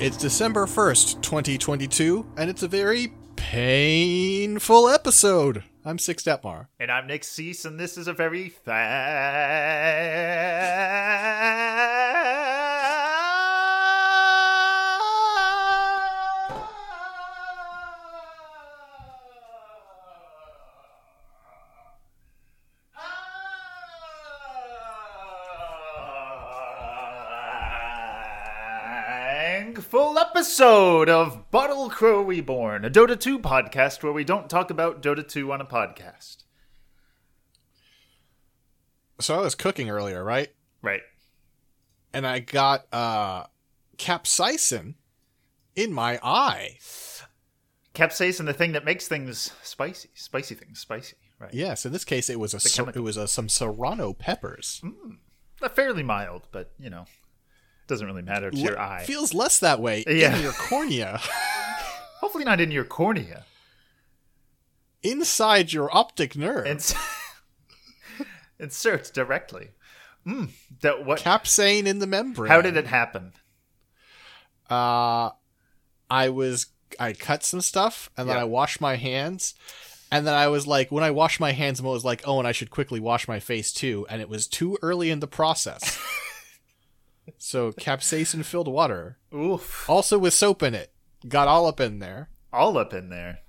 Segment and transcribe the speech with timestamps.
[0.00, 5.64] It's December 1st, 2022, and it's a very painful episode.
[5.84, 6.68] I'm Six Detmar.
[6.78, 8.48] And I'm Nick Cease, and this is a very
[29.90, 35.02] full episode of Bottle Crow Reborn, a Dota 2 podcast where we don't talk about
[35.02, 36.44] Dota 2 on a podcast.
[39.18, 40.48] So I was cooking earlier, right?
[40.80, 41.00] Right.
[42.12, 43.46] And I got uh
[43.98, 44.94] capsaicin
[45.74, 46.78] in my eye.
[47.92, 51.52] Capsaicin, the thing that makes things spicy, spicy things spicy, right?
[51.52, 54.80] Yes, in this case it was a ser- it was a, some serrano peppers.
[54.84, 55.16] Mm,
[55.74, 57.06] fairly mild, but you know,
[57.90, 59.04] doesn't really matter to your eye.
[59.04, 60.34] Feels less that way yeah.
[60.34, 61.20] in your cornea.
[62.20, 63.44] Hopefully not in your cornea.
[65.02, 66.66] Inside your optic nerve.
[66.66, 66.94] Ins-
[68.58, 69.70] Insert directly.
[70.26, 70.50] Mm,
[70.82, 72.50] that what capsain in the membrane.
[72.50, 73.32] How did it happen?
[74.68, 75.30] Uh
[76.08, 76.66] I was
[76.98, 79.54] I cut some stuff and then I washed my hands.
[80.12, 82.48] And then I was like, when I washed my hands, I was like, oh, and
[82.48, 84.06] I should quickly wash my face too.
[84.10, 85.98] And it was too early in the process.
[87.38, 89.18] So capsaicin filled water.
[89.34, 89.88] Oof.
[89.88, 90.92] Also with soap in it.
[91.26, 92.30] Got all up in there.
[92.52, 93.40] All up in there.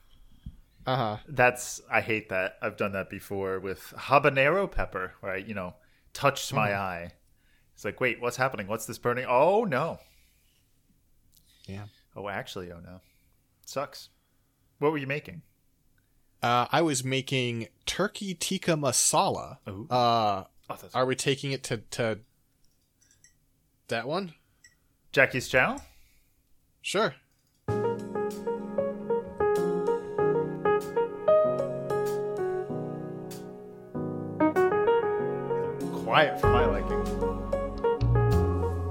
[0.86, 1.18] Uh huh.
[1.28, 2.58] That's I hate that.
[2.62, 5.76] I've done that before with habanero pepper, where I, you know,
[6.14, 6.82] touched my mm-hmm.
[6.82, 7.12] eye.
[7.74, 8.68] It's like, wait, what's happening?
[8.68, 9.26] What's this burning?
[9.28, 10.00] Oh no.
[11.68, 11.86] Yeah.
[12.16, 13.02] Oh, actually, oh no.
[13.66, 14.10] Sucks.
[14.80, 15.44] What were you making?
[16.42, 19.58] Uh, I was making turkey tikka masala.
[19.68, 22.20] Uh, oh, are we taking it to, to
[23.92, 24.34] that one?
[25.12, 25.78] Jackie's Chow?
[26.82, 27.14] Sure.
[36.04, 37.02] Quiet for my liking.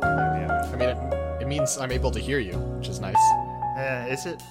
[0.03, 3.17] I mean, it, it means I'm able to hear you, which is nice.
[3.77, 4.43] Yeah, is it?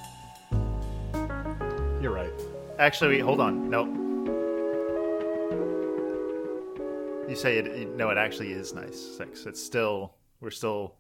[2.02, 2.34] You're right.
[2.80, 3.70] Actually, wait, hold on.
[3.70, 3.86] No.
[7.28, 7.96] You say it.
[7.96, 9.00] No, it actually is nice.
[9.00, 9.46] Six.
[9.46, 10.96] It's still we're still.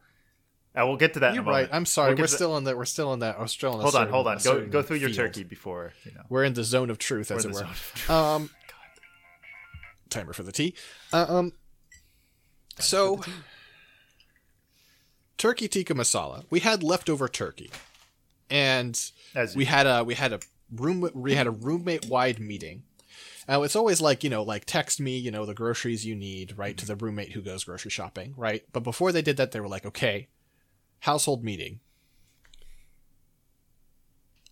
[0.76, 1.34] I will get to that.
[1.34, 1.68] You're right.
[1.72, 2.14] I'm sorry.
[2.14, 2.78] We'll we're still in that.
[2.78, 3.40] We're still in that.
[3.40, 3.82] We're still in.
[3.82, 4.10] Hold on.
[4.10, 4.38] Hold on.
[4.44, 6.22] Go go through your turkey before you know.
[6.30, 8.14] We're in the zone of truth, as it were.
[8.14, 8.50] Um.
[10.10, 10.74] Timer for the tea.
[11.14, 11.54] Uh, um.
[12.80, 13.22] So.
[15.38, 16.44] Turkey tikka masala.
[16.50, 17.72] We had leftover turkey,
[18.50, 19.00] and
[19.34, 20.40] as we had a we had a
[20.76, 22.84] room we had a roommate wide meeting
[23.48, 26.58] now it's always like, you know, like text me, you know, the groceries you need,
[26.58, 28.64] right, to the roommate who goes grocery shopping, right?
[28.72, 30.28] But before they did that, they were like, okay,
[31.00, 31.80] household meeting.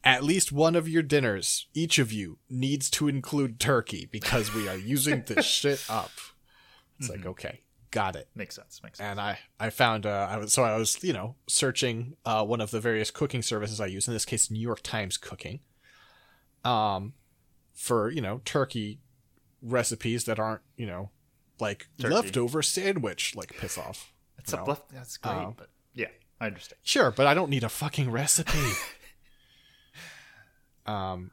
[0.04, 4.70] At least one of your dinners, each of you, needs to include turkey because we
[4.70, 6.12] are using this shit up.
[6.98, 7.18] It's mm-hmm.
[7.18, 7.62] like, okay,
[7.92, 8.30] got it.
[8.34, 8.80] Makes sense.
[8.82, 9.10] Makes sense.
[9.10, 12.62] And I, I found, uh, I was, so I was, you know, searching, uh, one
[12.62, 15.60] of the various cooking services I use, in this case, New York Times Cooking.
[16.64, 17.14] Um,
[17.78, 19.00] for you know turkey
[19.62, 21.12] recipes that aren't you know
[21.60, 22.14] like turkey.
[22.14, 24.12] leftover sandwich like piss off.
[24.40, 24.82] It's a bluff.
[24.92, 26.08] That's great, um, but yeah,
[26.42, 26.80] I understand.
[26.84, 28.74] Sure, but I don't need a fucking recipe.
[30.86, 31.32] um,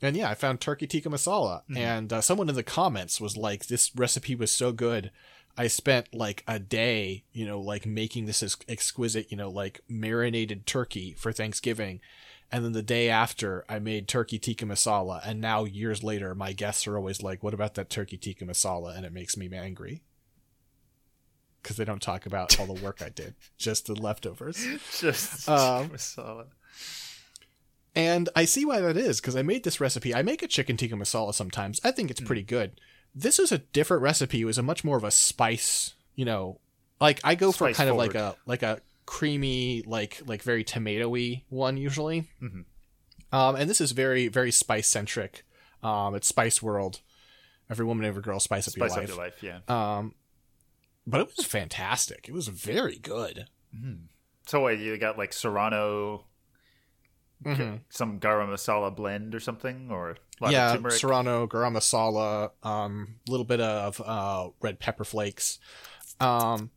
[0.00, 1.76] and yeah, I found turkey tikka masala, mm-hmm.
[1.76, 5.10] and uh, someone in the comments was like, "This recipe was so good."
[5.56, 10.66] I spent like a day, you know, like making this exquisite, you know, like marinated
[10.66, 12.00] turkey for Thanksgiving.
[12.50, 15.20] And then the day after I made turkey tikka masala.
[15.24, 18.96] And now years later my guests are always like what about that turkey tikka masala?
[18.96, 20.02] And it makes me angry.
[21.62, 24.56] Because they don't talk about all the work I did just the leftovers.
[24.98, 26.46] Just um, masala.
[27.94, 30.12] and I see why that is because I made this recipe.
[30.12, 31.80] I make a chicken tikka masala sometimes.
[31.84, 32.26] I think it's mm.
[32.26, 32.80] pretty good
[33.14, 36.58] this is a different recipe it was a much more of a spice you know
[37.02, 38.14] like I go spice for kind forward.
[38.14, 42.30] of like a like a creamy, like like very tomatoey one usually.
[42.40, 42.60] Mm-hmm.
[43.36, 45.44] Um, and this is very very spice centric.
[45.82, 47.00] Um, it's Spice World.
[47.68, 49.10] Every woman, every girl, spice up spice your life.
[49.10, 49.96] Up your life, yeah.
[49.98, 50.14] Um,
[51.06, 52.26] but it was fantastic.
[52.28, 53.46] It was very good.
[53.74, 54.04] Mm.
[54.46, 56.26] So what, you got like Serrano,
[57.42, 57.76] mm-hmm.
[57.88, 60.16] some garam masala blend or something, or
[60.48, 65.58] yeah, Serrano garam masala, um, a little bit of uh, red pepper flakes.
[66.20, 66.70] Um,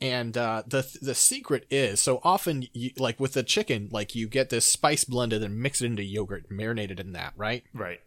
[0.00, 4.26] and uh, the the secret is so often you, like with the chicken like you
[4.26, 7.64] get this spice blended and mix it into yogurt marinated in that right?
[7.72, 8.00] Right.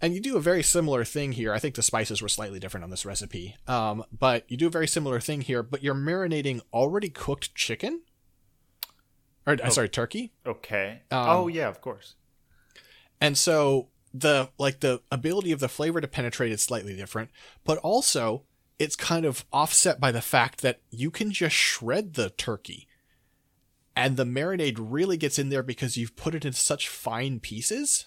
[0.00, 1.54] And you do a very similar thing here.
[1.54, 3.56] I think the spices were slightly different on this recipe.
[3.66, 8.02] Um, but you do a very similar thing here but you're marinating already cooked chicken
[9.46, 10.32] or uh, sorry, turkey.
[10.44, 11.02] Okay.
[11.10, 12.14] Um, oh yeah, of course.
[13.20, 17.30] And so the like the ability of the flavor to penetrate is slightly different,
[17.64, 18.42] but also
[18.78, 22.86] it's kind of offset by the fact that you can just shred the turkey.
[23.94, 28.06] And the marinade really gets in there because you've put it in such fine pieces.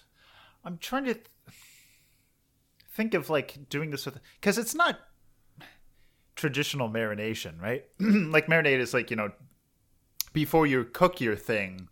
[0.64, 1.26] I'm trying to th-
[2.92, 5.00] think of like doing this with because it's not
[6.36, 7.86] traditional marination, right?
[8.00, 9.32] like marinade is like you know
[10.34, 11.88] before you cook your thing,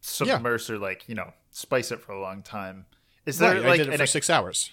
[0.00, 2.86] submerge or like you know spice it for a long time.
[3.26, 4.70] Is there Right, I like did it for six hours.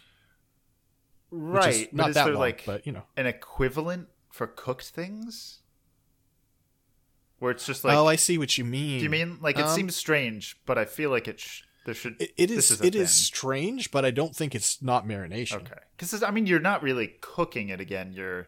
[1.32, 1.74] right?
[1.74, 3.04] Is not is that there long, like but you know.
[3.18, 5.60] an equivalent for cooked things?
[7.40, 8.98] Where it's just like, oh, I see what you mean.
[8.98, 11.94] do you mean like it Um, seems strange, but I feel like it sh- there
[11.94, 12.82] should It, it is.
[12.82, 13.24] a it is thing.
[13.24, 15.62] strange, but I don't think it's not marination.
[15.62, 18.12] Okay, because I mean, you're not really cooking it again.
[18.12, 18.48] You're,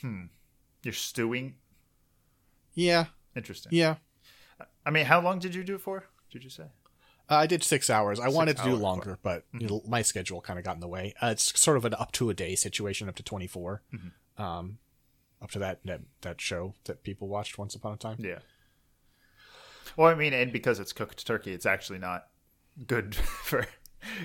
[0.00, 0.24] hmm,
[0.82, 1.54] you're stewing.
[2.78, 3.70] Yeah, Interesting.
[3.74, 3.96] yeah.
[4.86, 6.04] I mean, how long did you do it for?
[6.30, 6.64] Did you say?
[7.30, 8.18] Uh, I did six hours.
[8.20, 10.88] I wanted to do longer, but you know, my schedule kind of got in the
[10.88, 11.12] way.
[11.20, 13.82] Uh, it's sort of an up to a day situation, up to 24.
[14.38, 14.78] Um,
[15.42, 18.16] up to that, that that show that people watched once upon a time.
[18.20, 18.38] Yeah.
[19.96, 22.26] Well, I mean, and because it's cooked turkey, it's actually not
[22.86, 23.14] good
[23.44, 23.66] for.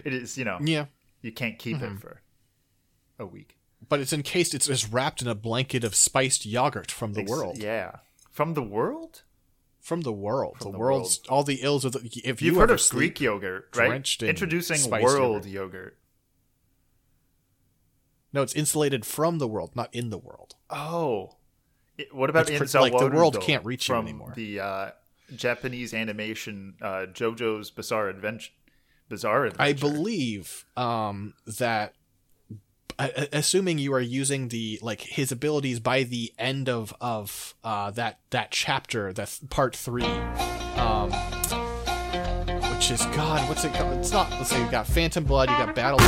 [0.05, 0.85] It is, you know, Yeah,
[1.21, 2.21] you can't keep it for
[3.19, 3.57] a week.
[3.89, 4.53] but it's encased.
[4.53, 7.57] It's, it's wrapped in a blanket of spiced yogurt from the Ex- world.
[7.57, 7.97] Yeah,
[8.33, 9.24] from the world.
[9.80, 10.57] From the world.
[10.59, 12.00] the, the world's all the ills of the.
[12.25, 14.21] If you You've heard of Greek yogurt, right?
[14.21, 15.97] in Introducing world yogurt.
[18.33, 20.56] No, it's insulated from the world, not in the world.
[20.69, 21.35] Oh,
[21.97, 24.33] It- what about It's like, the world can't reach you anymore.
[24.36, 24.91] The uh,
[25.36, 28.51] Japanese animation uh, JoJo's Bizarre Adventure.
[29.09, 29.62] Bizarre Adventure.
[29.62, 31.94] I believe um, that,
[33.00, 38.19] assuming you are using the like his abilities by the end of of uh, that
[38.30, 40.03] that chapter, that's part three,
[40.75, 41.12] um,
[42.74, 43.97] which is God, what's it called?
[43.97, 44.30] It's not.
[44.31, 46.00] Let's say you got Phantom Blood, you got Battle.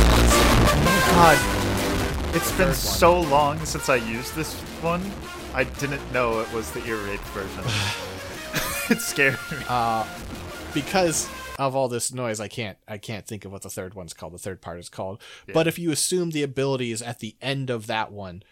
[1.12, 5.02] God, it's been so long since I used this one.
[5.54, 7.64] I didn't know it was the ear rape version.
[8.90, 9.58] it scared me.
[9.68, 10.06] Uh,
[10.72, 14.14] because of all this noise, I can't I can't think of what the third one's
[14.14, 14.34] called.
[14.34, 15.22] The third part is called.
[15.52, 18.42] But if you assume the abilities at the end of that one,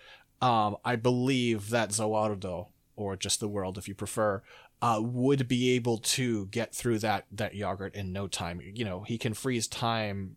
[0.41, 4.43] um, I believe that Zawarudo, or just the world if you prefer,
[4.83, 8.61] uh, would be able to get through that that yogurt in no time.
[8.63, 10.37] You know, he can freeze time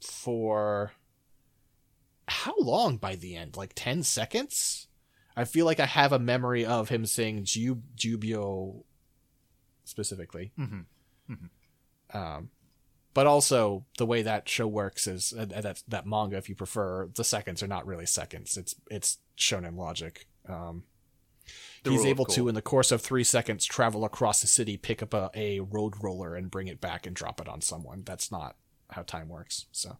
[0.00, 0.92] for
[2.26, 3.56] how long by the end?
[3.56, 4.86] Like ten seconds?
[5.36, 8.82] I feel like I have a memory of him saying Jubio
[9.84, 10.52] specifically.
[10.58, 10.84] Mhm.
[12.12, 12.50] Um,
[13.14, 17.08] but also the way that show works is uh, that that manga, if you prefer,
[17.14, 18.56] the seconds are not really seconds.
[18.56, 20.26] It's it's shonen logic.
[20.48, 20.84] Um,
[21.84, 25.14] he's able to, in the course of three seconds, travel across the city, pick up
[25.14, 28.02] a, a road roller, and bring it back and drop it on someone.
[28.04, 28.56] That's not
[28.90, 29.66] how time works.
[29.72, 29.98] So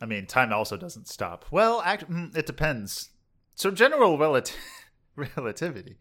[0.00, 1.44] I mean, time also doesn't stop.
[1.50, 3.10] Well, act- mm, it depends.
[3.54, 4.56] So general relati-
[5.16, 5.96] relativity.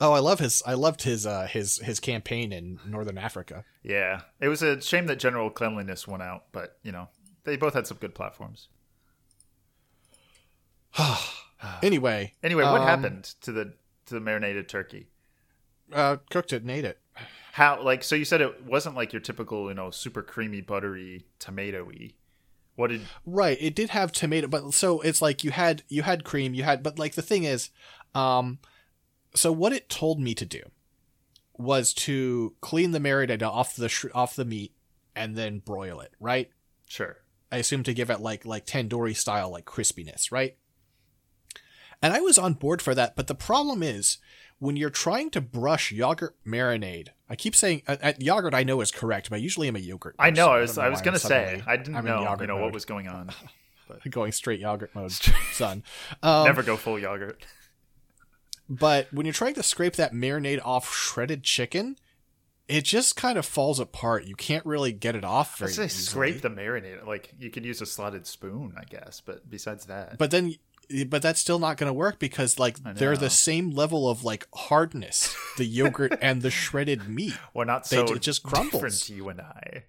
[0.00, 0.62] Oh, I love his.
[0.66, 3.64] I loved his uh, his his campaign in Northern Africa.
[3.82, 7.08] Yeah, it was a shame that general cleanliness went out, but you know,
[7.44, 8.68] they both had some good platforms.
[11.80, 13.72] Anyway, Anyway, what um, happened to the
[14.06, 15.06] to the marinated turkey?
[15.92, 16.98] Uh, cooked it and ate it.
[17.52, 21.26] How like so you said it wasn't like your typical, you know, super creamy, buttery,
[21.38, 22.14] tomatoey.
[22.74, 26.24] What did Right, it did have tomato, but so it's like you had you had
[26.24, 27.70] cream, you had, but like the thing is,
[28.14, 28.58] um,
[29.34, 30.62] so what it told me to do
[31.56, 34.74] was to clean the marinade off the sh- off the meat
[35.14, 36.12] and then broil it.
[36.18, 36.50] Right,
[36.86, 37.18] sure.
[37.50, 40.56] I assume to give it like like tandoori style like crispiness, right?
[42.00, 44.18] And I was on board for that, but the problem is
[44.58, 47.08] when you're trying to brush yogurt marinade.
[47.28, 48.54] I keep saying uh, uh, yogurt.
[48.54, 50.16] I know is correct, but I usually am a yogurt.
[50.18, 50.48] I know.
[50.50, 52.62] I was don't I was gonna say I didn't I'm know you know mode.
[52.62, 53.30] what was going on.
[54.10, 55.12] going straight yogurt mode,
[55.52, 55.82] son.
[56.22, 57.44] Um, Never go full yogurt.
[58.68, 61.96] But when you're trying to scrape that marinade off shredded chicken,
[62.68, 64.24] it just kind of falls apart.
[64.24, 66.02] You can't really get it off I very say easily.
[66.04, 67.06] scrape the marinade.
[67.06, 69.20] Like you could use a slotted spoon, I guess.
[69.20, 70.54] But besides that, But then,
[71.08, 74.46] but that's still not going to work because like they're the same level of like
[74.54, 77.34] hardness, the yogurt and the shredded meat.
[77.52, 79.10] we're not they- so it just crumbles.
[79.10, 79.84] you and I.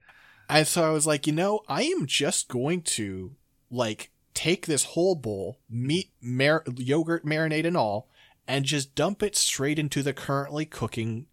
[0.49, 3.31] And so I was like, you know, I am just going to
[3.71, 8.09] like take this whole bowl, meat, mar- yogurt, marinade, and all,
[8.47, 11.27] and just dump it straight into the currently cooking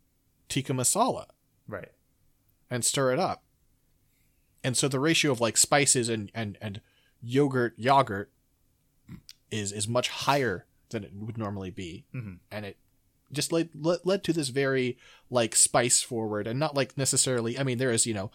[0.48, 1.26] tikka masala.
[1.68, 1.92] Right.
[2.72, 3.42] and stir it up.
[4.62, 6.80] And so the ratio of like spices and and and
[7.22, 8.30] yogurt yogurt
[9.50, 12.38] is is much higher than it would normally be, Mhm.
[12.50, 12.76] and it
[13.32, 14.98] just led, led led to this very
[15.30, 17.58] like spice forward and not like necessarily.
[17.58, 18.30] I mean, there is you know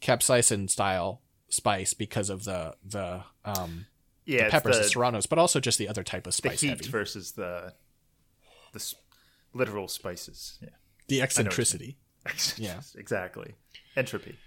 [0.00, 3.86] capsaicin style spice because of the the um
[4.24, 6.60] Yeah, the peppers the, and serranos, but also just the other type of the spice
[6.60, 7.74] heat heavy, versus the
[8.72, 8.94] the s-
[9.52, 10.58] literal spices.
[10.62, 10.68] Yeah,
[11.08, 11.96] the eccentricity.
[12.56, 12.80] Yeah.
[12.96, 13.54] exactly.
[13.96, 14.38] Entropy.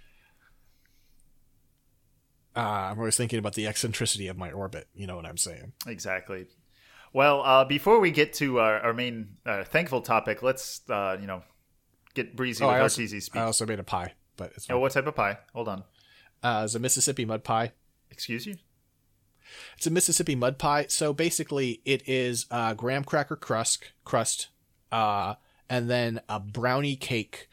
[2.56, 2.60] Uh,
[2.92, 4.88] I'm always thinking about the eccentricity of my orbit.
[4.94, 5.74] You know what I'm saying?
[5.88, 6.46] Exactly.
[7.12, 11.27] Well, uh, before we get to our, our main uh, thankful topic, let's uh, you
[11.27, 11.42] know
[12.13, 13.42] get breezy Oh, with I our also, TZ speak.
[13.42, 15.39] I also made a pie, but it's oh, what type of pie?
[15.53, 15.84] Hold on.
[16.44, 17.72] uh, it's a Mississippi mud pie.
[18.12, 18.56] Excuse you.
[19.77, 20.85] It's a Mississippi mud pie.
[20.89, 24.47] So basically, it is uh, graham cracker crust, crust,
[24.91, 25.35] uh,
[25.69, 27.50] and then a brownie cake,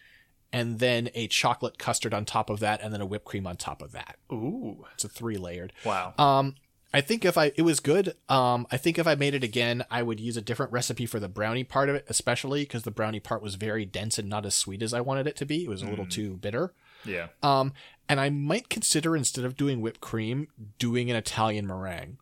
[0.52, 3.56] and then a chocolate custard on top of that, and then a whipped cream on
[3.56, 4.16] top of that.
[4.32, 5.73] Ooh, It's a three layered.
[5.85, 6.14] wow.
[6.18, 6.56] Um,
[6.92, 8.14] I think if I it was good.
[8.28, 11.20] Um, I think if I made it again, I would use a different recipe for
[11.20, 14.44] the brownie part of it, especially because the brownie part was very dense and not
[14.44, 15.62] as sweet as I wanted it to be.
[15.62, 16.75] It was a little too bitter.
[17.04, 17.28] yeah.
[17.44, 17.75] Um,
[18.11, 20.49] and I might consider instead of doing whipped cream,
[20.79, 22.19] doing an Italian meringue.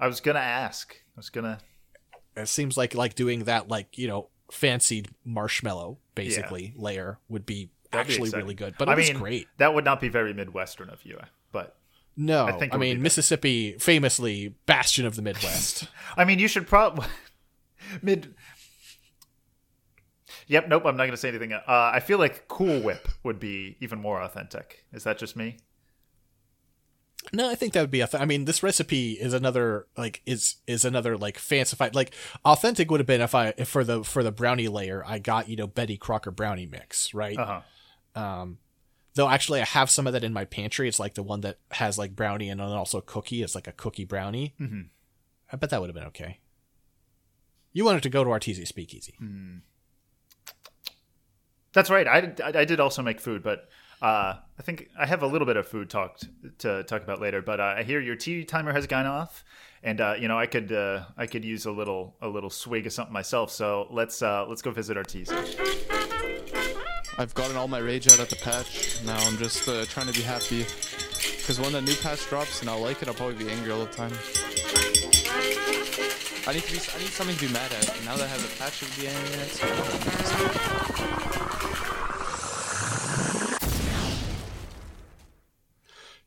[0.00, 0.94] I was gonna ask.
[0.94, 1.58] I was gonna.
[2.36, 7.70] It seems like like doing that like you know fancied marshmallow basically layer would be
[7.90, 8.44] That'd actually exciting.
[8.44, 8.74] really good.
[8.78, 9.48] But it I was mean, great.
[9.58, 11.18] that would not be very midwestern of you,
[11.52, 11.76] but
[12.16, 13.02] No, I I, think be mean.
[13.02, 15.88] Mississippi, famously bastion of the Midwest.
[16.16, 17.06] I mean, you should probably
[18.02, 18.34] mid.
[20.48, 20.68] Yep.
[20.68, 20.84] Nope.
[20.86, 21.52] I'm not gonna say anything.
[21.52, 24.84] Uh, I feel like Cool Whip would be even more authentic.
[24.92, 25.56] Is that just me?
[27.32, 28.02] No, I think that would be.
[28.02, 33.00] I mean, this recipe is another like is is another like fancified like authentic would
[33.00, 35.66] have been if I if for the for the brownie layer I got you know
[35.66, 37.38] Betty Crocker brownie mix right.
[37.38, 37.62] Uh
[38.14, 38.20] huh.
[38.20, 38.58] Um,
[39.14, 40.86] though actually I have some of that in my pantry.
[40.86, 43.42] It's like the one that has like brownie and also cookie.
[43.42, 44.54] It's like a cookie brownie.
[44.58, 44.82] hmm
[45.52, 46.40] I bet that would have been okay.
[47.72, 49.14] You wanted to go to TZ Speakeasy.
[51.74, 52.06] That's right.
[52.06, 53.68] I I did also make food, but
[54.00, 56.28] uh, I think I have a little bit of food talked
[56.58, 57.42] to talk about later.
[57.42, 59.44] But uh, I hear your tea timer has gone off,
[59.82, 62.86] and uh, you know I could uh, I could use a little a little swig
[62.86, 63.50] of something myself.
[63.50, 65.32] So let's uh, let's go visit our teas.
[67.16, 69.02] I've gotten all my rage out at the patch.
[69.04, 70.64] Now I'm just uh, trying to be happy.
[71.38, 73.84] Because when the new patch drops and I'll like it, I'll probably be angry all
[73.84, 74.12] the time.
[76.46, 76.78] I need to be.
[76.78, 77.96] I need something to be mad at.
[77.96, 79.50] And now that I have the patch to be angry at,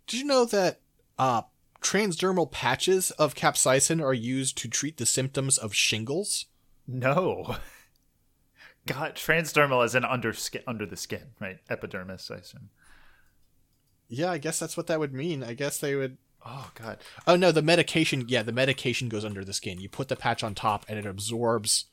[0.08, 0.80] Did you know that
[1.20, 1.44] uh,
[1.82, 6.46] transdermal patches of capsaicin are used to treat the symptoms of shingles?
[6.88, 7.58] No.
[8.88, 11.58] God, transdermal is in under skin, under the skin, right?
[11.70, 12.70] Epidermis, I assume.
[14.08, 15.44] Yeah, I guess that's what that would mean.
[15.44, 16.18] I guess they would.
[16.46, 17.00] Oh God.
[17.28, 18.26] Oh no, the medication.
[18.30, 19.82] Yeah, the medication goes under the skin.
[19.82, 21.86] You put the patch on top, and it absorbs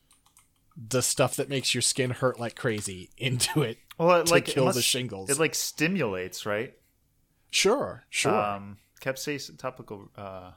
[0.76, 3.78] the stuff that makes your skin hurt like crazy into it.
[3.98, 5.30] Well, it, To like it kill the shingles.
[5.30, 6.74] It like stimulates, right?
[7.54, 8.34] Sure, sure.
[8.34, 10.08] Um, capsaicin topical.
[10.16, 10.50] Uh,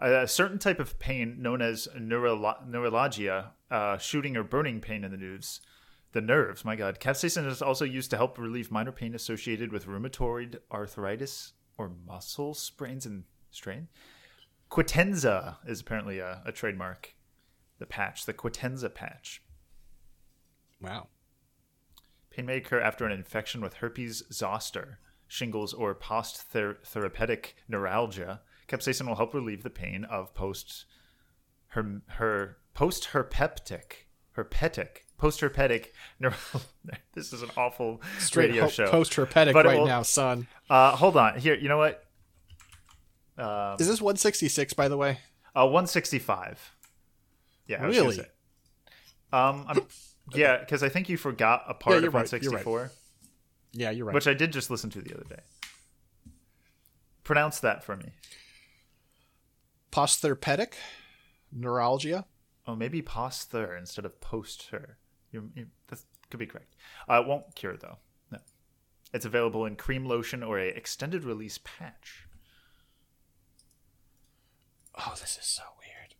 [0.00, 5.12] a certain type of pain known as neurolo- neuralgia, uh, shooting or burning pain in
[5.12, 5.60] the nerves.
[6.10, 6.98] The nerves, my God.
[6.98, 12.52] Capsaicin is also used to help relieve minor pain associated with rheumatoid arthritis or muscle
[12.52, 13.86] sprains and strain.
[14.72, 17.14] Qutenza is apparently a, a trademark.
[17.78, 19.40] The patch, the Qutenza patch.
[20.82, 21.06] wow.
[22.30, 28.40] Pain may occur after an infection with herpes zoster, shingles, or post-therapeutic neuralgia.
[28.68, 30.84] Capsaicin will help relieve the pain of post
[31.68, 34.06] her her post-herpeptic
[34.36, 35.86] herpetic post-herpetic
[36.20, 36.36] neural.
[37.14, 38.88] this is an awful Straight radio show.
[38.90, 40.46] post herpetic right will- now, son.
[40.70, 41.54] uh, hold on, here.
[41.54, 42.04] You know what?
[43.36, 45.18] Um, Is this 166 by the way?
[45.54, 46.76] Uh, 165.
[47.66, 48.20] Yeah, Really?
[49.32, 49.80] Um, I'm,
[50.34, 52.64] yeah, because I think you forgot a part you're of right, you're right.
[52.66, 52.92] 164,
[53.72, 54.14] Yeah, you're right.
[54.14, 55.40] which I did just listen to the other day.
[57.24, 58.12] Pronounce that for me.
[59.92, 60.74] Postherpetic
[61.52, 62.24] neuralgia.
[62.66, 64.98] Oh, maybe posther instead of poster.
[65.32, 66.74] You, you, that could be correct.
[67.08, 67.98] Uh, it won't cure though.
[68.30, 68.38] No,
[69.12, 72.26] it's available in cream lotion or a extended release patch.
[74.96, 76.14] Oh, this is so weird.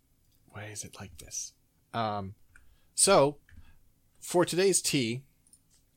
[0.48, 1.52] Why is it like this?
[1.92, 2.34] Um,
[2.94, 3.38] so
[4.20, 5.22] for today's tea,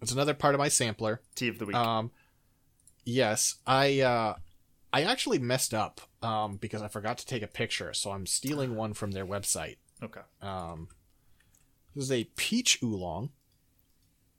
[0.02, 1.22] it's another part of my sampler.
[1.36, 1.76] Tea of the week.
[1.76, 2.12] Um,
[3.06, 4.36] yes, I uh,
[4.92, 8.76] I actually messed up um because I forgot to take a picture, so I'm stealing
[8.76, 9.78] one from their website.
[10.02, 10.22] okay.
[10.42, 10.88] Um,
[11.96, 13.30] this is a peach oolong.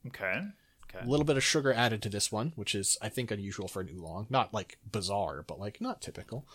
[0.06, 0.42] Okay.
[0.90, 1.04] Okay.
[1.04, 3.80] A little bit of sugar added to this one, which is I think unusual for
[3.80, 4.26] an oolong.
[4.30, 6.46] Not like bizarre, but like not typical.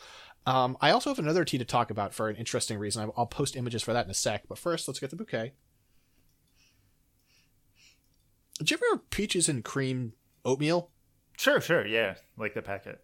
[0.46, 3.12] Um, I also have another tea to talk about for an interesting reason.
[3.18, 4.44] I'll post images for that in a sec.
[4.48, 5.54] But first, let's get the bouquet.
[8.60, 10.14] Did you ever have peaches and cream
[10.46, 10.92] oatmeal?
[11.38, 13.04] Sure, sure, yeah, like the packet.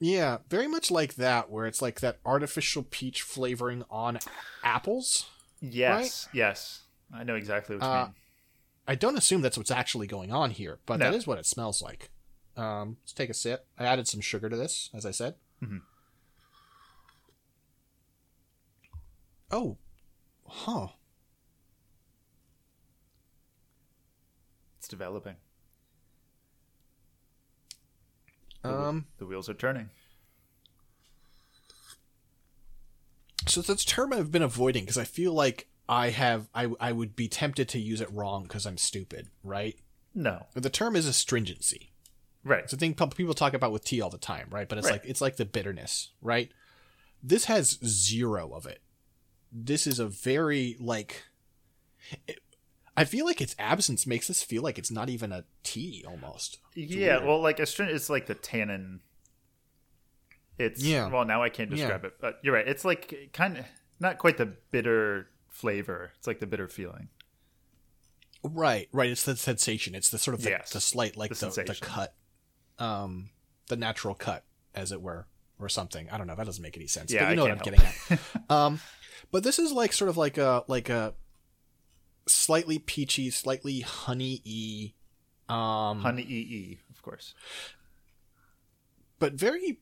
[0.00, 4.18] Yeah, very much like that, where it's like that artificial peach flavoring on
[4.64, 5.26] apples.
[5.60, 8.14] Yes, yes, I know exactly what you Uh, mean.
[8.88, 11.16] I don't assume that's what's actually going on here, but that No.
[11.16, 12.10] is what it smells like.
[12.56, 13.66] Um, let's take a sip.
[13.78, 15.36] I added some sugar to this, as I said.
[15.62, 15.82] Mhm.
[19.50, 19.76] Oh,
[20.46, 20.88] huh.
[24.92, 25.36] Developing.
[28.62, 29.88] Um, The wheels are turning.
[33.48, 36.92] so that's a term I've been avoiding because I feel like I have I I
[36.92, 39.76] would be tempted to use it wrong because I'm stupid, right?
[40.14, 41.92] No, The term is astringency.
[42.44, 42.62] right.
[42.64, 44.68] It's a thing people talk about with tea all the time, right?
[44.68, 45.00] But it's Right.
[45.00, 46.52] like it's like the bitterness, right?
[47.22, 48.82] This has zero of it.
[49.50, 51.22] This is a very like.
[52.28, 52.40] It,
[52.96, 56.58] I feel like its absence makes this feel like it's not even a tea almost.
[56.76, 57.24] It's yeah, weird.
[57.26, 59.00] well, like astringent, it's like the tannin.
[60.58, 61.08] It's Yeah.
[61.08, 61.76] Well, now I can't Yeah.
[61.76, 62.68] describe it, but you're right.
[62.68, 63.64] It's like kind of
[63.98, 66.12] not quite the bitter flavor.
[66.18, 67.08] It's like the bitter feeling.
[68.44, 69.08] right, right.
[69.10, 69.94] It's the sensation.
[69.94, 70.70] It's the sort of the, Yes.
[70.72, 72.14] the slight like The the, the, cut,
[72.78, 73.30] um,
[73.68, 74.44] the natural cut,
[74.74, 75.28] as it were,
[75.60, 76.10] or something.
[76.10, 76.34] I don't know.
[76.34, 77.12] That doesn't make any sense.
[77.12, 78.50] Yeah, but you know what I'm can't getting at.
[78.50, 78.80] um,
[79.30, 81.14] but this is like sort of like a like a
[82.26, 84.94] slightly peachy, slightly honey-y,
[85.48, 87.34] um, Honey ee, of course.
[89.18, 89.80] but very,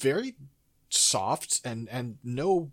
[0.00, 0.34] very
[0.90, 2.70] soft and and no.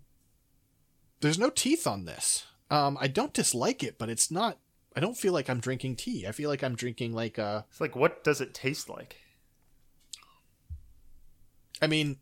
[1.20, 2.46] There's no teeth on this.
[2.70, 4.58] Um, I don't dislike it, but it's not.
[4.96, 6.26] I don't feel like I'm drinking tea.
[6.26, 7.64] I feel like I'm drinking like a.
[7.70, 9.16] It's like, what does it taste like?
[11.80, 12.18] I mean,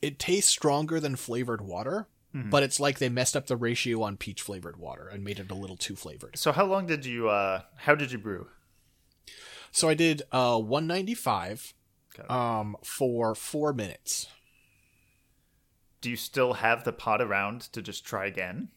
[0.00, 2.50] it tastes stronger than flavored water, Mhm.
[2.50, 5.50] but it's like they messed up the ratio on peach flavored water and made it
[5.50, 6.38] a little too flavored.
[6.38, 7.28] So, how long did you?
[7.28, 8.48] uh How did you brew?
[9.72, 11.74] So I did uh 195
[12.18, 12.26] Okay.
[12.28, 14.28] um for 4 minutes.
[16.00, 18.68] Do you still have the pot around to just try again?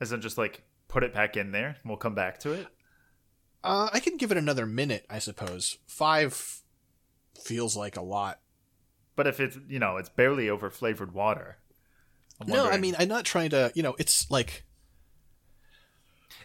[0.00, 2.66] As in, just like put it back in there, and we'll come back to it.
[3.64, 5.78] Uh I can give it another minute, I suppose.
[5.86, 6.62] 5
[7.42, 8.40] feels like a lot.
[9.16, 11.58] But if it's you know it's barely over flavored water.
[12.46, 14.64] No, I mean I'm not trying to, you know, it's like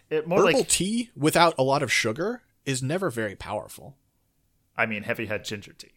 [0.09, 3.95] it more herbal like tea without a lot of sugar is never very powerful.
[4.75, 5.91] I mean heavy head ginger tea.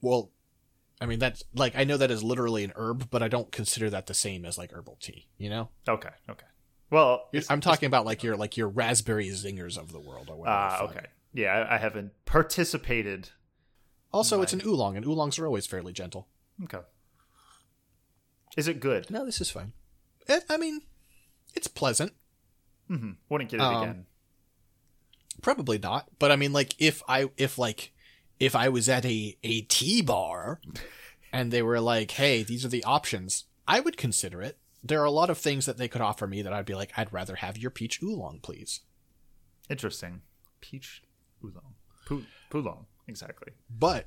[0.00, 0.30] Well,
[1.00, 3.88] I mean that's like I know that is literally an herb, but I don't consider
[3.90, 5.26] that the same as like herbal tea.
[5.38, 6.46] You know, Okay, okay.
[6.90, 10.56] Well, I'm talking about like your like your raspberry zingers of the world or whatever.
[10.56, 10.90] Ah, fuck.
[10.90, 11.06] okay.
[11.32, 13.30] Yeah, I, I haven't participated.
[14.12, 16.28] Also, it's an oolong, and oolongs are always fairly gentle.
[16.64, 16.78] Okay.
[18.56, 19.10] Is it good?
[19.10, 19.72] No, this is fine.
[20.26, 20.80] It, I mean,
[21.54, 22.12] it's pleasant.
[22.90, 23.12] Mm-hmm.
[23.28, 24.06] Wouldn't get it Um, again.
[25.42, 27.92] Probably not, but I mean, like if I if like
[28.40, 30.60] if I was at a a tea bar
[31.32, 34.58] and they were like, "Hey, these are the options," I would consider it.
[34.82, 36.92] There are a lot of things that they could offer me that I'd be like,
[36.96, 38.80] "I'd rather have your peach oolong, please."
[39.68, 40.22] Interesting.
[40.62, 41.02] Peach
[41.44, 41.74] oolong.
[42.06, 43.52] Pu- Poulong, exactly.
[43.68, 44.06] but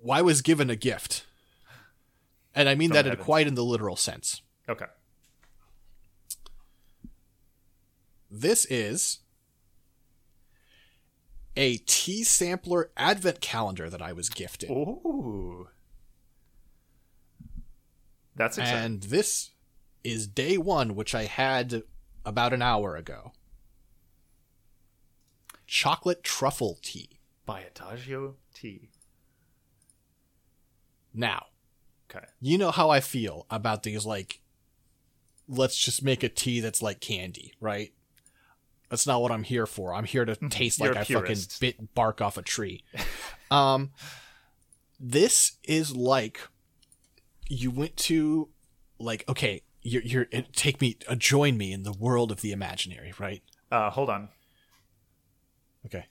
[0.00, 1.24] why was given a gift.
[2.54, 3.24] And I mean From that in heavens.
[3.24, 4.42] quite in the literal sense.
[4.68, 4.86] Okay.
[8.30, 9.18] This is
[11.56, 14.70] a tea sampler advent calendar that I was gifted.
[14.70, 15.68] Ooh.
[18.34, 18.82] That's exciting.
[18.84, 19.50] and this
[20.02, 21.82] is day one, which I had
[22.24, 23.32] about an hour ago.
[25.66, 27.18] Chocolate truffle tea.
[27.44, 28.90] By Adagio Tea.
[31.12, 31.46] Now,
[32.14, 32.26] Okay.
[32.40, 34.40] you know how I feel about these like
[35.48, 37.92] let's just make a tea that's like candy, right?
[38.88, 39.94] That's not what I'm here for.
[39.94, 42.84] I'm here to taste like I fucking bit bark off a tree.
[43.50, 43.92] um
[45.00, 46.40] this is like
[47.48, 48.48] you went to
[48.98, 53.12] like okay, you're you're take me uh, join me in the world of the imaginary,
[53.18, 53.42] right?
[53.70, 54.28] Uh, hold on.
[55.86, 56.06] Okay.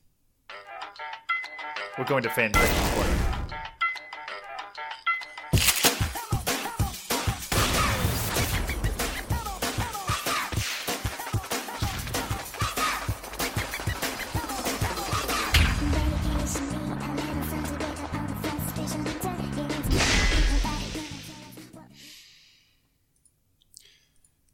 [1.97, 3.30] We're going to fan break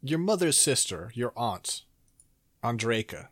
[0.08, 1.82] your mother's sister, your aunt,
[2.62, 3.28] Andraka.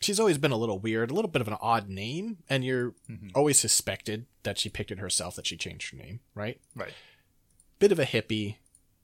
[0.00, 2.94] She's always been a little weird, a little bit of an odd name, and you're
[3.34, 6.60] always suspected that she picked it herself, that she changed her name, right?
[6.74, 6.92] Right.
[7.78, 8.56] Bit of a hippie,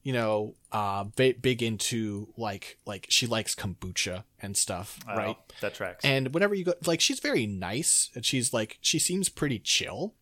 [0.03, 5.37] you know, uh, ba- big into like like she likes kombucha and stuff, Oh, right?
[5.63, 6.05] That tracks.
[6.05, 10.15] And whenever you go, like, she's very nice and she's like, she seems pretty chill.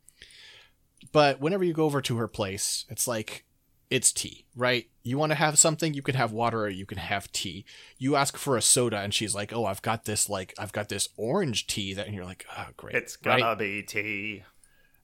[1.13, 3.45] But whenever you go over to her place, it's like,
[3.91, 4.89] it's tea, right?
[5.03, 7.65] You want to have something, you can have water or you can have tea.
[7.99, 10.89] You ask for a soda and she's like, oh, I've got this, like, I've got
[10.89, 12.95] this orange tea that, and you're like, oh, great.
[12.95, 13.59] it's gonna right?
[13.59, 14.45] be tea.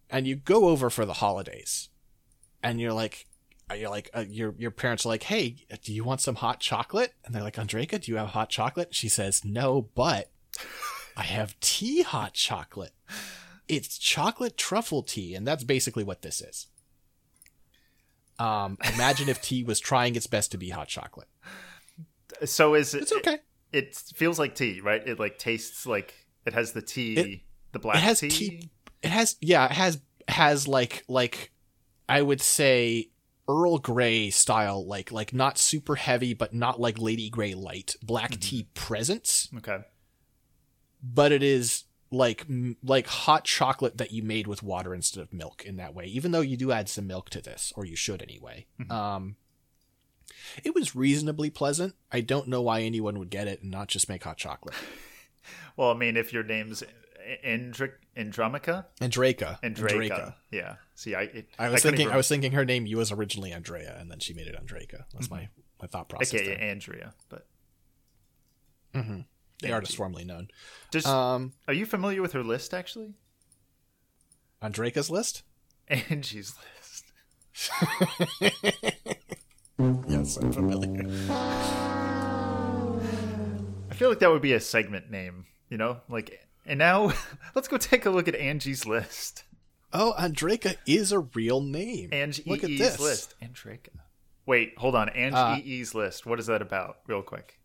[0.08, 1.88] and you go over for the holidays
[2.62, 3.26] and you're like
[3.74, 7.14] you're like uh, your your parents are like hey do you want some hot chocolate
[7.24, 10.30] and they're like andraka do you have hot chocolate she says no but
[11.16, 12.92] i have tea hot chocolate
[13.68, 16.68] it's chocolate truffle tea and that's basically what this is
[18.38, 21.28] um imagine if tea was trying its best to be hot chocolate
[22.44, 23.02] So is it?
[23.02, 23.38] it's okay
[23.72, 25.02] It, it feels like tea, right?
[25.06, 27.40] It like tastes like it has the tea, It-
[27.72, 28.28] the black it has tea.
[28.30, 28.70] tea
[29.02, 31.52] it has yeah it has has like like
[32.08, 33.10] i would say
[33.48, 38.30] earl grey style like like not super heavy but not like lady grey light black
[38.32, 38.40] Mm-hmm.
[38.40, 39.78] tea presence Okay.
[41.02, 42.46] but it is like
[42.82, 46.30] like hot chocolate that you made with water instead of milk in that way even
[46.30, 48.92] though you do add some milk to this or you should anyway Mm-hmm.
[48.92, 49.36] um
[50.64, 54.08] it was reasonably pleasant i don't know why anyone would get it and not just
[54.08, 54.74] make hot chocolate
[55.76, 56.82] Well, I mean, if your name's
[57.44, 60.76] Indra- Andromica, andraka Andraka, yeah.
[60.96, 62.12] See, I it, I was couldn't thinking.
[62.12, 65.04] I was thinking her name was originally Andrea, and then she made it Andraka.
[65.12, 65.48] That's my
[65.80, 66.34] my thought process.
[66.34, 66.60] aka there.
[66.60, 67.46] Andrea, but
[69.60, 70.48] The artist formerly known.
[70.92, 73.14] just Um, are you familiar with her list actually?
[74.62, 75.42] Andraka's list.
[75.88, 77.04] Angie's list.
[80.08, 81.04] Yes, I'm familiar.
[83.90, 85.98] I feel like that would be a segment name, you know?
[86.08, 87.12] Like and now
[87.54, 89.44] let's go take a look at Angie's list.
[89.92, 92.08] Oh, Andraka is a real name.
[92.12, 92.98] Ange Look at this.
[92.98, 93.34] list.
[93.42, 93.90] Andraka.
[94.46, 95.08] Wait, hold on.
[95.10, 96.26] Ange Uh, EE's list.
[96.26, 96.98] What is that about?
[97.06, 97.58] Real quick.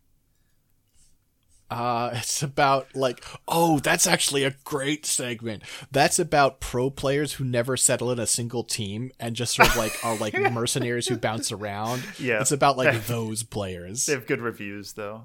[1.72, 5.64] Uh, it's about like, oh, that's actually a great segment.
[5.92, 9.78] That's about pro players who never settle in a single team and just sort of
[9.78, 12.04] like are like mercenaries who bounce around.
[12.20, 12.42] Yeah.
[12.42, 14.06] it's about like those players.
[14.06, 15.24] They have good reviews though.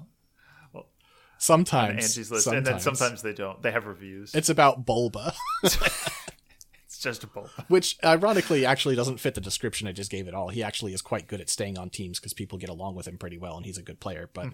[1.39, 2.45] Sometimes Angie's list.
[2.45, 2.67] sometimes.
[2.67, 3.61] And then sometimes they don't.
[3.61, 4.33] They have reviews.
[4.33, 5.35] it's about Bulba.
[5.63, 7.49] It's just a bulb.
[7.67, 10.49] Which ironically actually doesn't fit the description I just gave at all.
[10.49, 13.19] He actually is quite good at staying on teams because people get along with him
[13.19, 14.31] pretty well, and he's a good player.
[14.33, 14.47] But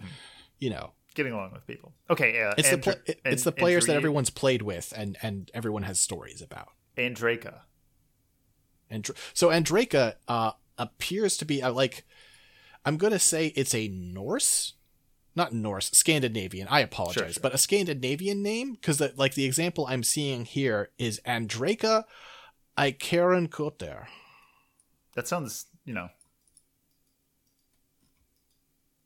[0.58, 1.92] you know, Getting along with people.
[2.10, 2.54] Okay, yeah.
[2.58, 5.84] it's the Andra- pla- and- it's the players that everyone's played with, and and everyone
[5.84, 6.68] has stories about.
[6.98, 7.60] Andraka.
[8.90, 12.04] And so Andraka uh, appears to be uh, like
[12.84, 14.74] I'm gonna say it's a Norse,
[15.36, 16.66] not Norse, Scandinavian.
[16.68, 17.40] I apologize, Sure, sure.
[17.42, 22.04] but a Scandinavian name because like the example I'm seeing here is Andraka
[22.76, 24.06] Ikerenkoter.
[25.14, 26.08] That sounds, you know,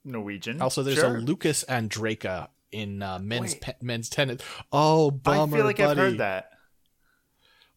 [0.09, 0.61] Norwegian.
[0.63, 1.17] Also, there's Sure.
[1.17, 4.41] a Lucas Andraka in uh, men's pe- men's tennis.
[4.73, 5.91] Oh, bummer, I feel like buddy.
[5.91, 6.51] I've heard that.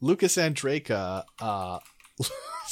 [0.02, 1.80] Lucas Andraka, uh,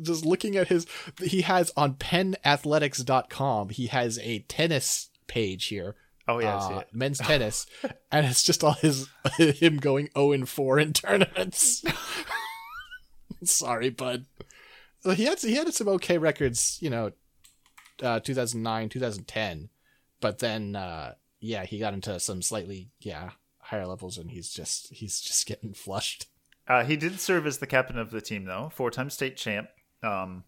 [0.00, 0.86] just looking at his,
[1.22, 5.96] he has on penathletics.com, he has a tennis page here.
[6.26, 6.88] Oh yeah, I see uh, it.
[6.94, 7.66] men's tennis,
[8.10, 11.84] and it's just all his him going zero and four in tournaments.
[13.44, 14.24] Sorry, bud.
[15.14, 17.12] He had he had some okay records, you know,
[18.02, 19.68] uh, 2009, 2010,
[20.20, 24.92] but then uh, yeah, he got into some slightly yeah higher levels, and he's just
[24.92, 26.26] he's just getting flushed.
[26.66, 29.68] Uh, he did serve as the captain of the team, though, four-time state champ.
[30.02, 30.44] Um,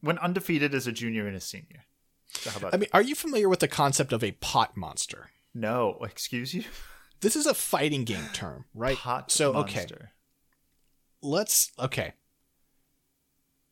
[0.00, 1.84] when undefeated as a junior and a senior.
[2.28, 5.30] So how about I mean, are you familiar with the concept of a pot monster?
[5.54, 5.98] no?
[6.02, 6.64] Excuse you.
[7.22, 8.96] This is a fighting game term, right?
[8.98, 9.86] Hot so okay,
[11.22, 12.12] let's okay.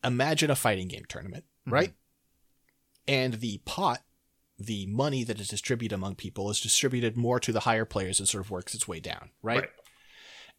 [0.03, 1.73] Imagine a fighting game tournament, Mm-hmm.
[1.73, 1.93] right?
[3.07, 4.01] And the pot,
[4.57, 8.27] the money that is distributed among people, is distributed more to the higher players and
[8.27, 9.61] sort of works its way down, right?
[9.61, 9.69] Right.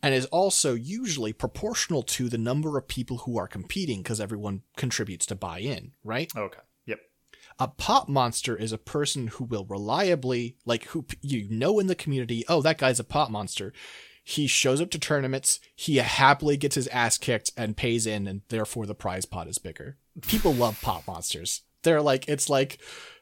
[0.02, 4.62] And is also usually proportional to the number of people who are competing because everyone
[4.76, 6.30] contributes to buy in, right?
[6.36, 6.60] Okay.
[6.84, 7.00] Yep.
[7.58, 11.94] A pot monster is a person who will reliably, like, who you know in the
[11.94, 13.72] community, oh, that guy's a pot monster.
[14.22, 18.42] He shows up to tournaments, he happily gets his ass kicked and pays in, and
[18.48, 19.96] therefore the prize pot is bigger.
[20.26, 21.62] People love pot monsters.
[21.82, 22.78] They're like, it's like,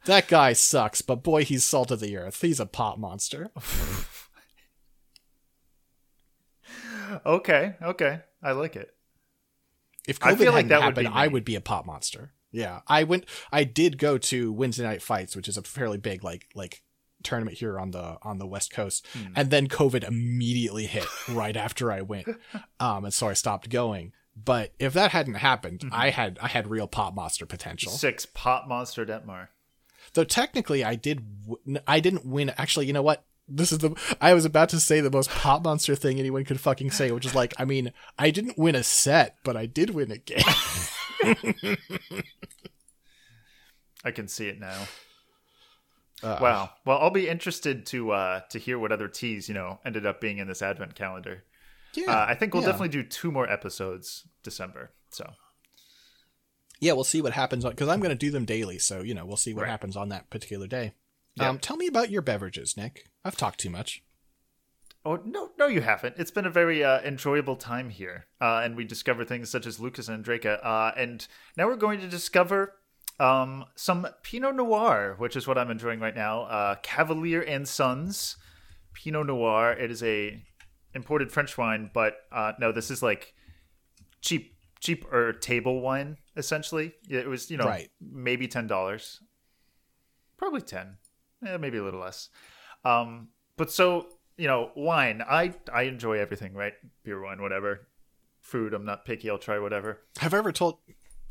[0.07, 2.41] that guy sucks, but boy, he's salt of the earth.
[2.41, 3.51] He's a pop monster.
[7.25, 7.75] Okay.
[7.83, 8.21] Okay.
[8.43, 8.95] I like it.
[10.07, 12.33] If I COVID feel like that would happened, be I would be a pop monster.
[12.53, 13.25] Yeah, I went.
[13.51, 16.83] I did go to Wednesday night fights, which is a fairly big like like
[17.23, 21.91] tournament here on the on the west coast, and then COVID immediately hit right after
[21.91, 22.29] I went,
[22.81, 24.13] um, and so I stopped going.
[24.37, 27.93] But if that hadn't happened, I had I had real pop monster potential.
[27.93, 29.49] Six Pop Monster Detmar.
[30.15, 31.23] Though technically, I did.
[31.47, 32.51] W- I didn't win.
[32.59, 33.25] Actually, you know what?
[33.49, 33.95] This is the.
[34.21, 37.27] I was about to say the most pop monster thing anyone could fucking say, which
[37.27, 40.43] is like, I mean, I didn't win a set, but I did win a game.
[44.05, 44.87] I can see it now.
[46.23, 46.71] Uh, Wow.
[46.85, 50.21] Well, I'll be interested to uh to hear what other teas you know ended up
[50.21, 51.45] being in this advent calendar.
[51.95, 52.71] Yeah, Uh, I think we'll yeah.
[52.71, 54.93] definitely do two more episodes December.
[55.11, 55.33] So
[56.81, 58.79] Yeah, we'll see what happens because I'm going to do them daily.
[58.79, 59.71] So you know, we'll see what Right.
[59.71, 60.95] happens on that particular day.
[61.37, 61.49] Yeah.
[61.49, 63.09] Um, tell me about your beverages, Nick.
[63.25, 64.03] I've talked too much.
[65.07, 66.15] Oh no, no, you haven't.
[66.19, 69.79] It's been a very uh, enjoyable time here, uh, and we discover things such as
[69.79, 71.27] Lucas Andraka, uh, and
[71.57, 72.75] now we're going to discover
[73.21, 76.43] um, some Pinot Noir, which is what I'm enjoying right now.
[76.45, 78.37] Uh, Cavalier and Sons
[78.95, 79.73] Pinot Noir.
[79.73, 80.43] It is a
[80.95, 83.35] imported French wine, but uh, no, this is like
[84.21, 86.95] cheap, cheap or table wine essentially.
[87.09, 87.91] It was you know Right.
[88.01, 89.21] maybe ten dollars,
[90.37, 90.97] probably ten,
[91.47, 92.29] eh, maybe a little less.
[92.85, 95.23] Um, but so you know, wine.
[95.29, 96.73] I I enjoy everything, right?
[97.05, 97.87] Beer, wine, whatever.
[98.41, 98.75] Food.
[98.75, 99.31] I'm not picky.
[99.31, 100.01] I'll try whatever.
[100.19, 100.79] Have I ever told?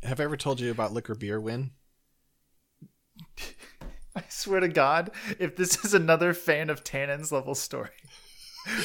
[0.02, 1.70] Have I ever told you about liquor beer win?
[4.16, 7.90] I swear to God, if this is another fan of Tannins level story,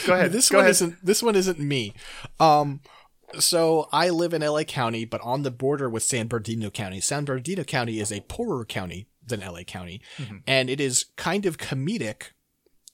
[0.05, 0.31] go ahead.
[0.31, 0.71] this go one ahead.
[0.71, 1.05] isn't.
[1.05, 1.93] This one isn't me.
[2.39, 2.81] Um,
[3.37, 6.99] so I live in LA County, but on the border with San Bernardino County.
[6.99, 10.01] San Bernardino County is a poorer county than LA County,
[10.47, 12.31] and it is kind of comedic.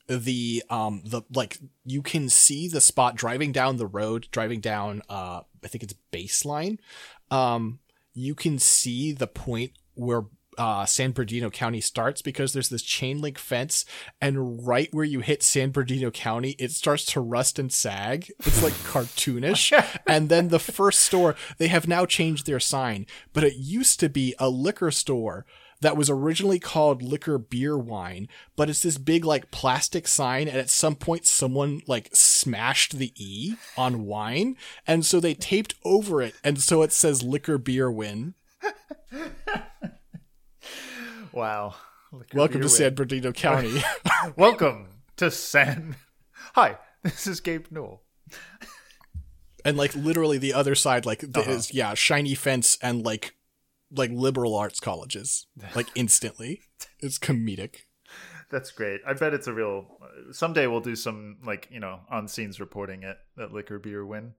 [0.07, 5.01] The um the like you can see the spot driving down the road, driving down
[5.09, 6.77] uh I think it's baseline.
[7.31, 7.79] Um,
[8.13, 10.25] you can see the point where
[10.57, 13.85] uh, San Bernardino County starts because there's this chain link fence,
[14.21, 18.31] and right where you hit San Bernardino County, it starts to rust and sag.
[18.39, 19.99] It's like cartoonish.
[20.07, 24.09] and then the first store, they have now changed their sign, but it used to
[24.09, 25.45] be a liquor store
[25.81, 30.57] that was originally called liquor beer wine but it's this big like plastic sign and
[30.57, 34.55] at some point someone like smashed the e on wine
[34.87, 38.33] and so they taped over it and so it says liquor beer win
[41.35, 41.75] wow.
[42.33, 43.81] Welcome to san bernardino county
[44.37, 45.97] Welcome to San.
[46.53, 48.03] Hi, this is Gabe Newell.
[49.65, 51.49] and like literally the other side like Uh-huh.
[51.51, 53.35] is yeah shiny fence and like
[53.91, 56.61] like liberal arts colleges like instantly
[56.99, 57.79] it's comedic
[58.49, 59.01] That's great.
[59.05, 59.87] I bet it's a real.
[60.31, 64.33] Someday we'll do some like you know on scenes reporting at at liquor beer win.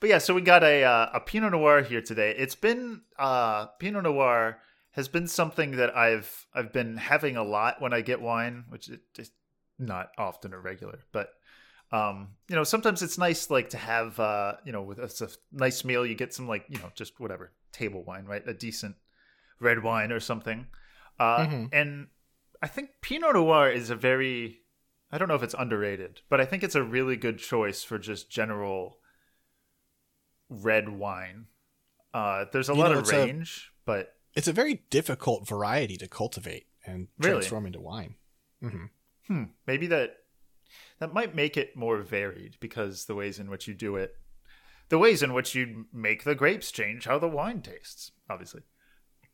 [0.00, 2.34] But yeah, so we got a uh, a Pinot Noir here today.
[2.36, 4.58] It's been uh, Pinot Noir
[4.96, 8.90] has been something that I've I've been having a lot when I get wine, which
[9.18, 9.30] is
[9.78, 11.28] not often or regular, but
[11.92, 15.28] um, you know sometimes it's nice like to have uh, you know with a, a
[15.52, 18.42] nice meal you get some like you know just whatever table wine, right?
[18.48, 18.96] A decent
[19.60, 20.66] red wine or something.
[21.18, 21.68] Uh, Mhm.
[21.72, 22.08] And
[22.62, 24.60] I think Pinot Noir is a very,
[25.12, 27.98] I don't know if it's underrated, but I think it's a really good choice for
[27.98, 28.98] just general
[30.48, 31.46] red wine.
[32.14, 35.48] Uh, there's a You lot know, of it's a- range, but it's a very difficult
[35.48, 37.38] variety to cultivate and Really?
[37.38, 38.14] transform into wine
[38.60, 38.84] hmm
[39.26, 40.10] hmm, maybe that
[40.98, 44.14] that might make it more varied because the ways in which you do it,
[44.88, 48.62] the ways in which you make the grapes change how the wine tastes, obviously.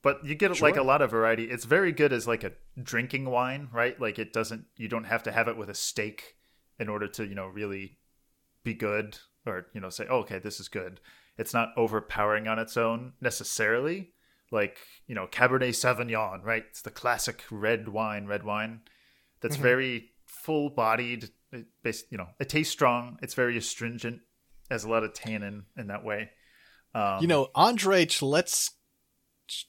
[0.02, 1.44] But you get like a lot of variety.
[1.44, 3.98] It's very good as like a drinking wine, right?
[4.00, 6.36] Like it doesn't you don't have to have it with a steak
[6.78, 7.98] in order to, you know, really
[8.64, 11.00] be good or, you know, say, oh, okay, this is good.
[11.38, 14.11] It's not overpowering on its own necessarily.
[14.52, 16.64] Like, you know, Cabernet Sauvignon, right?
[16.68, 18.82] It's the classic red wine, red wine
[19.40, 19.60] that's Mhm.
[19.60, 21.30] very full bodied.
[21.52, 21.66] It
[22.10, 23.18] you know, it tastes strong.
[23.22, 24.20] It's very astringent.
[24.70, 26.30] Has a lot of tannin in that way.
[26.94, 28.70] Um, you know andrei Chilets-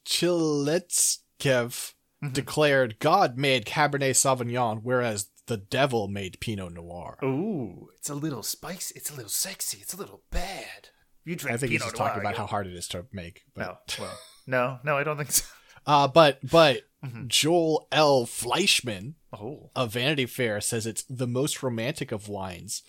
[0.06, 1.93] chiletskev
[2.24, 2.34] Mhm.
[2.34, 8.43] declared god made cabernet sauvignon whereas the devil made pinot noir ooh, it's a little
[8.43, 8.93] spicy.
[8.96, 9.80] It's a little sexy.
[9.82, 10.89] It's a little bad.
[11.26, 13.06] You drink i think he's Pinot just talking Noir, about how hard it is to
[13.12, 15.45] make but No, well, no, no, I don't think so.
[15.86, 17.27] uh but but Mhm.
[17.27, 22.82] joel l fleischman Oh, of vanity fair says it's the most romantic of wines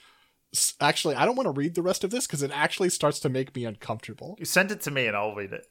[0.54, 3.18] S- actually i don't want to read the rest of this because it actually starts
[3.20, 5.66] to make me uncomfortable you send it to me and I'll read it.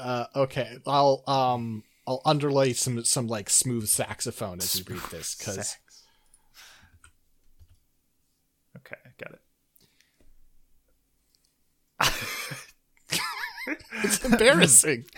[0.00, 5.36] uh okay i'll um i'll underlay some some like smooth saxophone as you read this
[5.36, 5.76] because.
[8.78, 9.40] Okay, got it.
[14.02, 15.04] It's embarrassing.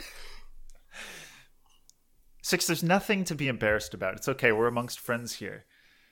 [2.42, 4.14] Six, there's nothing to be embarrassed about.
[4.14, 4.52] It's okay.
[4.52, 5.66] We're amongst friends here.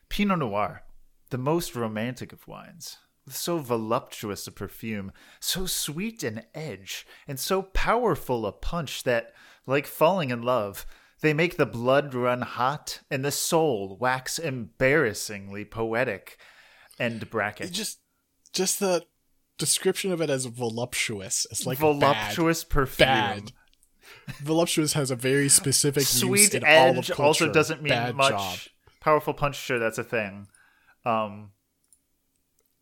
[0.09, 0.83] Pinot Noir,
[1.31, 7.41] the most romantic of wines, with so voluptuous a perfume, so sweet an edge, and
[7.41, 9.33] so powerful a punch that,
[9.67, 10.87] like falling in love,
[11.23, 16.39] they make the blood run hot and the soul wax embarrassingly poetic.
[16.99, 17.73] End bracket.
[17.73, 18.01] just
[18.53, 19.05] just the
[19.59, 21.47] description of it as voluptuous.
[21.51, 23.07] It's like voluptuous perfume.
[23.07, 23.53] Bad.
[24.43, 27.23] Voluptuous has a very specific use Sweet in all of edge culture.
[27.23, 28.31] also doesn't mean Bad much.
[28.31, 28.59] job.
[29.01, 30.49] Powerful punch, sure, that's a thing.
[31.05, 31.51] Um,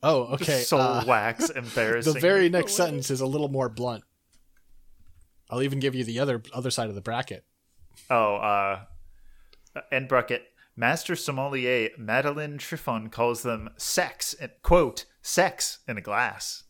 [0.03, 0.61] Oh, okay.
[0.63, 2.13] soul uh, wax embarrassing.
[2.13, 4.05] the very next sentence is a little more blunt.
[5.51, 7.45] I'll even give you the other other side of the bracket.
[8.11, 8.81] Oh, uh,
[9.93, 10.43] end bracket.
[10.77, 16.64] Master sommelier Madeline Triffon calls them sex, quote, sex in a glass.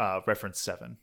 [0.00, 0.96] Uh, reference seven.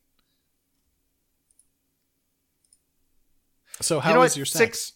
[3.82, 4.38] So You how is know what?
[4.38, 4.94] your sex?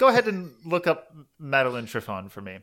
[0.00, 2.58] Go ahead and look up Madeline Chiffon for me.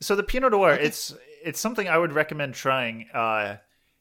[0.00, 3.06] So the Pinot Noir, it's it's something I would recommend trying.
[3.12, 3.56] Uh,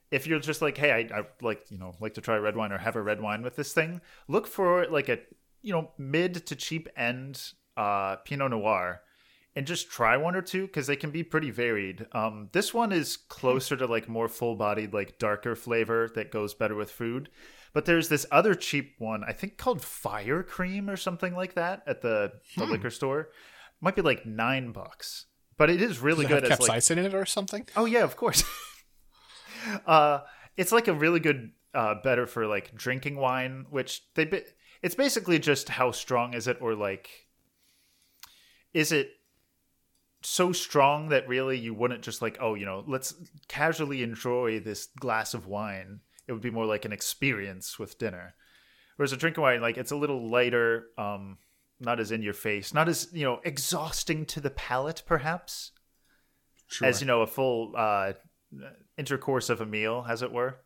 [0.09, 2.71] if you're just like, hey, I, I like you know like to try red wine
[2.71, 5.19] or have a red wine with this thing, look for like a
[5.61, 9.01] you know mid to cheap end uh, Pinot Noir,
[9.57, 12.05] and just try one or two because they can be pretty varied.
[12.11, 16.53] Um, this one is closer to like more full bodied, like darker flavor that goes
[16.53, 17.29] better with food.
[17.73, 21.81] But there's this other cheap one, I think called Fire Cream or something like that
[21.87, 23.29] at the, the liquor store.
[23.81, 25.25] Might be like nine bucks,
[25.57, 26.51] but it is really Does it good.
[26.51, 27.67] have as like, capsaicin in it or something?
[27.75, 28.43] oh yeah, of course.
[29.87, 30.19] uh,
[30.55, 34.25] it's like a really good, uh, better for like drinking wine, which they.
[34.25, 34.43] Ba-
[34.83, 37.09] it's basically just how strong is it, or like,
[38.71, 39.16] is it
[40.27, 43.15] so strong that really you wouldn't just like, oh, you know, let's
[43.47, 46.01] casually enjoy this glass of wine.
[46.27, 48.35] It would be more like an experience with dinner.
[48.97, 51.37] Whereas a drink of wine, like it's a little lighter, um,
[51.79, 55.71] not as in your face, not as you know exhausting to the palate, perhaps,
[56.83, 58.13] as you know a full uh,
[58.97, 60.57] intercourse of a meal, as it were.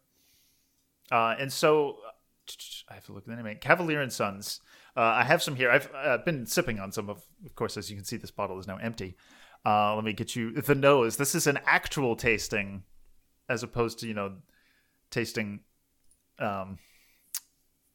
[1.11, 1.97] Uh, and so
[2.89, 3.57] I have to look at the name.
[3.59, 4.61] Cavalier and Sons.
[4.95, 5.69] Uh, I have some here.
[5.69, 7.21] I've uh, been sipping on some of.
[7.45, 9.17] Of course, as you can see, this bottle is now empty.
[9.65, 11.17] Uh, let me get you the nose.
[11.17, 12.83] This is an actual tasting,
[13.47, 14.33] as opposed to you know,
[15.11, 15.59] tasting
[16.39, 16.79] um,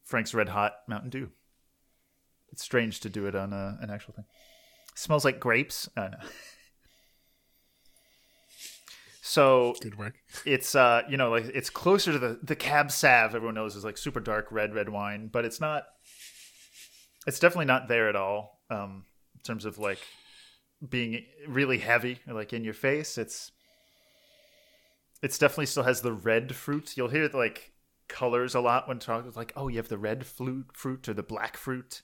[0.05, 1.29] Frank's Red Hot Mountain Dew.
[2.51, 4.25] It's strange to do it on a, an actual thing.
[4.95, 5.89] smells like grapes.
[5.97, 6.17] Uh, no.
[9.21, 10.15] So Good work.
[10.45, 13.83] it's uh you know like it's closer to the the cab sav everyone knows is
[13.83, 15.83] like super dark red red wine but it's not
[17.27, 19.03] it's definitely not there at all um
[19.35, 19.99] in terms of like
[20.87, 23.51] being really heavy like in your face it's
[25.21, 26.95] it's definitely still has the red fruit.
[26.95, 27.73] You'll hear like
[28.07, 31.23] colors a lot when talking like oh you have the red fruit fruit or the
[31.23, 32.01] black fruit.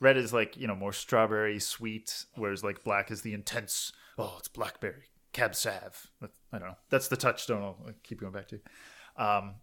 [0.00, 4.36] Red is like you know more strawberry sweet whereas like black is the intense oh
[4.38, 6.10] it's blackberry cab sav.
[6.52, 6.76] I don't know.
[6.90, 8.60] That's the touchstone i'll keep going back to.
[9.16, 9.56] Um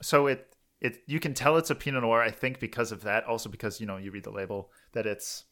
[0.00, 3.24] so it it you can tell it's a pinot noir i think because of that.
[3.24, 5.44] Also because you know you read the label that it's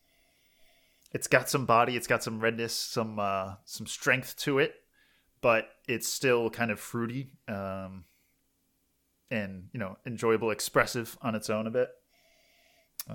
[1.12, 4.75] it's got some body it's got some redness some uh some strength to it
[5.40, 8.05] but it's still kind of fruity um
[9.31, 11.88] and you know enjoyable expressive on its own a bit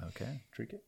[0.10, 0.84] okay drink it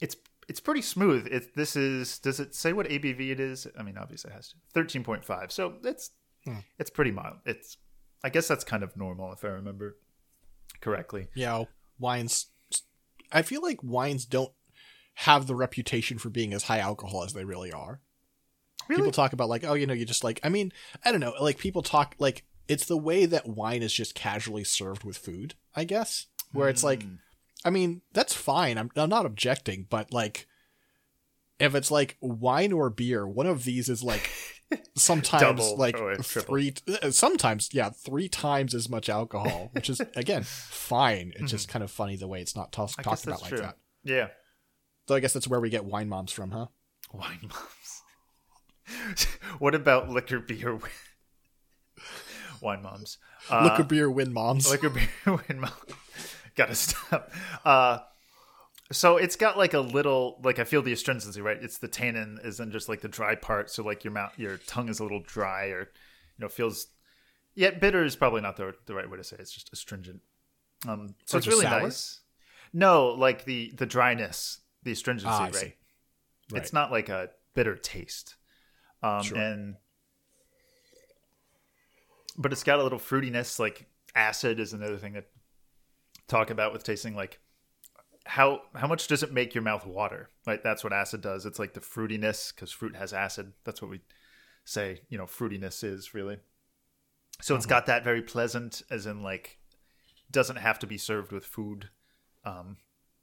[0.00, 0.16] it's
[0.48, 1.26] it's pretty smooth.
[1.30, 3.66] It this is does it say what ABV it is?
[3.78, 4.56] I mean, obviously it has to.
[4.72, 5.50] Thirteen point five.
[5.50, 6.10] So it's
[6.78, 7.36] it's pretty mild.
[7.44, 7.76] It's
[8.26, 9.98] I guess that's kind of normal if I remember
[10.80, 11.28] correctly.
[11.36, 11.66] Yeah,
[12.00, 12.46] wines.
[13.30, 14.50] I feel like wines don't
[15.14, 18.00] have the reputation for being as high alcohol as they really are.
[18.88, 19.02] Really?
[19.02, 20.40] People talk about like, oh, you know, you just like.
[20.42, 20.72] I mean,
[21.04, 21.34] I don't know.
[21.40, 25.54] Like people talk like it's the way that wine is just casually served with food.
[25.76, 27.14] I guess where it's like, hmm.
[27.64, 28.76] I mean, that's fine.
[28.76, 30.48] I'm I'm not objecting, but like.
[31.58, 34.30] If it's like wine or beer, one of these is like
[34.94, 36.22] sometimes Double like triple.
[36.24, 41.32] three, uh, sometimes yeah, three times as much alcohol, which is again fine.
[41.36, 42.82] It's just kind of funny the way it's not Mm-hmm.
[42.82, 43.58] Guess talked about like true.
[43.60, 43.76] that.
[44.04, 44.28] Yeah.
[45.08, 46.66] So I guess that's where we get wine moms from, huh?
[47.12, 49.26] Wine moms.
[49.58, 50.78] what about liquor beer
[52.60, 53.18] wine moms?
[53.50, 54.68] Uh, Liquor beer win moms.
[54.70, 55.70] liquor beer wine mom.
[56.56, 57.30] Gotta stop.
[57.64, 57.98] Uh,
[58.92, 61.58] so it's got like a little like I feel the astringency, right?
[61.60, 64.88] It's the tannin isn't just like the dry part, so like your mouth, your tongue
[64.88, 66.88] is a little dry, or you know feels.
[67.54, 69.36] Yet bitter is probably not the the right way to say.
[69.36, 69.40] it.
[69.40, 70.20] It's just astringent.
[70.86, 71.80] Um, so Or it's really sour?
[71.82, 72.20] nice.
[72.72, 75.76] No, like the the dryness, the astringency, Ah, I right?
[76.54, 78.34] It's not like a bitter taste.
[79.02, 79.38] um, Sure.
[79.38, 79.76] and
[82.36, 83.58] but it's got a little fruitiness.
[83.58, 85.26] Like acid is another thing that
[86.28, 87.14] talk about with tasting.
[87.14, 87.40] Like
[88.26, 90.28] how how much does it make your mouth water?
[90.46, 91.46] Right, that's what acid does.
[91.46, 93.52] It's like the fruitiness because fruit has acid.
[93.64, 94.00] That's what we
[94.64, 95.02] say.
[95.08, 96.38] You know, fruitiness is really.
[97.40, 99.58] So it's got that very pleasant, as in like
[100.30, 101.90] doesn't have to be served with food.
[102.44, 102.78] Um,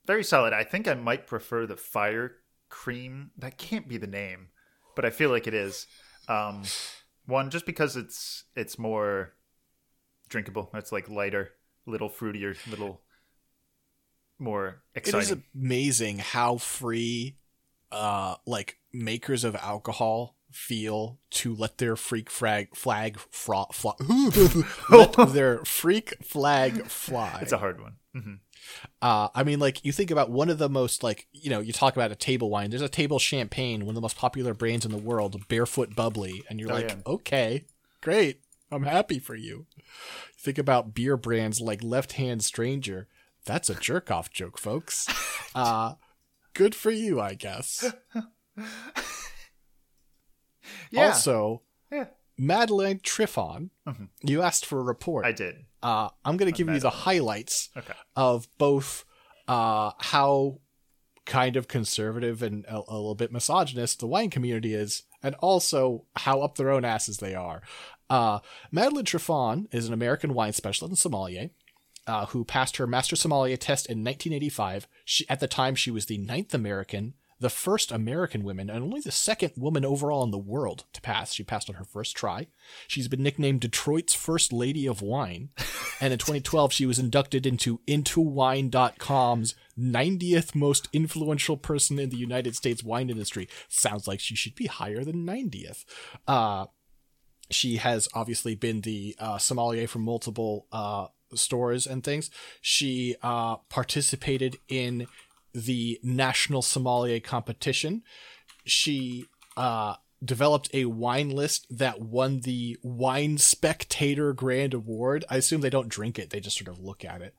[0.06, 0.54] very solid.
[0.54, 2.38] I think I might prefer the fire
[2.70, 3.32] cream.
[3.38, 4.50] That can't be the name,
[4.96, 5.88] but I feel like it is.
[6.28, 6.64] Um,
[7.26, 9.34] one just because it's it's more
[10.30, 10.70] drinkable.
[10.74, 11.52] It's like lighter,
[11.86, 13.02] little fruitier, little
[14.40, 15.20] more It exciting.
[15.22, 17.38] is amazing how free,
[17.92, 23.94] uh, like makers of alcohol feel to let their freak flag flag fra- fly,
[24.90, 27.40] let their freak flag fly.
[27.42, 27.96] It's a hard one.
[28.14, 28.34] hmm
[29.02, 31.74] Uh, I mean, like you think about one of the most like you know you
[31.74, 32.70] talk about a table wine.
[32.70, 36.44] There's a table champagne, one of the most popular brands in the world, Barefoot Bubbly,
[36.50, 36.96] and you're Oh, like, yeah.
[37.08, 37.66] okay,
[38.02, 39.66] great, I'm happy for you.
[40.38, 43.08] Think about beer brands like Left Hand Stranger.
[43.46, 45.08] That's a jerk off joke, folks.
[45.56, 45.94] Uh,
[46.56, 47.94] good for you, I guess.
[50.92, 51.08] Yeah.
[51.08, 52.06] Also, yeah,
[52.38, 54.10] Madeline Triffon, Mhm.
[54.22, 55.26] you asked for a report.
[55.26, 55.66] I did.
[55.82, 57.94] Uh, I'm going to give you the highlights Okay.
[58.16, 59.04] of both
[59.48, 60.60] uh, how
[61.26, 66.06] kind of conservative and a, a little bit misogynist the wine community is, and also
[66.16, 67.62] how up their own asses they are.
[68.10, 68.40] Uh,
[68.72, 71.50] Madeline Triffon is an American wine specialist and sommelier.
[72.06, 74.88] Uh, who passed her master sommelier test in 1985.
[75.06, 79.00] She, at the time, she was the ninth American, the first American woman, and only
[79.00, 81.34] the second woman overall in the world to pass.
[81.34, 82.48] She passed on her first try.
[82.88, 85.50] She's been nicknamed Detroit's First Lady of Wine.
[86.02, 92.58] And in 2012, she was inducted into IntoWine.com's 90th most influential person in the United
[92.58, 93.48] States wine industry.
[93.70, 95.86] Sounds like she should be higher than 90th.
[96.28, 96.66] Uh,
[97.50, 102.30] she has obviously been the uh, sommelier for multiple uh, stores and things.
[102.62, 105.08] She uh, participated in
[105.54, 108.04] the national sommelier competition.
[108.66, 109.26] She
[109.56, 115.26] uh, developed a wine list that won the Wine Spectator Grand Award.
[115.30, 117.36] I assume they don't drink it; they just sort of look at it.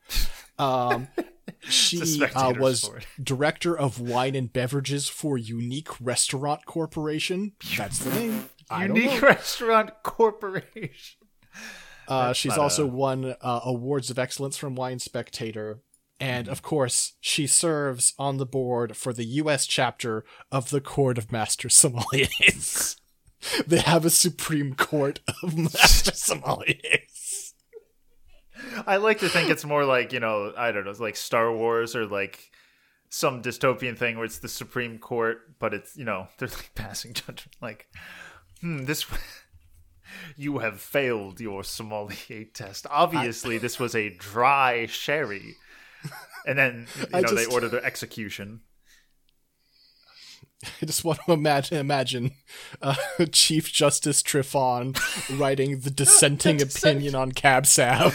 [0.58, 1.08] Um,
[1.60, 3.06] she uh, was sport.
[3.22, 7.52] director of wine and beverages for Unique Restaurant Corporation.
[7.76, 8.48] That's the name.
[8.70, 9.02] I don't know.
[9.02, 11.20] Unique Restaurant Corporation.
[12.08, 15.80] Uh, she's also a- won uh, awards of excellence from Wine Spectator.
[16.20, 19.66] And of course, she serves on the board for the U.S.
[19.66, 22.96] chapter of the Court of Master Sommeliers.
[23.66, 27.52] they have a Supreme Court of Master Sommeliers.
[28.86, 31.96] I like to think it's more like you know I don't know, like Star Wars
[31.96, 32.50] or like
[33.08, 37.12] some dystopian thing where it's the Supreme Court, but it's you know they're like passing
[37.12, 37.56] judgment.
[37.60, 37.88] Like,
[38.60, 39.06] hmm, this
[40.36, 42.86] you have failed your sommelier test.
[42.90, 45.56] Obviously, this was a dry sherry,
[46.46, 48.60] and then you I know they just- order their execution.
[50.82, 52.30] I just want to imagine, imagine
[52.80, 52.94] uh,
[53.32, 54.96] Chief Justice Triffon
[55.38, 58.14] writing the dissenting opinion on Cab Sav.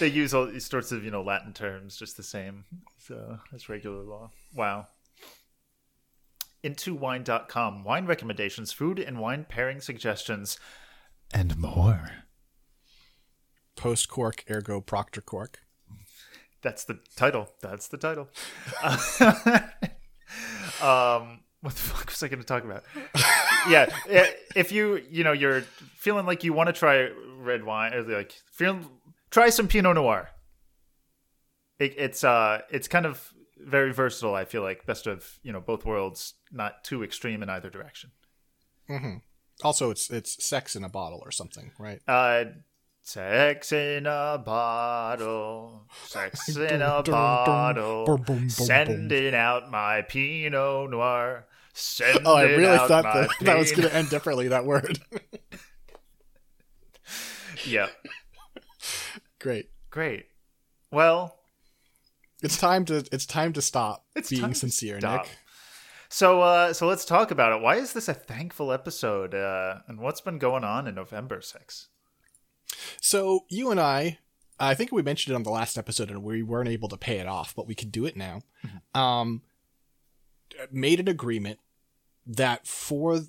[0.00, 2.64] They use all these sorts of you know Latin terms just the same.
[2.98, 4.30] So that's regular law.
[4.54, 4.86] Wow.
[6.64, 7.84] IntoWine.com.
[7.84, 10.58] Wine recommendations, food and wine pairing suggestions,
[11.32, 12.10] and more.
[13.76, 15.60] Post cork, ergo proctor cork.
[16.62, 17.48] That's the title.
[17.60, 18.28] That's the title.
[20.82, 22.84] um, what the fuck was I going to talk about?
[23.68, 23.86] yeah,
[24.56, 25.62] if you you know you're
[25.96, 28.86] feeling like you want to try red wine or like feeling
[29.30, 30.30] try some Pinot Noir.
[31.78, 34.34] It, it's uh it's kind of very versatile.
[34.34, 38.10] I feel like best of you know both worlds, not too extreme in either direction.
[39.62, 42.00] Also, it's it's sex in a bottle or something, right?
[42.08, 42.44] Uh,
[43.02, 51.46] sex in a bottle, sex in a bottle, sending out my Pinot Noir.
[51.74, 54.48] Sending Oh, I really thought that that was going to end differently.
[54.48, 54.98] That word.
[57.64, 57.88] Yeah,
[59.40, 59.68] Great.
[59.90, 60.26] great.
[60.92, 61.37] Well,
[62.42, 65.24] It's time to it's time to stop It's being sincere, stop.
[65.24, 65.38] Nick.
[66.08, 67.62] so uh, so let's talk about it.
[67.62, 69.34] Why is this a thankful episode?
[69.34, 71.88] Uh, and what's been going on in November six?
[73.00, 74.18] So you and I,
[74.60, 77.18] I think we mentioned it on the last episode, and we weren't able to pay
[77.18, 78.42] it off, but we can do it now.
[78.64, 79.00] Mm-hmm.
[79.00, 79.42] Um,
[80.70, 81.58] made an agreement
[82.26, 83.20] that for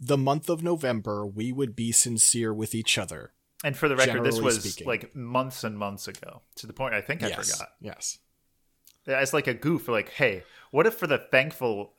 [0.00, 3.32] the month of November we would be sincere with each other.
[3.62, 4.86] And for the record, this was speaking.
[4.86, 6.42] like months and months ago.
[6.56, 7.52] To the point I think I yes.
[7.52, 7.68] forgot.
[7.80, 8.18] Yes.
[9.06, 11.92] As like a goof, like, hey, what if for the thankful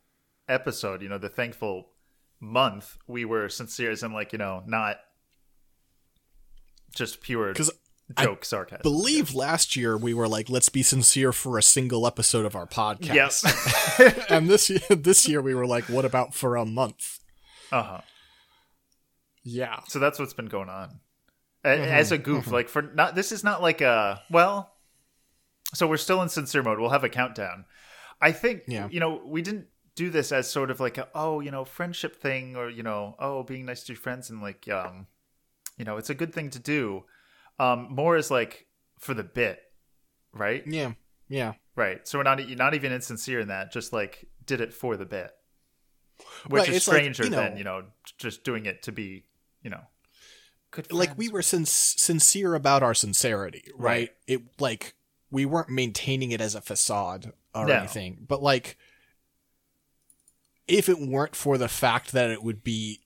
[0.48, 1.90] episode, you know, the thankful
[2.40, 4.98] month, we were sincere as in like, you know, not
[6.96, 7.72] just pure 'Cause
[8.20, 8.82] joke sarcasm.
[8.84, 12.68] Believe last year we were like, let's be sincere for a single episode of our
[12.68, 13.14] podcast.
[13.14, 14.26] Yes.
[14.30, 17.20] and this year, this year we were like, what about for a month?
[17.72, 18.02] uh-huh.
[19.44, 19.80] Yeah.
[19.88, 21.00] So that's what's been going on.
[21.64, 21.84] Mm-hmm.
[21.84, 24.75] As a goof, like for not this is not like a well.
[25.74, 26.80] So we're still in sincere mode.
[26.80, 27.66] We'll have a countdown.
[28.22, 28.88] I think Yeah.
[28.90, 32.16] you know we didn't do this as sort of like a oh you know friendship
[32.22, 35.08] thing or you know oh being nice to your friends and like um
[35.78, 37.04] you know it's a good thing to do.
[37.60, 38.68] Um, more is like
[39.00, 39.60] for the bit,
[40.34, 40.64] right?
[40.68, 40.94] Yeah.
[41.30, 41.54] Yeah.
[41.76, 42.08] Right.
[42.08, 43.72] So we're not you're not even insincere in that.
[43.72, 45.32] Just like did it for the bit,
[46.48, 47.84] which Right, is it's like, stranger you know- than you know
[48.18, 49.26] just doing it to be
[49.62, 49.82] you know
[50.72, 50.92] good.
[50.92, 53.84] Like we were sin- sincere about our sincerity, right?
[53.84, 54.10] Right.
[54.28, 54.94] It like
[55.32, 57.74] we weren't maintaining it as a facade or No.
[57.74, 58.78] anything, but like
[60.68, 63.02] if it weren't for the fact that it would be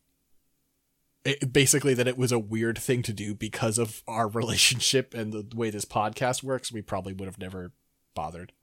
[1.26, 5.34] it, basically that it was a weird thing to do because of our relationship and
[5.34, 7.74] the way this podcast works, we probably would have never
[8.16, 8.54] bothered.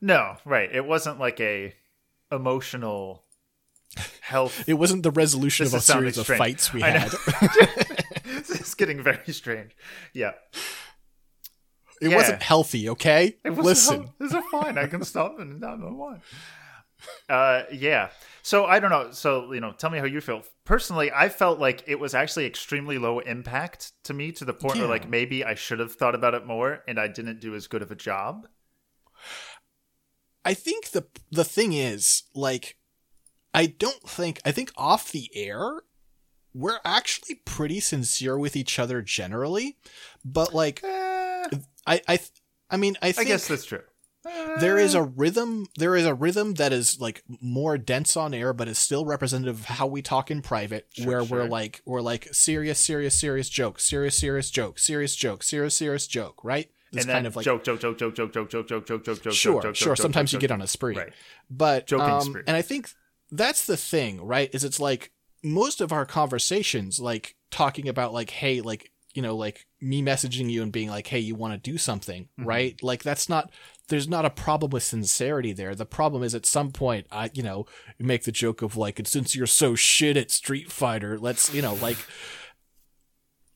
[0.00, 0.68] No, right.
[0.72, 1.74] It wasn't like a
[2.32, 3.22] emotional
[4.20, 4.64] health.
[4.68, 7.12] It wasn't the resolution This of a is series of fights we had.
[8.24, 9.76] it's getting very strange.
[10.12, 10.32] Yeah.
[12.02, 12.16] It Yeah.
[12.16, 13.38] wasn't healthy, okay?
[13.44, 14.10] It was Listen.
[14.18, 14.76] This is fine.
[14.76, 16.20] I can stop and not know why.
[17.28, 18.10] Uh, yeah.
[18.42, 19.10] So I don't know.
[19.12, 20.42] So you know, tell me how you feel.
[20.64, 24.78] Personally, I felt like it was actually extremely low impact to me, to the point
[24.78, 27.66] where like maybe I should have thought about it more, and I didn't do as
[27.66, 28.46] good of a job.
[30.44, 32.76] I think the the thing is, like,
[33.54, 35.82] I don't think I think off the air,
[36.54, 39.76] we're actually pretty sincere with each other generally,
[40.24, 40.88] but like, Eh,
[41.86, 42.18] I I
[42.70, 43.82] I mean, I I guess that's true.
[44.60, 45.66] there is a rhythm.
[45.76, 49.60] There is a rhythm that is like more dense on air, but is still representative
[49.60, 53.48] of how we talk in private, Sure, where we're like we're like serious, serious, serious
[53.48, 56.70] joke, serious, serious joke, serious joke, serious, serious joke, right?
[56.92, 59.32] Then kind of like joke, joke, joke, joke, joke, joke, joke, joke, joke, joke, joke,
[59.32, 59.88] sure, joke, sure.
[59.96, 61.12] joke, Sometimes joke, you get on a spree, Right.
[61.50, 62.42] but Joking um, spree.
[62.46, 62.90] and I think
[63.30, 64.54] that's the thing, right?
[64.54, 65.10] Is it's like
[65.42, 70.50] most of our conversations, like talking about like, hey, like you know, like me messaging
[70.50, 72.48] you and being like, hey, you want to do something, Mm-hmm.
[72.48, 72.82] right?
[72.82, 73.50] Like that's not.
[73.88, 75.74] There's not a problem with sincerity there.
[75.74, 77.66] The problem is at some point, I, you know,
[77.98, 81.52] you make the joke of like, and since you're so shit at Street Fighter, let's,
[81.52, 81.98] you know, like,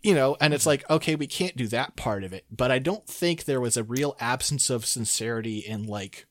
[0.02, 2.44] you know, and it's like, okay, we can't do that part of it.
[2.50, 6.26] But I don't think there was a real absence of sincerity in like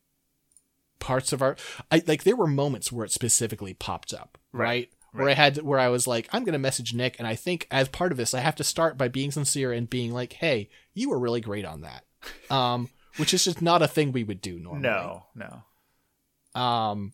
[0.99, 1.55] parts of our
[1.91, 4.65] I like there were moments where it specifically popped up, right?
[4.65, 5.37] Right, Where right.
[5.37, 8.11] I had where I was like, I'm gonna message Nick, and I think as part
[8.11, 11.19] of this, I have to start by being sincere and being like, Hey, you were
[11.19, 12.03] really great on that.
[12.49, 14.81] Um, which is just not a thing we would do normally.
[14.83, 16.59] No, no.
[16.59, 17.13] Um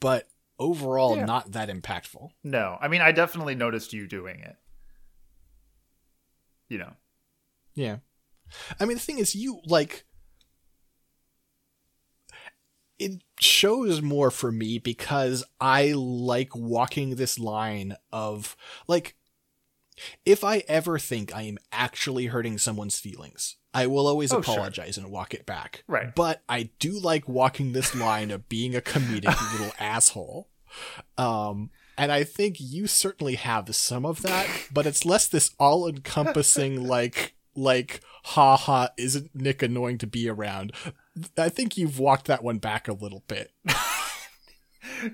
[0.00, 0.28] but
[0.58, 1.24] overall Yeah.
[1.24, 2.30] not that impactful.
[2.44, 2.78] No.
[2.80, 4.56] I mean, I definitely noticed you doing it.
[6.68, 6.92] You know.
[7.74, 7.98] Yeah.
[8.80, 10.04] I mean, the thing is, you like.
[12.98, 18.56] It shows more for me because I like walking this line of,
[18.88, 19.14] like,
[20.24, 24.54] if I ever think I am actually hurting someone's feelings, I will always Oh, sure.
[24.54, 25.84] apologize and walk it back.
[25.86, 26.14] Right.
[26.14, 30.48] But I do like walking this line of being a comedic little asshole.
[31.16, 35.88] Um, and I think you certainly have some of that, but it's less this all
[35.88, 40.72] encompassing, like, like, ha ha, isn't Nick annoying to be around?
[41.36, 43.52] I think you've walked that one back a little bit.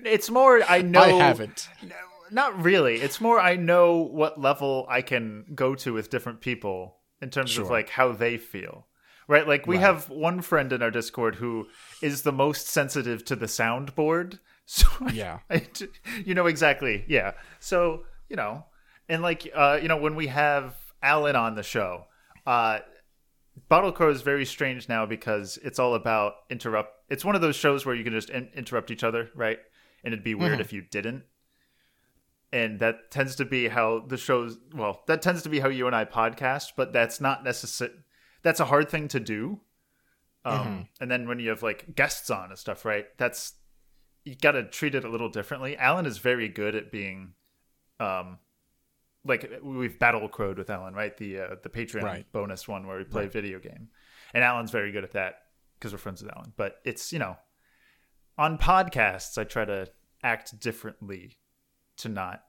[0.03, 1.69] It's more I know I haven't.
[1.83, 1.95] No,
[2.31, 2.95] not really.
[2.95, 7.51] It's more I know what level I can go to with different people in terms
[7.51, 7.65] Sure.
[7.65, 8.87] of like how they feel.
[9.27, 9.47] Right?
[9.47, 9.81] Like we Right.
[9.81, 11.67] have one friend in our Discord who
[12.01, 14.39] is the most sensitive to the soundboard.
[14.67, 15.39] So Yeah.
[15.51, 15.67] I,
[16.25, 17.05] you know exactly.
[17.07, 17.33] Yeah.
[17.59, 18.65] So, you know,
[19.07, 22.05] and like uh, you know, when we have Alan on the show,
[22.47, 22.79] uh
[23.69, 26.91] Bottle Crow is very strange now because it's all about interrupt.
[27.09, 29.59] It's one of those shows where you can just in- interrupt each other, right?
[30.03, 30.61] And it'd be weird Mhm.
[30.61, 31.23] if you didn't.
[32.51, 34.57] And that tends to be how the shows.
[34.73, 37.91] Well, that tends to be how you and I podcast, but that's not necessary.
[38.43, 39.61] That's a hard thing to do.
[40.45, 43.07] Um, And then when you have like guests on and stuff, right?
[43.17, 43.55] That's
[44.23, 45.75] you got to treat it a little differently.
[45.77, 47.33] Alan is very good at being,
[47.99, 48.39] um,
[49.25, 51.15] like we've battle crowed with Alan, right?
[51.17, 52.31] The uh, the Patreon Right.
[52.31, 53.89] bonus one where we play video game,
[54.33, 55.39] and Alan's very good at that
[55.79, 56.53] because we're friends with Alan.
[56.55, 57.35] But it's you know,
[58.37, 59.87] on podcasts I try to
[60.23, 61.37] act differently
[61.97, 62.43] to not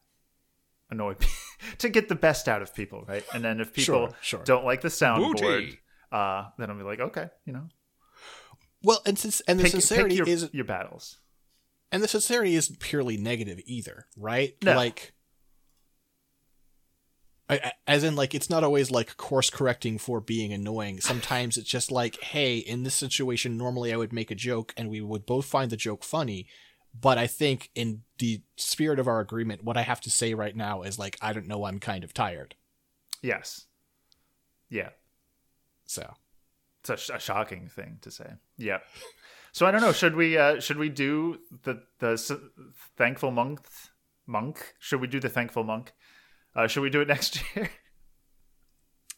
[0.90, 1.34] annoy people,
[1.78, 3.24] to get the best out of people, right?
[3.34, 4.42] And then if people Sure, sure.
[4.44, 5.80] don't like the soundboard, Booty.
[6.12, 7.68] uh, then I'll be like, okay, you know,
[8.82, 11.18] Well, and since and the Pick, sincerity pick your, is your battles.
[11.90, 14.54] and the sincerity isn't purely negative either, right?
[14.62, 14.74] No.
[14.76, 15.12] Like,
[17.49, 21.01] I, as in, like, it's not always like course correcting for being annoying.
[21.01, 24.90] Sometimes it's just like, hey, in this situation, normally I would make a joke and
[24.90, 26.47] we would both find the joke funny.
[26.99, 30.57] But I think in the spirit of our agreement, what I have to say right
[30.57, 32.55] now is like, I don't know, I'm kind of tired.
[33.22, 33.66] Yes.
[34.68, 34.90] Yeah.
[35.84, 36.14] So,
[36.80, 38.32] It's a, sh- a shocking thing to say.
[38.57, 38.78] Yeah.
[39.53, 39.92] So I don't know.
[39.92, 42.30] Should we uh, should we do the the s-
[42.97, 43.61] thankful monk
[44.26, 44.74] monk?
[44.78, 45.92] Should we do the thankful monk?
[46.57, 47.70] Uh, should we do it next year?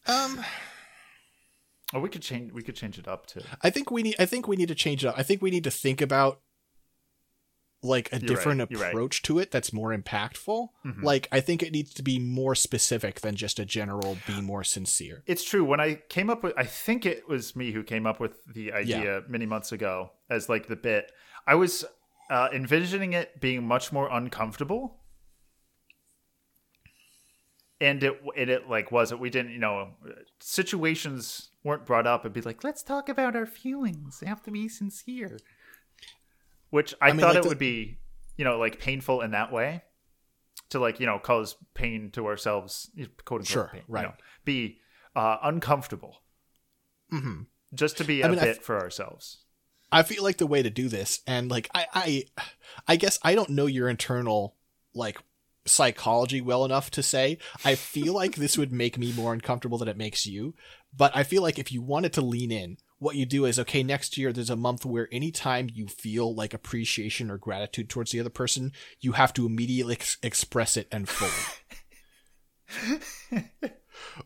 [0.07, 0.45] um,
[1.95, 3.41] or we could change we could change it up too.
[3.63, 4.17] I think we need.
[4.19, 5.15] I think we need to change it up.
[5.19, 6.41] I think we need to think about
[7.81, 8.89] like a You're different right, you're right.
[8.93, 10.69] approach to it that's more impactful.
[10.85, 11.03] Mhm.
[11.03, 14.65] Like I think it needs to be more specific than just a general be more
[14.65, 15.23] sincere.
[15.27, 15.65] It's true.
[15.65, 18.73] When I came up with, I think it was me who came up with the
[18.73, 21.13] idea many months ago as like the bit.
[21.47, 21.85] I was
[22.31, 24.99] uh, envisioning it being much more uncomfortable,
[27.81, 29.21] and it and it like wasn't.
[29.21, 29.91] We didn't, you know,
[30.41, 32.23] situations weren't brought up.
[32.23, 34.21] It'd be like, let's talk about our feelings.
[34.21, 35.39] They have to be sincere.
[36.71, 37.99] Which I, I mean, thought like it the- would be,
[38.37, 39.83] you know, like painful in that way.
[40.71, 42.91] To like you know cause pain to ourselves,
[43.25, 44.03] quote unquote, Sure, pain, you right.
[44.05, 44.13] know,
[44.45, 44.81] be
[45.17, 46.19] uh, uncomfortable
[47.11, 49.39] hmm just to be I a mean, bit f- for ourselves.
[49.91, 52.25] I feel like the way to do this, and like I, I,
[52.87, 54.57] I guess I don't know your internal
[54.95, 55.17] like
[55.69, 57.39] psychology well enough to say.
[57.65, 60.55] I feel like this would make me more uncomfortable than it makes you.
[60.97, 63.83] But I feel like if you wanted to lean in, what you do is okay.
[63.83, 68.21] Next year, there's a month where anytime you feel like appreciation or gratitude towards the
[68.21, 71.31] other person, you have to immediately ex- express it and fully.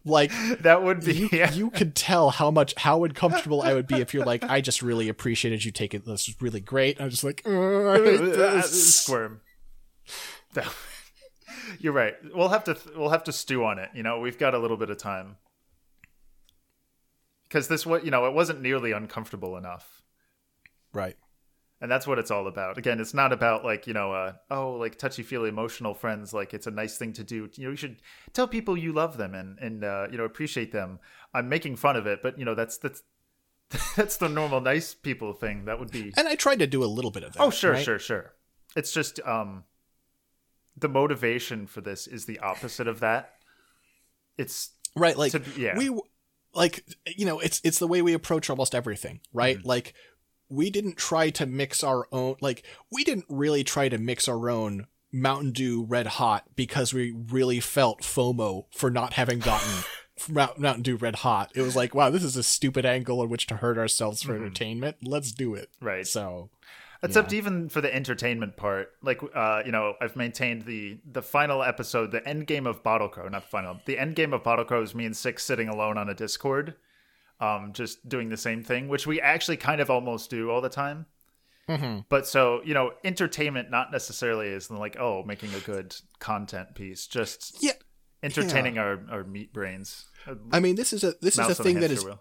[0.04, 1.52] like That would be you, yeah.
[1.52, 4.82] you could tell how much how uncomfortable I would be if you're like, I just
[4.82, 7.00] really appreciated you taking this is really great.
[7.00, 9.40] I'm just like, "Uh, I hate this." squirm.
[11.78, 12.14] You're right.
[12.34, 13.90] We'll have to we'll have to stew on it.
[13.94, 15.36] You know, we've got a little bit of time
[17.44, 20.02] because this what you know it wasn't nearly uncomfortable enough,
[20.92, 21.16] Right.
[21.80, 22.78] and that's what it's all about.
[22.78, 26.32] Again, it's not about like you know uh, oh like touchy feely emotional friends.
[26.32, 27.48] Like it's a nice thing to do.
[27.54, 27.96] You know, you should
[28.32, 30.98] tell people you love them and and uh, you know appreciate them.
[31.34, 33.02] I'm making fun of it, but you know that's that's
[33.96, 35.64] that's the normal nice people thing.
[35.66, 37.40] That would be And I tried to do a little bit of that.
[37.42, 37.84] Oh, sure, right?
[37.84, 38.32] sure, sure.
[38.76, 39.64] It's just um
[40.76, 43.34] the motivation for this is the opposite of that.
[44.38, 45.16] It's Right.
[45.16, 45.76] Like To yeah.
[45.76, 45.90] we
[46.54, 49.58] like you know, it's it's the way we approach almost everything, right?
[49.58, 49.68] Mm-hmm.
[49.68, 49.94] Like
[50.48, 54.50] we didn't try to mix our own like we didn't really try to mix our
[54.50, 59.84] own Mountain Dew Red Hot because we really felt FOMO for not having gotten
[60.28, 61.52] Mount- Mountain Dew Red Hot.
[61.54, 64.34] It was like, wow, this is a stupid angle in which to hurt ourselves for
[64.34, 64.96] entertainment.
[65.02, 65.68] Let's do it.
[65.76, 65.86] Mm-hmm.
[65.86, 66.06] right.
[66.06, 66.50] So,
[67.04, 71.62] Except even for the entertainment part, like uh, you know, I've maintained the the final
[71.62, 73.80] episode, the end game of Bottle Crow, not the final.
[73.86, 76.74] The end game of Bottle Crow is me and Six sitting alone on a Discord,
[77.40, 80.68] um, just doing the same thing, which we actually kind of almost do all the
[80.68, 81.06] time.
[81.68, 82.04] mhm.
[82.08, 87.08] But so you know, entertainment not necessarily is like oh making a good content piece,
[87.08, 87.72] just yeah.
[88.22, 90.06] entertaining our, our meat brains.
[90.52, 92.20] I mean, this is a this Mouse is a thing that is wheel.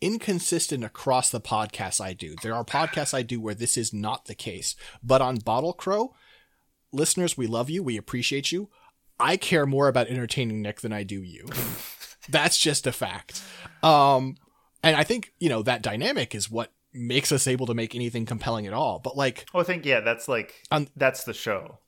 [0.00, 2.34] Inconsistent across the podcasts I do.
[2.42, 4.74] There are podcasts I do where this is not the case.
[5.02, 6.14] But on Bottle Crow,
[6.92, 7.82] listeners, we love you.
[7.82, 8.68] We appreciate you.
[9.20, 11.46] I care more about entertaining Nick than I do you.
[12.28, 13.42] That's just a fact.
[13.82, 14.36] Um,
[14.82, 18.26] and I think, you know, that dynamic is what makes us able to make anything
[18.26, 18.98] compelling at all.
[18.98, 21.78] But like, Well, I think yeah, that's like On- that's the show.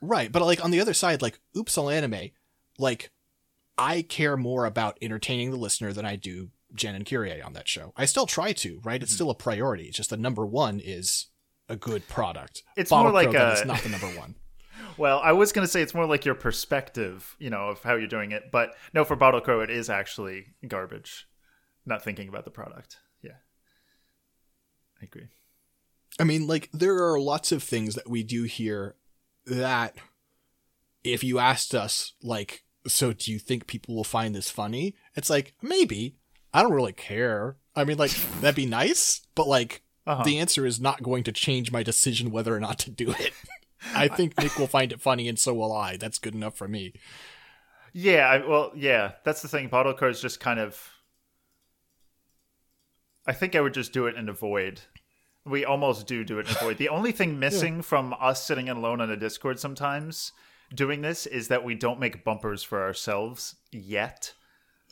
[0.00, 2.30] Right, but like on the other side, like Oops All Anime,
[2.78, 3.10] like
[3.78, 7.68] I care more about entertaining the listener than I do Jen and Kyrie on that
[7.68, 7.92] show.
[7.96, 9.02] I still try to, right?
[9.02, 9.16] It's mhm.
[9.16, 9.84] still a priority.
[9.84, 11.26] It's just the number one is
[11.68, 12.62] a good product.
[12.76, 14.36] It's Bottle more like a- is not the number one.
[14.98, 18.08] Well, I was gonna say it's more like your perspective, you know, of how you're
[18.08, 18.50] doing it.
[18.52, 21.26] But no, for Bottle Crow, it is actually garbage.
[21.86, 22.98] Not thinking about the product.
[23.22, 23.36] Yeah,
[25.00, 25.28] I agree.
[26.20, 28.96] I mean, like there are lots of things that we do here
[29.46, 29.96] that
[31.04, 34.94] if you asked us, like, so do you think people will find this funny?
[35.14, 36.16] It's like maybe.
[36.54, 37.56] I don't really care.
[37.74, 40.22] I mean, like that'd be nice, but like Uh-huh.
[40.24, 43.32] the answer is not going to change my decision whether or not to do it.
[43.94, 45.96] I think Nick will find it funny, and so will I.
[45.96, 46.92] That's good enough for me.
[47.92, 49.68] Yeah, I, well, yeah, that's the thing.
[49.68, 50.80] Bottle Crow is just kind of.
[53.26, 54.80] I think I would just do it and avoid.
[55.44, 56.78] We almost do do it and avoid.
[56.78, 60.32] The only thing missing from us sitting alone on a Discord sometimes
[60.74, 64.34] doing this is that we don't make bumpers for ourselves yet.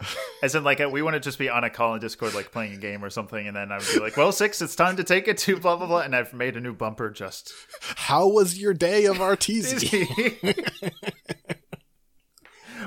[0.42, 2.74] As in, like, we want to just be on a call in Discord, like playing
[2.74, 5.04] a game or something, and then I would be like, "Well, six, it's time to
[5.04, 7.52] take it to blah blah blah," and I've made a new bumper just.
[7.80, 10.68] How was your day of RTZ?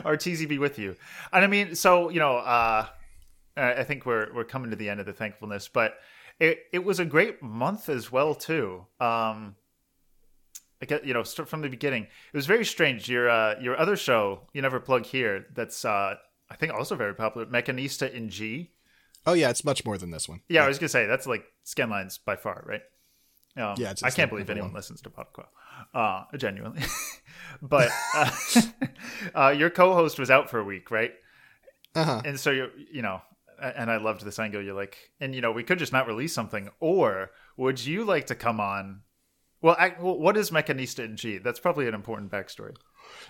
[0.04, 0.96] RTZ be with you,
[1.32, 2.88] and I mean, so you know, uh,
[3.56, 5.96] I think we're we're coming to the end of the thankfulness, but
[6.40, 8.86] it it was a great month as well too.
[9.00, 9.56] Um,
[10.82, 12.04] I get you know start from the beginning.
[12.04, 13.08] It was very strange.
[13.08, 15.46] Your uh, your other show, you never plug here.
[15.54, 16.16] That's uh,
[16.54, 17.48] I think also very popular.
[17.48, 18.72] Mechanista in G.
[19.26, 20.42] Oh yeah, it's much more than this one.
[20.48, 22.82] Yeah, I was gonna say that's like Scanlines by far, right?
[23.58, 24.76] Um, Yeah, it's- I can't believe anyone one.
[24.76, 25.48] listens to Popcorn.
[25.94, 26.84] Uh, genuinely,
[27.62, 28.32] but uh,
[29.36, 31.14] uh, your co-host was out for a week, right?
[31.96, 32.22] Uh-huh.
[32.26, 33.22] And so you you know,
[33.60, 34.62] and I loved this angle.
[34.62, 38.28] You're like, and you know, we could just not release something, or would you like
[38.28, 39.02] to come on?
[39.64, 41.40] Well, I, well what is Mechanista in G?
[41.40, 42.76] That's probably an important backstory.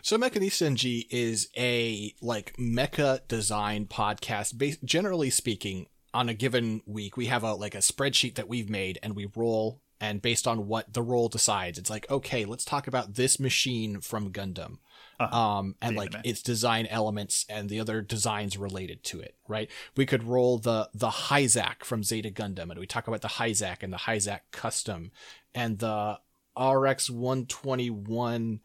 [0.02, 4.84] So Mechanista NG is a like mecha design podcast.
[4.84, 9.00] Generally speaking, on a given week, we have a like a spreadsheet that we've made,
[9.02, 9.82] and we roll.
[10.02, 14.02] And based on what the roll decides, it's like, okay, let's talk about this machine
[14.02, 14.80] from Gundam,
[15.20, 16.22] um, and The like anime.
[16.26, 19.36] its design elements and the other designs related to it.
[19.48, 19.70] Right?
[19.96, 23.84] We could roll the the Hyzak from Zeta Gundam, and we talk about the Hyzak
[23.84, 25.12] and the Hyzak custom,
[25.54, 26.20] and the
[26.60, 28.60] RX one twenty one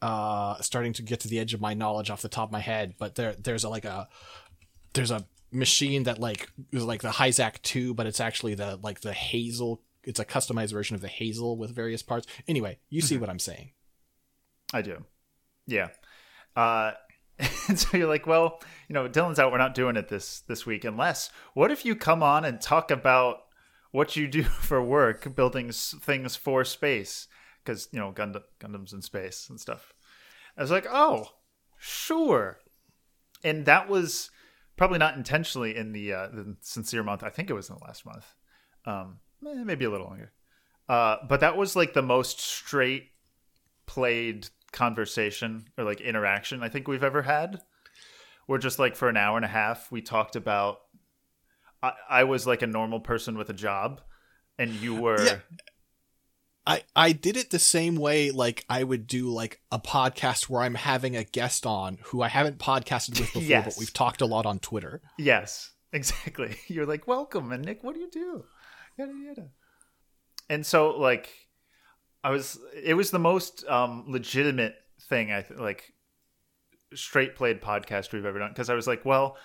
[0.00, 2.58] uh starting to get to the edge of my knowledge off the top of my
[2.58, 4.08] head but there there's a, like a
[4.94, 9.02] there's a machine that like is like the Hyzak 2 but it's actually the like
[9.02, 13.16] the Hazel it's a customized version of the Hazel with various parts anyway you see
[13.16, 13.70] what I'm saying
[14.74, 15.04] I do.
[15.66, 15.88] Yeah.
[16.56, 16.92] Uh,
[17.68, 19.52] and so you're like, well, you know, Dylan's out.
[19.52, 20.84] We're not doing it this this week.
[20.84, 23.38] Unless, what if you come on and talk about
[23.90, 27.28] what you do for work, building things for space?
[27.64, 29.94] Because you know, Gundam, Gundams in space and stuff.
[30.56, 31.28] I was like, oh,
[31.78, 32.58] sure.
[33.42, 34.30] And that was
[34.76, 37.22] probably not intentionally in the uh, the sincere month.
[37.22, 38.34] I think it was in the last month,
[38.84, 40.32] um, eh, maybe a little longer.
[40.88, 43.10] Uh, but that was like the most straight
[43.86, 47.60] played conversation or like interaction I think we've ever had.
[48.48, 50.78] We're just like for an hour and a half we talked about
[51.82, 54.00] I, I was like a normal person with a job
[54.58, 55.38] and you were Yeah.
[56.66, 60.62] I I did it the same way like I would do like a podcast where
[60.62, 63.64] I'm having a guest on who I haven't podcasted with before Yes.
[63.74, 66.56] but we've talked a lot on Twitter Yes, exactly.
[66.68, 68.44] You're like, welcome, and Nick, what do you do?
[68.98, 69.48] Yada yada.
[70.48, 71.30] And so, like,
[72.24, 72.58] I was.
[72.74, 74.76] It was the most um, legitimate
[75.08, 75.32] thing.
[75.32, 75.92] I th- like
[76.94, 79.36] straight played podcast we've ever done because I was like, well,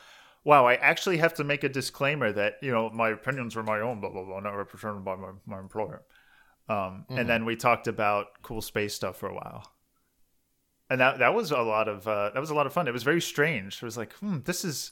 [0.44, 3.80] wow, I actually have to make a disclaimer that you know my opinions are my
[3.80, 6.04] own, blah blah blah, not represented by my, my employer.
[6.70, 9.72] Um, And then we talked about cool space stuff for a while
[10.90, 12.88] and that that was a lot of uh, that was a lot of fun.
[12.88, 13.76] It was very strange.
[13.76, 14.92] It was like, hmm, this is.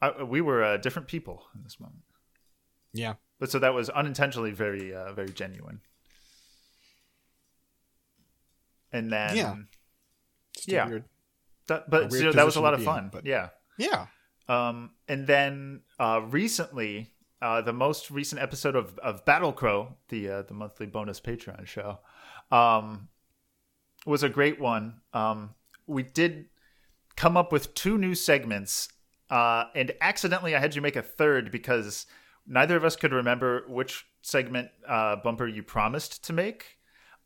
[0.00, 2.04] I, we were uh, different people in this moment,
[2.92, 5.80] yeah but so that was unintentionally very uh, very genuine.
[8.96, 9.54] And then Yeah.
[10.56, 10.88] Still Yeah.
[10.88, 11.04] weird.
[11.68, 13.08] that, but A weird so that was a lot of be in, fun.
[13.12, 13.50] but- yeah.
[13.76, 14.06] yeah
[14.48, 20.28] Um, and then uh, recently, uh, the most recent episode of, of Battle Crow, the
[20.30, 21.98] uh, the monthly bonus Patreon show,
[22.50, 23.08] um,
[24.06, 25.00] was a great one.
[25.12, 25.54] Um,
[25.86, 26.48] we did
[27.16, 28.88] come up with two new segments,
[29.30, 32.06] uh, and accidentally I had you make a third because
[32.46, 36.75] neither of us could remember which segment uh, bumper you promised to make.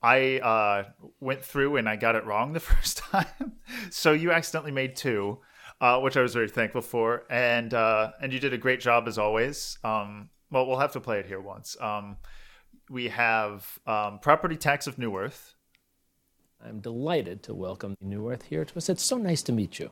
[0.02, 0.84] I uh,
[1.20, 3.52] went through and I got it wrong the first time,
[3.90, 5.38] so you accidentally made two,
[5.80, 9.06] uh, which I was very thankful for, and uh, and you did a great job
[9.08, 9.78] as always.
[9.84, 11.76] Um, well, we'll have to play it here once.
[11.80, 12.16] Um,
[12.88, 15.54] we have um, property tax of New Earth.
[16.64, 18.88] I'm delighted to welcome New Earth here to us.
[18.88, 19.90] It's so nice to meet you.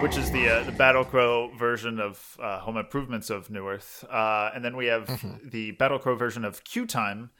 [0.00, 4.04] Which is the uh, the Battle Crow version of uh, Home Improvements of New Earth,
[4.08, 5.06] uh, and then we have
[5.50, 7.30] the Battle Crow version of Q Time,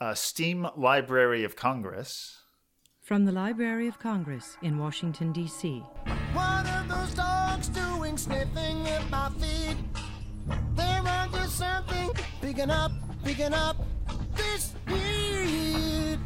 [0.00, 2.38] uh, Steam Library of Congress.
[3.00, 5.78] From the Library of Congress in Washington, D.C.
[6.32, 9.76] What are those dogs doing sniffing at my feet?
[10.74, 12.10] They're onto something,
[12.40, 12.92] picking up,
[13.24, 13.76] picking up
[14.34, 16.18] this heat.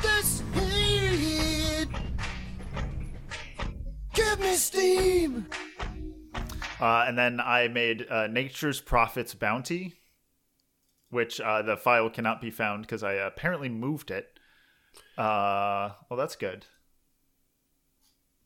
[0.00, 1.51] This heat.
[4.32, 5.46] Give me steam.
[6.80, 9.92] Uh, and then I made uh, Nature's Prophet's Bounty,
[11.10, 14.38] which uh, the file cannot be found because I apparently moved it.
[15.18, 16.64] Uh, well, that's good.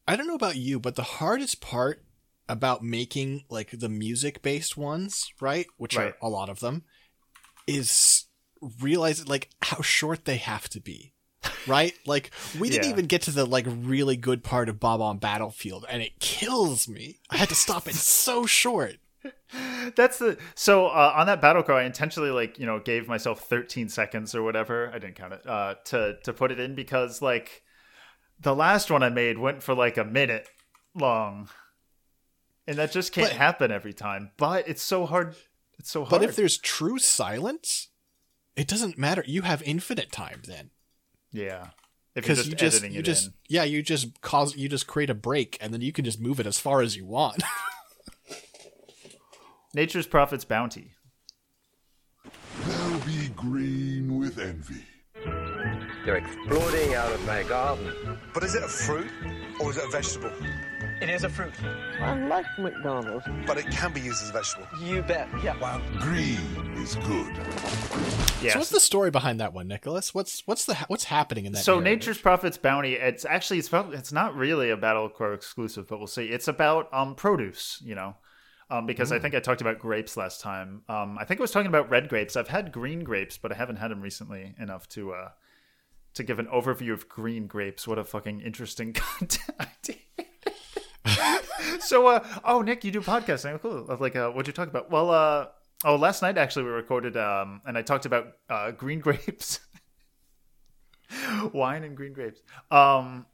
[0.09, 2.05] I don't know about you, but the hardest part
[2.49, 6.15] about making like the music based ones, right, which Right.
[6.21, 6.83] are a lot of them,
[7.69, 8.25] is
[8.83, 11.13] realize like how short they have to be.
[11.67, 11.95] Right?
[12.07, 12.91] Like we didn't Yeah.
[12.91, 16.89] even get to the like really good part of Bob on Battlefield and it kills
[16.89, 17.19] me.
[17.31, 18.97] I had to stop it so short.
[19.97, 21.83] That's the so uh, on that battle cry.
[21.83, 24.91] I intentionally like you know gave myself 13 seconds or whatever.
[24.95, 27.63] I didn't count it uh, to to put it in because like
[28.39, 30.49] the last one I made went for like a minute
[30.95, 31.49] long,
[32.67, 34.31] and that just can't But- happen every time.
[34.37, 35.35] But it's so hard.
[35.79, 36.11] It's so hard.
[36.21, 37.89] But if there's true silence,
[38.57, 39.25] it doesn't matter.
[39.27, 40.71] You have infinite time then.
[41.37, 41.69] Yeah,
[42.15, 43.35] because you just you just in.
[43.49, 46.41] yeah you just cause you just create a break and then you can just move
[46.41, 47.43] it as far as you want
[49.75, 50.95] Nature's Prophet's Bounty.
[52.65, 54.83] They'll be green with envy.
[56.07, 57.93] They're exploding out of my garden.
[58.33, 59.11] But is it a fruit
[59.61, 60.33] or is it a vegetable?
[61.01, 61.53] It is a fruit.
[62.01, 63.27] I like McDonald's.
[63.47, 64.67] But it can be used as a vegetable.
[64.81, 65.29] You bet.
[65.43, 65.59] Yeah.
[65.59, 65.83] Wow.
[66.01, 66.39] Green
[66.77, 67.33] is good.
[68.43, 68.53] Yes.
[68.53, 71.65] so what's the story behind that one nicholas what's what's the what's happening in that
[71.65, 72.01] so narrative?
[72.01, 75.97] nature's prophet's bounty it's actually it's probably it's not really a Battle Crow exclusive but
[75.99, 78.15] we'll see it's about um produce you know
[78.69, 81.51] um because i think i talked about grapes last time um i think i was
[81.51, 84.87] talking about red grapes i've had green grapes but i haven't had them recently enough
[84.87, 85.31] to uh
[86.13, 89.97] to give an overview of green grapes what a fucking interesting content idea
[91.81, 94.53] so uh oh nick you do podcasting oh, cool I was like uh what'd you
[94.53, 95.47] talk about well uh
[95.85, 99.61] oh last night actually we recorded um and i talked about uh green grapes
[101.53, 102.43] wine and green grapes.
[102.71, 103.27] Um,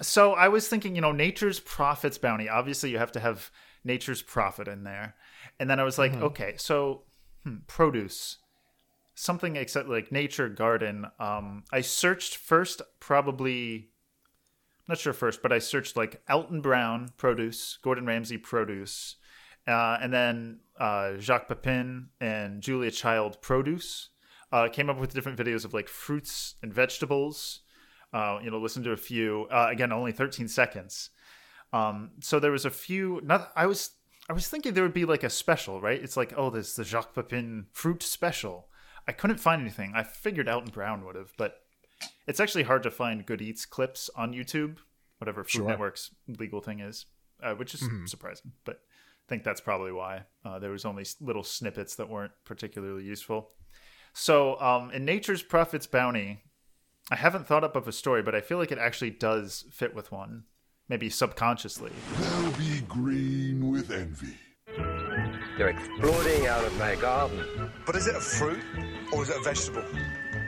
[0.00, 2.48] so I was thinking, you know, nature's prophet's bounty.
[2.48, 3.50] Obviously, you have to have
[3.84, 5.14] nature's prophet in there.
[5.58, 7.02] And then I was like, okay, so
[7.44, 8.38] hmm, produce,
[9.14, 11.06] something except like nature garden.
[11.18, 13.88] Um, I searched first, probably
[14.88, 19.16] not sure first, but I searched like Alton Brown produce, Gordon Ramsay produce,
[19.66, 24.08] uh, and then uh, Jacques Pepin and Julia Child produce.
[24.50, 27.60] Uh, came up with different videos of like fruits and vegetables.
[28.14, 29.46] Uh, you know, listen to a few.
[29.50, 31.10] Uh, again, only 13 seconds.
[31.72, 33.20] Um, so there was a few.
[33.22, 33.90] Not I was
[34.30, 36.02] I was thinking there would be like a special, right?
[36.02, 38.68] It's like oh, there's the Jacques Pepin fruit special.
[39.06, 39.92] I couldn't find anything.
[39.94, 41.60] I figured Alton Brown would have, but
[42.26, 44.76] it's actually hard to find good eats clips on YouTube,
[45.18, 45.68] whatever Food Sure.
[45.68, 47.06] Network's legal thing is,
[47.42, 48.52] uh, which is surprising.
[48.64, 53.04] But I think that's probably why uh, there was only little snippets that weren't particularly
[53.04, 53.50] useful.
[54.12, 56.42] So um, in Nature's Prophet's Bounty,
[57.10, 59.94] I haven't thought up of a story, but I feel like it actually does fit
[59.94, 60.44] with one,
[60.88, 61.92] maybe subconsciously.
[62.18, 64.34] They'll be green with envy.
[65.58, 67.44] They're exploding out of my garden.
[67.84, 68.60] But is it a fruit
[69.12, 69.82] or is it a vegetable?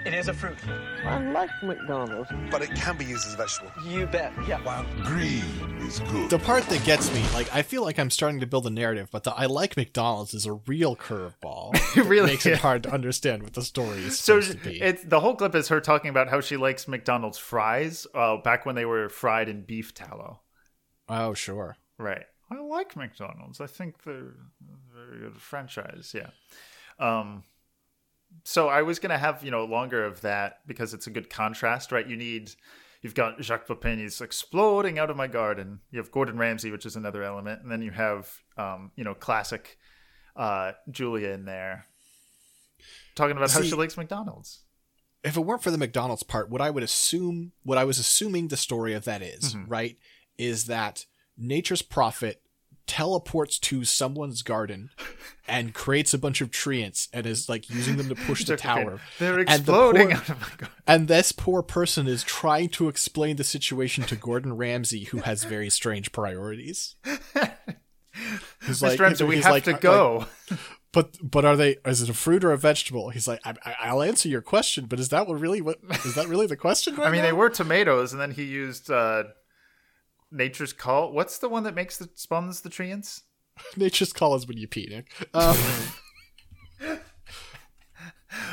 [0.07, 0.57] It is a fruit.
[1.05, 2.31] I like McDonald's.
[2.51, 3.71] But it can be used as a vegetable.
[3.85, 4.33] You bet.
[4.49, 4.63] Yeah.
[4.65, 4.87] Wow.
[5.05, 5.43] Green
[5.81, 6.31] is good.
[6.31, 9.09] the part that gets me like i feel like i'm starting to build a narrative
[9.11, 12.53] but the i like mcdonald's is a real curveball It really makes is.
[12.53, 15.35] it hard to understand what the story is So supposed to be it's the whole
[15.35, 19.09] clip is her talking about how she likes McDonald's fries uh, back when they were
[19.09, 20.41] fried in beef tallow.
[21.09, 22.27] oh sure Right.
[22.51, 23.61] I like McDonald's.
[23.61, 26.15] I think they're a very good franchise.
[26.15, 26.31] Yeah.
[26.99, 27.45] Um,
[28.45, 31.93] so I was gonna have you know longer of that because it's a good contrast,
[31.93, 32.07] right?
[32.07, 32.53] You need
[33.03, 35.81] you've got Jacques Pepin, he's exploding out of my garden.
[35.91, 39.15] You have Gordon Ramsay, which is another element, and then you have um, you know
[39.15, 39.79] classic
[40.37, 41.87] uh, Julia in there
[43.15, 44.61] talking about how she likes McDonald's.
[45.25, 48.49] if it weren't for the McDonald's part, what I would assume, what I was assuming
[48.49, 49.69] the story of that is, Mm-hmm.
[49.71, 49.97] right,
[50.39, 51.05] is that
[51.41, 52.43] nature's prophet
[52.87, 54.91] teleports to someone's garden
[55.47, 59.01] and creates a bunch of treants and is like using them to push the tower.
[59.21, 60.69] They're And the exploding poor- out of my garden.
[60.89, 65.45] And this poor person is trying to explain the situation to Gordon Ramsay, who has
[65.45, 66.97] very strange priorities.
[68.67, 68.99] He's Mr.
[69.01, 70.27] Ramsay, we he's have like- to like, go.
[70.93, 71.77] but but are they?
[71.87, 73.11] Is it a fruit or a vegetable?
[73.11, 75.61] He's like, I, I, I'll answer your question, but is that what really?
[75.61, 76.97] What is that really the question?
[76.99, 77.27] Right I mean, now?
[77.29, 79.25] they were tomatoes, and then he used uh,
[80.31, 81.13] Nature's Call.
[81.13, 83.23] What's the one that makes the spawns the treants?
[83.77, 85.13] Nature's call is when you pee, Nick.
[85.35, 85.57] Um,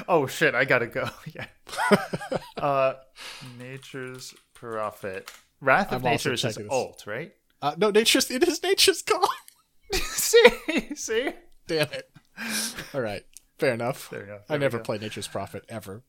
[0.07, 1.07] Oh shit, I gotta go.
[1.33, 1.45] yeah.
[2.57, 2.93] uh,
[3.59, 5.29] Nature's Prophet.
[5.61, 7.31] Wrath of I'm Nature is his alt, right?
[7.61, 9.27] uh, no, nature's it is nature's call.
[9.93, 11.29] see, see.
[11.67, 12.09] Damn it.
[12.93, 13.23] All right,
[13.59, 13.97] fair enough.
[14.05, 14.41] Fair enough.
[14.49, 14.83] I There we never go.
[14.83, 16.03] played Nature's Prophet ever.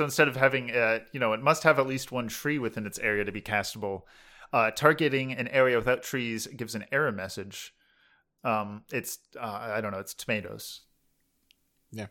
[0.00, 2.86] So instead of having, uh, you know, it must have at least one tree within
[2.86, 4.04] its area to be castable.
[4.50, 7.74] Uh, targeting an area without trees gives an error message.
[8.42, 10.84] Um, it's uh, I don't know, it's tomatoes.
[11.92, 12.06] Yeah.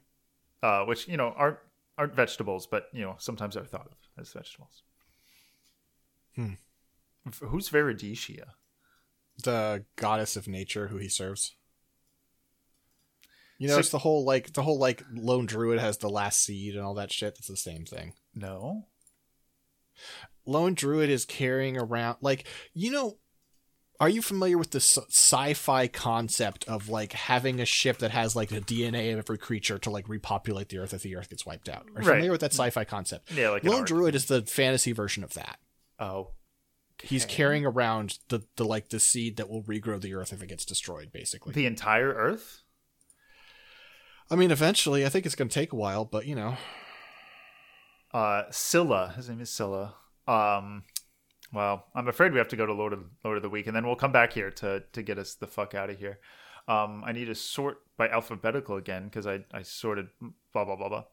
[0.62, 1.58] uh, which you know aren't
[1.98, 4.84] aren't vegetables, but you know sometimes are thought of as vegetables.
[6.36, 6.54] Hmm.
[7.42, 8.50] Who's Verodicia?
[9.44, 11.56] the goddess of nature who he serves.
[13.60, 16.42] You know, So- it's the whole like the whole like lone druid has the last
[16.42, 17.36] seed and all that shit.
[17.36, 18.14] That's the same thing.
[18.34, 18.88] No.
[20.46, 23.18] Lone druid is carrying around like you know.
[24.02, 28.34] Are you familiar with the sci- sci-fi concept of like having a ship that has
[28.34, 31.46] like the DNA of every creature to like repopulate the Earth if the Earth gets
[31.46, 31.82] wiped out?
[31.98, 32.14] Are you Right.
[32.16, 33.30] familiar with that sci-fi concept?
[33.34, 35.60] Yeah, like Lone druid is the fantasy version of that.
[36.00, 36.32] Oh.
[37.04, 40.48] He's carrying around the, the like the seed that will regrow the Earth if it
[40.48, 41.52] gets destroyed, basically.
[41.52, 42.64] The entire Earth?
[44.32, 46.56] I mean, eventually, I think it's going to take a while, but you know,
[48.14, 49.14] Uh, Sylla.
[49.16, 49.96] His name is Sylla.
[50.28, 50.84] Um,
[51.54, 53.76] well, I'm afraid we have to go to Lord of Lord of the Week, and
[53.76, 56.20] then we'll come back here to to get us the fuck out of here.
[56.68, 60.08] Um, I need to sort by alphabetical again because I I sorted
[60.54, 61.04] blah blah blah blah.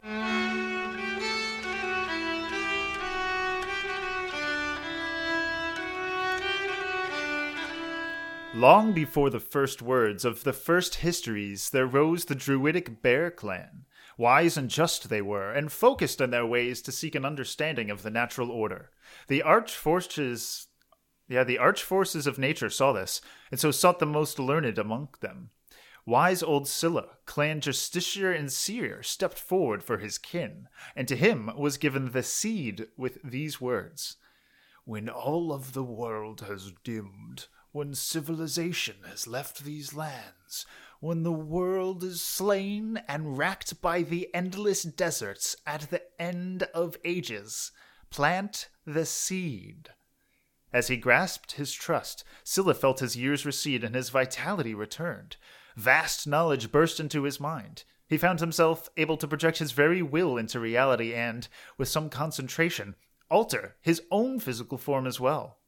[8.56, 13.84] Long before the first words of the first histories, there rose the Druidic Bear Clan.
[14.16, 18.02] Wise and just they were, and focused in their ways to seek an understanding of
[18.02, 18.90] the natural order.
[19.28, 20.68] The arch forces,
[21.28, 25.10] yeah, the arch forces of nature saw this, and so sought the most learned among
[25.20, 25.50] them.
[26.06, 31.50] Wise old Sylla, clan justiciar and seer, stepped forward for his kin, and to him
[31.58, 34.16] was given the seed with these words.
[34.86, 40.64] When all of the world has dimmed, when civilization has left these lands,
[40.98, 46.96] when the world is slain and racked by the endless deserts at the end of
[47.04, 47.72] ages,
[48.08, 49.90] plant the seed.
[50.72, 55.36] As he grasped his trust, Sylla felt his years recede and his vitality returned.
[55.76, 57.84] Vast knowledge burst into his mind.
[58.08, 61.46] He found himself able to project his very will into reality and,
[61.76, 62.94] with some concentration,
[63.30, 65.58] alter his own physical form as well.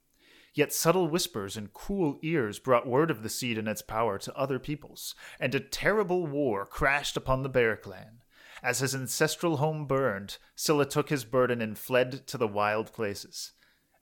[0.54, 4.34] Yet subtle whispers and cool ears brought word of the seed and its power to
[4.36, 8.22] other peoples, and a terrible war crashed upon the Bear Clan.
[8.62, 13.52] As his ancestral home burned, Sylla took his burden and fled to the wild places.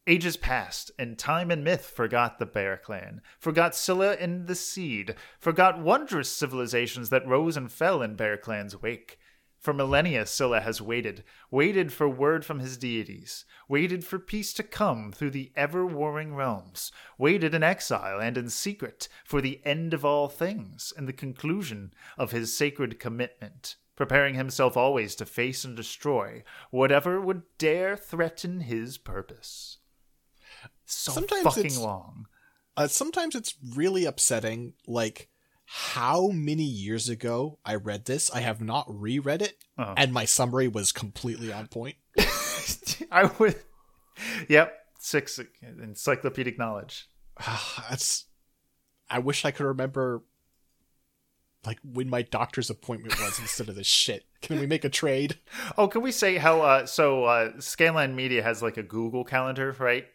[0.07, 5.17] Ages passed, and time and myth forgot the Bear Clan, forgot Sylla and the Seed,
[5.41, 9.19] forgot wondrous civilizations that rose and fell in Bear Clan's wake.
[9.59, 14.63] For millennia, Sylla has waited, waited for word from his deities, waited for peace to
[14.63, 19.93] come through the ever warring realms, waited in exile and in secret for the end
[19.93, 25.65] of all things and the conclusion of his sacred commitment, preparing himself always to face
[25.65, 29.79] and destroy whatever would dare threaten his purpose.
[30.85, 32.27] So Sometimes fucking it's- long.
[32.77, 34.75] uh, sometimes it's really upsetting.
[34.87, 35.29] Like
[35.67, 38.31] how many years ago I read this.
[38.31, 39.95] I have not reread it, Uh-huh.
[39.97, 41.97] and my summary was completely on point.
[43.11, 43.57] I would.
[44.49, 47.09] Yep, six encyclopedic knowledge.
[47.89, 48.25] That's.
[49.11, 50.23] I wish I could remember.
[51.65, 54.25] Like when my doctor's appointment was instead of this shit.
[54.41, 55.39] Can we make a trade?
[55.77, 56.61] Oh, can we say how?
[56.63, 60.07] Uh, so, uh, Scanline Media has like a Google Calendar, right?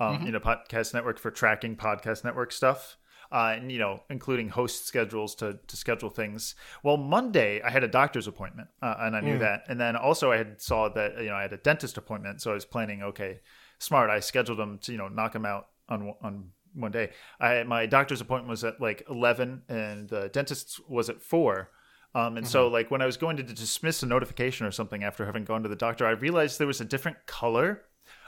[0.00, 2.96] Um, You know, podcast network for tracking podcast network stuff,
[3.32, 6.54] uh, and you know, including host schedules to to schedule things.
[6.82, 10.32] Well, Monday I had a doctor's appointment, uh, and I knew that, and then also
[10.32, 13.02] I had saw that you know I had a dentist appointment, so I was planning.
[13.02, 13.40] Okay,
[13.78, 14.10] smart.
[14.10, 17.10] I scheduled them to you know knock them out on on one day.
[17.38, 21.70] I my doctor's appointment was at like eleven, and the dentist was at four.
[22.12, 25.26] Um, and so, like, when I was going to dismiss a notification or something after
[25.26, 27.82] having gone to the doctor, I realized there was a different color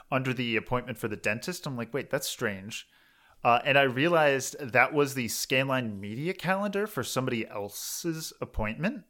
[0.09, 1.67] under the appointment for the dentist.
[1.67, 2.87] I'm like, wait, that's strange.
[3.43, 9.03] Uh, and I realized that was the Scanline Media calendar for somebody else's appointment.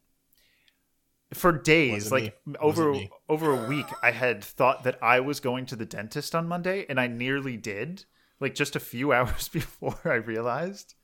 [1.32, 2.54] For days, like me.
[2.60, 2.94] over
[3.28, 6.86] over a week, I had thought that I was going to the dentist on Monday,
[6.88, 8.04] and I nearly did.
[8.40, 10.94] Like just a few hours before I realized.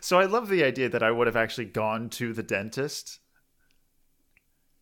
[0.00, 3.20] So I love the idea that I would have actually gone to the dentist,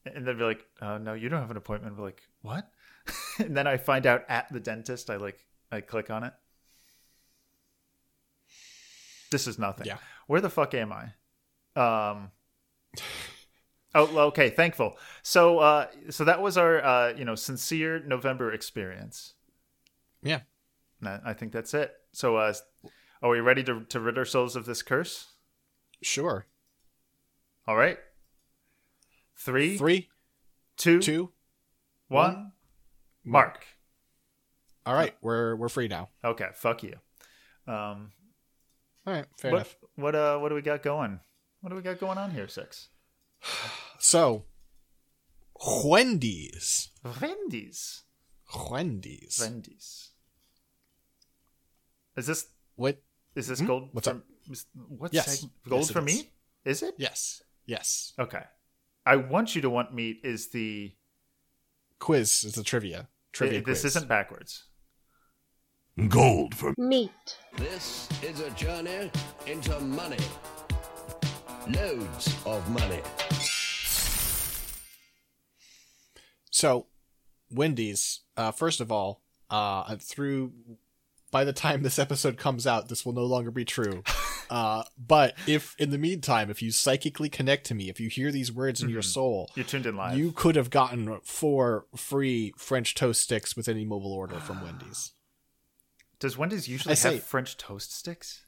[0.07, 2.71] and they'd be like, oh, "No, you don't have an appointment." We're like, "What?"
[3.39, 5.11] and then I find out at the dentist.
[5.11, 6.33] I like I click on it.
[9.35, 9.89] This is nothing.
[9.89, 9.97] Yeah.
[10.29, 11.11] Where the fuck am I?
[11.75, 12.31] Um.
[13.97, 14.51] Oh, okay.
[14.51, 14.99] Thankful.
[15.23, 19.35] So, uh, so that was our, uh, you know, sincere November experience.
[20.21, 20.41] Yeah.
[21.25, 21.93] I think that's it.
[22.11, 22.55] So, uh,
[23.23, 25.35] are we ready to to rid ourselves of this curse?
[26.03, 26.47] Sure.
[27.69, 27.99] All right.
[29.37, 30.09] Three, Three,
[30.77, 31.31] two, two.
[32.09, 32.51] one.
[33.25, 33.65] Mark.
[34.87, 36.09] All right, we're we're free now.
[36.25, 36.49] Okay.
[36.55, 36.97] Fuck you.
[37.69, 38.11] Um.
[39.07, 39.77] All right, fair what, enough.
[39.97, 40.39] What uh?
[40.39, 41.21] What do we got going?
[41.61, 42.49] What do we got going on here?
[42.49, 42.89] Six.
[43.99, 44.45] So,
[45.85, 46.91] Wendy's.
[47.21, 48.03] Wendy's.
[48.71, 49.39] Wendy's.
[49.41, 50.11] Wendy's.
[52.17, 52.47] Is this
[52.77, 53.03] What?
[53.35, 53.67] is this Hmm?
[53.67, 53.89] gold?
[53.93, 54.23] What's for, up?
[54.51, 55.41] is- What Yes.
[55.41, 55.53] segment?
[55.69, 56.05] Gold Yes, for is.
[56.05, 56.33] meat?
[56.65, 56.95] Is it?
[56.99, 57.43] Yes.
[57.67, 58.13] Yes.
[58.19, 58.45] Okay.
[59.07, 60.95] I want you to want meat is the
[61.99, 63.09] Quiz is the trivia.
[63.33, 63.97] Trivia this quiz.
[63.97, 64.65] isn't backwards.
[66.09, 67.11] Gold for Meat.
[67.57, 69.11] This is a journey
[69.47, 70.19] into money.
[71.69, 73.01] Loads of money.
[76.51, 76.87] So,
[77.51, 78.21] Wendy's.
[78.37, 80.53] Uh, first of all, uh, through
[81.31, 84.03] by the time this episode comes out, this will no longer be true.
[84.51, 88.31] Uh, but if in the meantime, if you psychically connect to me, if you hear
[88.31, 89.05] these words in your Mhm.
[89.13, 90.19] soul, You tuned in live.
[90.19, 95.14] you could have gotten four free French toast sticks with any mobile order from Wendy's.
[96.25, 98.47] Does Wendy's usually I say- have French toast sticks?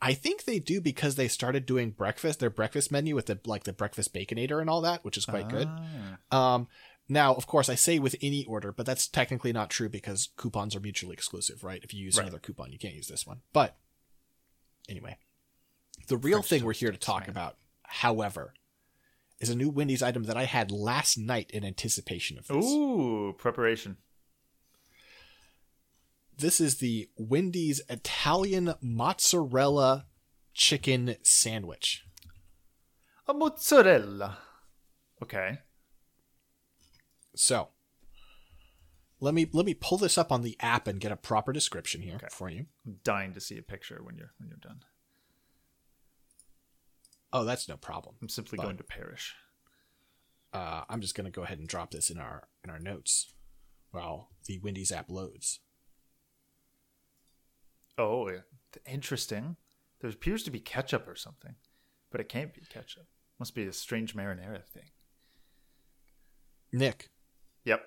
[0.00, 3.64] I think they do because they started doing breakfast, their breakfast menu with the like
[3.64, 5.66] the breakfast baconator and all that, which is quite good.
[6.30, 6.54] Ah.
[6.54, 6.68] Um,
[7.08, 10.76] now, of course, I say with any order, but that's technically not true because coupons
[10.76, 11.82] are mutually exclusive, right?
[11.82, 12.22] If you use Right.
[12.28, 13.40] another coupon, you can't use this one.
[13.52, 13.76] But
[14.88, 15.16] anyway,
[16.06, 18.54] the real thing we're here to talk about, however,
[19.40, 22.64] is a new Wendy's item that I had last night in anticipation of this.
[22.64, 23.96] Ooh, preparation.
[26.38, 30.06] This is the Wendy's Italian mozzarella
[30.54, 32.04] chicken sandwich.
[33.26, 34.38] A mozzarella.
[35.22, 35.58] Okay.
[37.34, 37.68] So,
[39.20, 42.02] let me let me pull this up on the app and get a proper description
[42.02, 42.66] here for you.
[42.86, 44.80] I'm dying to see a picture when you're when you're done.
[47.32, 48.14] Oh, that's no problem.
[48.22, 49.34] I'm simply But- going to perish.
[50.52, 53.32] uh, I'm just going to go ahead and drop this in our in our notes
[53.90, 55.60] while the Wendy's app loads.
[57.98, 58.38] Oh, yeah.
[58.86, 59.56] interesting.
[60.00, 61.56] There appears to be ketchup or something,
[62.10, 63.06] but it can't be ketchup.
[63.38, 64.90] Must be a strange marinara thing.
[66.72, 67.08] Nick,
[67.64, 67.80] Yep.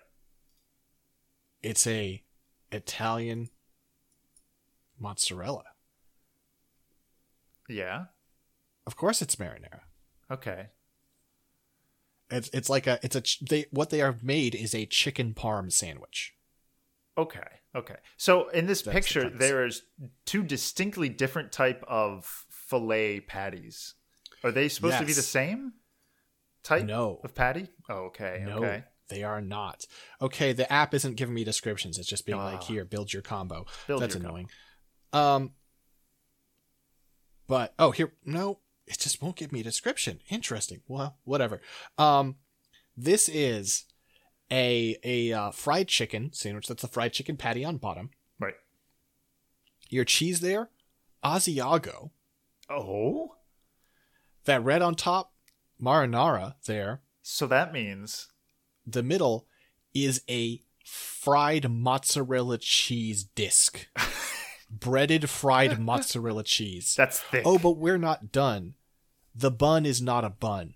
[1.63, 2.23] it's a
[2.71, 3.49] Italian
[4.99, 5.63] mozzarella.
[7.69, 8.05] Yeah.
[8.85, 9.81] Of course, it's marinara.
[10.29, 10.67] Okay.
[12.29, 15.71] It's it's like a it's a they what they are made is a chicken parm
[15.71, 16.33] sandwich.
[17.17, 17.39] Okay.
[17.75, 17.95] Okay.
[18.17, 19.39] So in this That's picture, premise.
[19.39, 19.83] there is
[20.25, 23.95] two distinctly different type of fillet patties.
[24.43, 25.73] Are they supposed to be the same
[26.63, 27.19] type No.
[27.23, 27.69] of patty?
[27.89, 28.43] Oh, okay.
[28.45, 28.83] No, Okay.
[29.09, 29.85] they are not.
[30.21, 31.97] Okay, the app isn't giving me descriptions.
[31.99, 32.45] It's just being Ah.
[32.45, 33.65] like, here, build your combo.
[33.87, 34.49] Build That's your annoying.
[35.13, 35.53] Um,
[37.47, 40.21] but oh, here, no, it just won't give me a description.
[40.29, 40.81] Interesting.
[40.87, 41.61] Well, whatever.
[41.97, 42.37] Um,
[42.95, 43.85] this is
[44.51, 46.67] a a uh, fried chicken sandwich.
[46.67, 48.09] That's a fried chicken patty on bottom.
[48.39, 48.55] Right.
[49.89, 50.69] Your cheese there,
[51.23, 52.11] Asiago.
[52.69, 53.35] Oh.
[54.45, 55.33] That red on top,
[55.81, 57.01] marinara there.
[57.21, 58.27] So that means
[58.85, 59.47] the middle
[59.93, 63.87] is a fried mozzarella cheese disc.
[64.69, 66.95] Breaded fried mozzarella cheese.
[66.95, 67.43] That's thick.
[67.45, 68.75] Oh, but we're not done.
[69.35, 70.75] The bun is not a bun.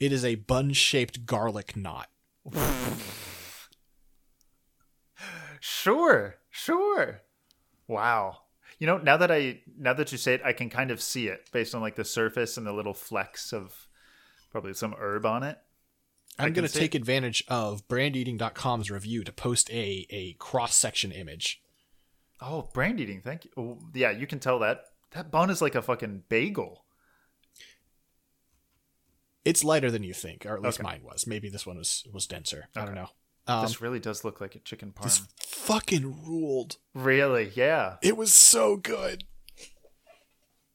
[0.00, 2.08] It is a bun shaped garlic knot.
[5.60, 7.22] Sure, sure.
[7.86, 8.38] Wow.
[8.78, 11.28] You know, now that I now that you say it, I can kind of see
[11.28, 13.88] it based on like the surface and the little flecks of
[14.50, 15.58] probably some herb on it.
[16.38, 16.98] I'm going to take it.
[16.98, 21.60] advantage of brandeating.com's review to post a, a cross section image.
[22.40, 23.20] Oh, brand eating.
[23.20, 23.50] Thank you.
[23.56, 26.84] Oh, yeah, you can tell that that bun is like a fucking bagel.
[29.48, 30.88] It's lighter than you think, or at least Okay.
[30.88, 31.26] mine was.
[31.26, 32.68] Maybe this one was was denser.
[32.76, 33.08] I don't know.
[33.46, 35.04] Um, this really does look like a chicken parm.
[35.04, 36.76] this fucking ruled.
[36.94, 37.50] Really?
[37.54, 37.96] Yeah.
[38.02, 39.24] It was so good.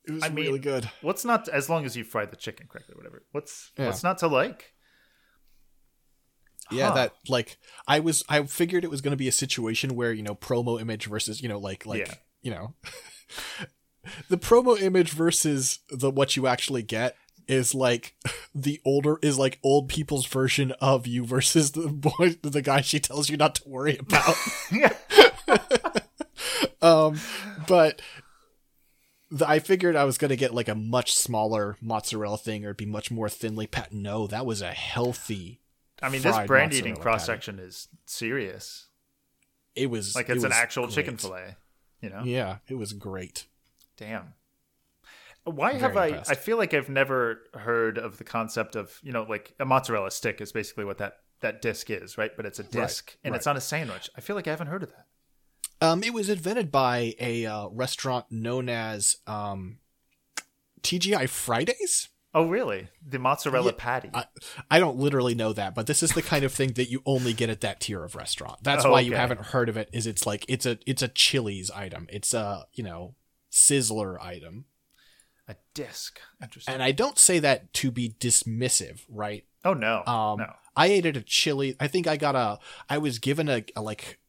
[0.05, 0.89] It was I mean, really good.
[1.01, 3.23] What's not as long as you fry the chicken correctly, whatever.
[3.31, 3.85] What's Yeah.
[3.87, 4.73] what's not to like?
[6.71, 6.95] Yeah, Huh.
[6.95, 10.23] that like I was I figured it was going to be a situation where, you
[10.23, 12.13] know, promo image versus, you know, like like, Yeah.
[12.41, 12.73] you know,
[14.29, 17.15] the promo image versus the what you actually get
[17.47, 18.15] is like
[18.55, 22.99] the older is like old people's version of you versus the boy the guy she
[22.99, 24.35] tells you not to worry about.
[24.71, 24.93] Yeah.
[26.81, 27.19] um
[27.67, 28.01] but
[29.31, 32.69] the, I figured I was going to get like a much smaller mozzarella thing or
[32.69, 33.91] it'd be much more thinly pat.
[33.91, 35.61] No, that was a healthy
[36.03, 38.87] I mean, this brand eating cross section is serious.
[39.73, 41.55] It was Like it it's an was actual chicken fillet.
[42.01, 42.23] You know?
[42.25, 43.45] Yeah, it was great.
[43.95, 44.33] Damn.
[45.45, 46.07] Why have I?
[46.07, 46.31] impressed.
[46.31, 50.11] I feel like I've never heard of the concept of you know like a mozzarella
[50.11, 52.31] stick is basically what that that disc is, right?
[52.35, 53.51] But it's a disc and it's right.
[53.51, 54.09] on a sandwich.
[54.15, 55.05] I feel like I haven't heard of that.
[55.85, 59.79] Um, it was invented by a uh, restaurant known as um,
[60.81, 62.09] TGI Fridays.
[62.35, 62.87] Oh, really?
[63.05, 64.09] The mozzarella Yeah, patty.
[64.13, 64.25] I,
[64.71, 67.33] I don't literally know that, but this is the kind of thing that you only
[67.33, 68.63] get at that tier of restaurant.
[68.63, 69.89] That's Oh, why you haven't heard of it.
[69.93, 72.07] Is it's like it's a it's a Chili's item.
[72.09, 73.15] It's a you know
[73.51, 74.65] sizzler item,
[75.47, 76.19] a disc.
[76.41, 76.73] Interesting.
[76.73, 79.45] and I don't say that to be dismissive, right?
[79.65, 80.53] oh no, Um, no.
[80.75, 81.75] I ate at a chili.
[81.79, 82.59] I think I got a.
[82.89, 84.19] I was given a, a like.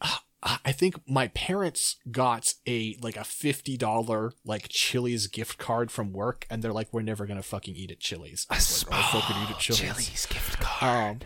[0.00, 5.90] uh, I think my parents got a like a fifty dollar like Chili's gift card
[5.90, 8.98] from work, and they're like, "We're never gonna fucking eat at Chili's." I was like,
[9.14, 11.20] "Oh, fucking eat at Chili's." gift Um,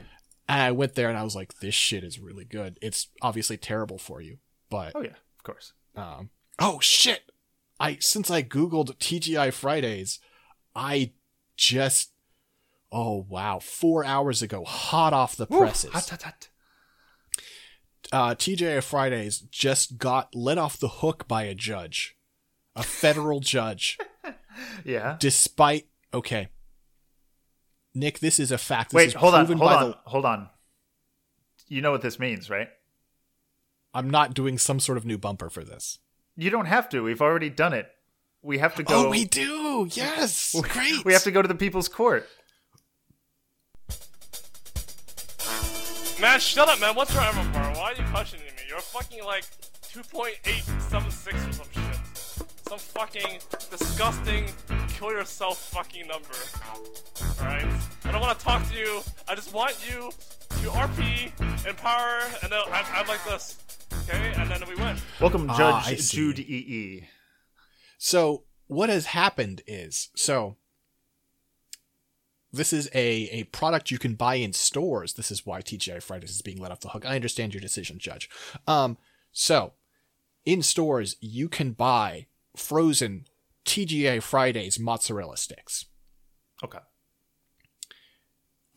[0.49, 2.79] and I went there and I was like, "This shit is really good.
[2.81, 4.39] It's obviously terrible for you,
[4.71, 5.73] but Oh yeah, of course.
[5.97, 6.31] um,
[6.61, 7.23] oh shit!
[7.81, 10.19] I since I googled TGI Fridays,
[10.75, 11.13] I
[11.57, 12.13] just
[12.91, 15.93] oh wow, four hours ago, hot off the presses.
[15.93, 16.49] hot, hot, hot.
[18.11, 22.17] Uh, TGI Fridays just got let off the hook by a judge,
[22.75, 23.99] a federal judge,
[24.85, 25.17] Yeah.
[25.21, 26.49] despite okay.
[27.95, 28.93] Nick, this is a fact.
[28.93, 30.49] This Wait, hold on, hold on, the- hold on.
[31.69, 32.69] You know what this means, right?
[33.93, 35.99] I'm not doing some sort of new bumper for this.
[36.39, 37.03] You don't have to.
[37.03, 37.91] We've already done it.
[38.43, 39.07] We have to go.
[39.07, 39.89] Oh, we do.
[39.91, 41.05] Yes, great.
[41.05, 42.29] We have to go to the people's court.
[46.21, 46.95] Man, shut up, man.
[46.95, 47.75] What's your ever bar?
[47.75, 48.63] Why are you questioning me?
[48.69, 49.45] You're fucking like
[49.83, 52.47] 2.876 or some shit.
[52.69, 53.41] Some fucking
[53.71, 54.47] disgusting
[54.91, 56.29] kill yourself fucking number.
[57.41, 57.67] Alright?
[58.05, 59.01] I don't want to talk to you.
[59.29, 63.57] I just want you to RP, empower, and then I'm, I'm like this.
[64.09, 64.33] Okay?
[64.37, 64.97] And then we win.
[65.21, 66.17] Welcome, Ah, Judge I see.
[66.17, 66.43] Jude E.
[66.43, 67.09] E.
[67.99, 70.57] So what has happened is so
[72.53, 75.15] this is a, a product you can buy in stores.
[75.15, 77.05] This is why TGI Fridays is being let off the hook.
[77.05, 78.31] I understand your decision, Judge.
[78.67, 78.97] Um,
[79.33, 79.73] so
[80.47, 82.27] in stores you can buy
[82.57, 83.27] frozen
[83.67, 85.85] TGI Fridays mozzarella sticks.
[86.65, 86.79] Okay.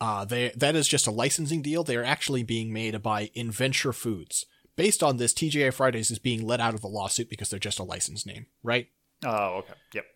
[0.00, 1.84] Uh, they that is just a licensing deal.
[1.84, 4.44] They are actually being made by Inventure Foods.
[4.76, 7.78] Based on this, TGI Fridays is being let out of the lawsuit because they're just
[7.78, 8.88] a license name, right?
[9.24, 9.74] Oh, okay.
[9.94, 10.06] Yep.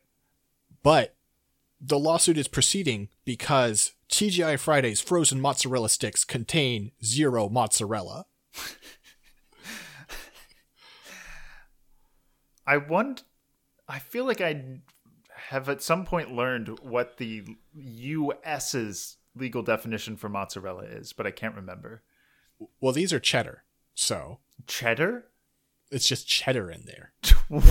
[0.82, 1.14] But
[1.80, 8.26] the lawsuit is proceeding because TGI Fridays frozen mozzarella sticks contain zero mozzarella.
[12.66, 13.24] I want.
[13.88, 14.80] I feel like I
[15.30, 21.30] have at some point learned what the U.S.'s legal definition for mozzarella is, but I
[21.30, 22.02] can't remember.
[22.80, 23.64] Well, these are cheddar,
[23.94, 25.24] so Cheddar.
[25.90, 27.12] it's just cheddar in there.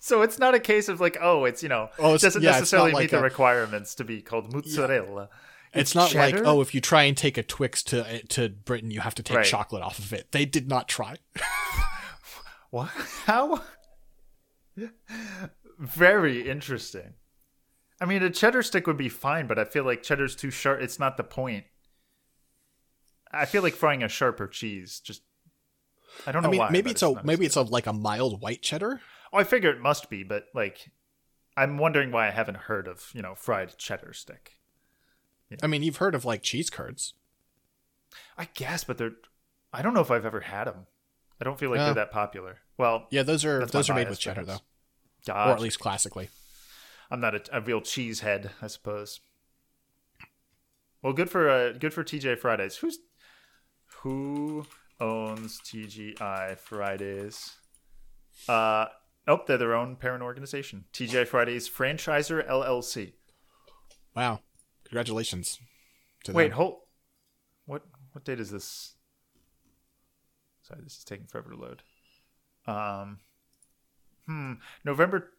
[0.00, 2.52] So it's not a case of like, oh, it's you know, Oh, it's- doesn't yeah,
[2.52, 5.28] necessarily not meet like the a- requirements to be called mozzarella.
[5.74, 8.90] It's, not like oh, if you try and take a Twix to eh, to Britain,
[8.90, 9.44] you have to take Right.
[9.46, 10.32] chocolate off of it.
[10.32, 11.16] They did not try.
[12.70, 12.88] What?
[13.24, 13.62] How?
[15.78, 17.14] Very interesting.
[18.00, 20.80] I mean, a cheddar stick would be fine, but I feel like cheddar's too sharp.
[20.80, 21.64] It's not the point.
[23.32, 25.22] I feel like frying a sharper cheese just.
[26.26, 26.70] I don't know I mean, why.
[26.70, 29.00] maybe it's a maybe it's a like a mild white cheddar.
[29.32, 30.90] Oh, I figure it must be, but like,
[31.56, 34.58] I'm wondering why I haven't heard of you know fried cheddar stick.
[35.62, 37.14] I mean, you've heard of like cheese curds.
[38.36, 39.12] I guess, but they're.
[39.72, 40.86] I don't know if I've ever had them.
[41.40, 41.86] I don't feel like Yeah.
[41.86, 42.58] they're that popular.
[42.76, 44.60] Well, Yeah, those are those are made with cheddar though,
[45.28, 46.30] or at least classically.
[47.10, 49.20] I'm not a, a real cheese head, I suppose.
[51.02, 52.76] Well, good for uh, good for TJ Fridays.
[52.78, 52.98] Who's
[54.02, 54.66] who
[55.00, 57.56] owns TGI Fridays?
[58.48, 58.86] Uh,
[59.26, 60.84] nope, they're their own parent organization.
[60.92, 63.12] TGI Fridays Franchiser LLC.
[64.14, 64.40] Wow,
[64.84, 65.58] congratulations.
[66.24, 66.80] To Wait, hold.
[67.66, 68.94] What what date is this?
[70.62, 71.82] Sorry, this is taking forever to load.
[72.66, 73.18] Um,
[74.26, 74.54] hmm,
[74.84, 75.30] November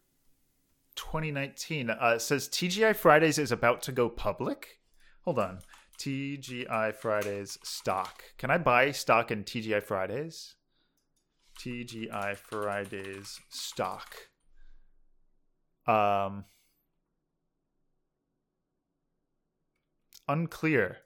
[0.96, 1.90] 2019.
[1.90, 4.80] Uh, it says TGI Fridays is about to go public.
[5.22, 5.60] Hold on.
[6.00, 8.24] TGI Fridays stock.
[8.38, 10.54] Can I buy stock in TGI Fridays?
[11.58, 14.14] TGI Fridays stock.
[15.86, 16.46] Um,
[20.26, 20.98] unclear.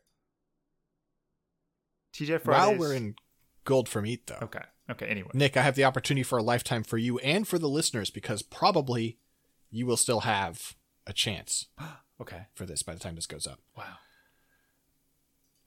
[2.13, 2.45] TGI Fridays.
[2.45, 3.17] While we're in
[3.65, 4.39] gold for meat, though.
[4.43, 4.63] Okay.
[4.89, 5.07] Okay.
[5.07, 5.31] Anyway.
[5.35, 8.43] Nick, I have the opportunity for a lifetime for you and for the listeners because
[8.43, 9.19] probably
[9.73, 11.67] you will still have a chance
[12.21, 12.47] Okay.
[12.55, 13.59] for this by the time this goes up.
[13.77, 13.97] Wow.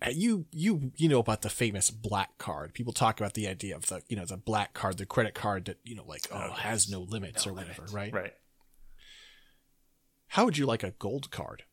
[0.06, 2.74] Uh, You you you know about the famous black card.
[2.74, 5.66] People talk about the idea of the you know the black card, the credit card
[5.66, 8.14] that you know like oh has no limits or whatever, right?
[8.14, 8.34] Right.
[10.32, 11.64] How would you like a gold card?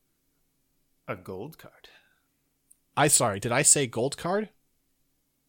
[1.08, 1.88] A gold card.
[2.96, 4.48] I sorry, did I say gold card?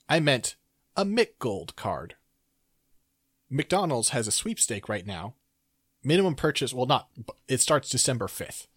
[0.10, 0.56] I meant
[0.97, 2.15] a McGold card.
[3.49, 5.35] McDonald's has a sweepstake right now.
[6.03, 7.10] Minimum purchase, well, not,
[7.47, 8.68] it starts December 5th.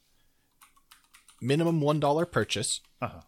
[1.40, 3.20] minimum $1 purchase, Uh-huh.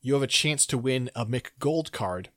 [0.00, 2.30] You have a chance to win a McGold card,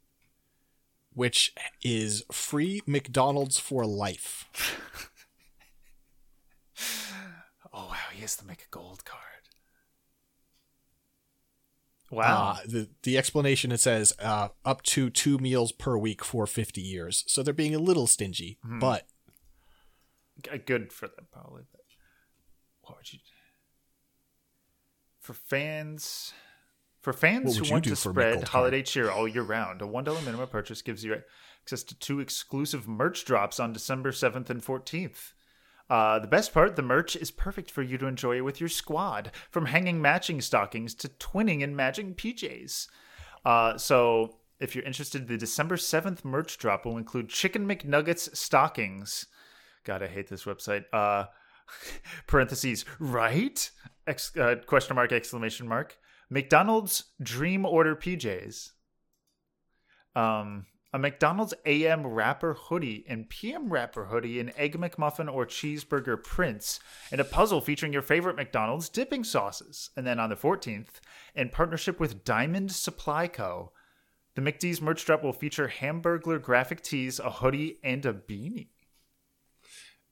[1.14, 1.54] which
[1.84, 4.80] is free McDonald's for life.
[7.76, 9.22] Oh wow, he has to make a gold card.
[12.12, 12.58] Wow.
[12.58, 16.82] Uh, the the explanation it says uh, up to two meals per week for 50
[16.82, 17.24] years.
[17.28, 18.78] So they're being a little stingy, Hmm.
[18.78, 19.08] but
[20.68, 21.64] good for them probably.
[21.72, 21.82] But
[22.82, 23.20] what would you
[25.20, 26.32] for fans?
[27.04, 30.48] For fans who want to spread holiday cheer all year round, a one dollar minimum
[30.48, 31.22] purchase gives you
[31.62, 35.34] access to two exclusive merch drops on December seventh and fourteenth.
[35.90, 39.32] Uh, the best part, the merch is perfect for you to enjoy with your squad,
[39.52, 42.88] from hanging matching stockings to twinning and matching PJs.
[43.44, 49.26] Uh, so, if you're interested, the December 7th merch drop will include Chicken McNuggets stockings.
[49.84, 50.86] God, I hate this website.
[50.94, 51.26] Uh,
[52.28, 53.70] parentheses, right?
[54.08, 55.98] Ex- uh, question mark, exclamation mark.
[56.34, 58.72] McDonald's Dream Order PJs.
[60.16, 66.24] Um, a McDonald's AM wrapper hoodie and PM wrapper hoodie in Egg McMuffin or cheeseburger
[66.24, 66.80] prints,
[67.12, 69.92] and a puzzle featuring your favorite McDonald's dipping sauces.
[69.96, 71.02] And then on the 14th,
[71.36, 73.72] in partnership with Diamond Supply Co.,
[74.34, 78.70] the McD's merch drop will feature Hamburglar graphic tees, a hoodie, and a beanie.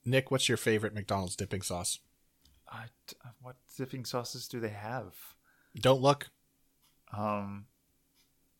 [0.04, 1.98] Nick, what's your favorite McDonald's dipping sauce?
[2.72, 2.84] Uh,
[3.40, 5.16] what dipping sauces do they have?
[5.80, 6.30] Don't look.
[7.16, 7.66] Um,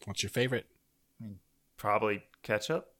[0.04, 0.66] What's your favorite?
[1.76, 2.94] probably ketchup.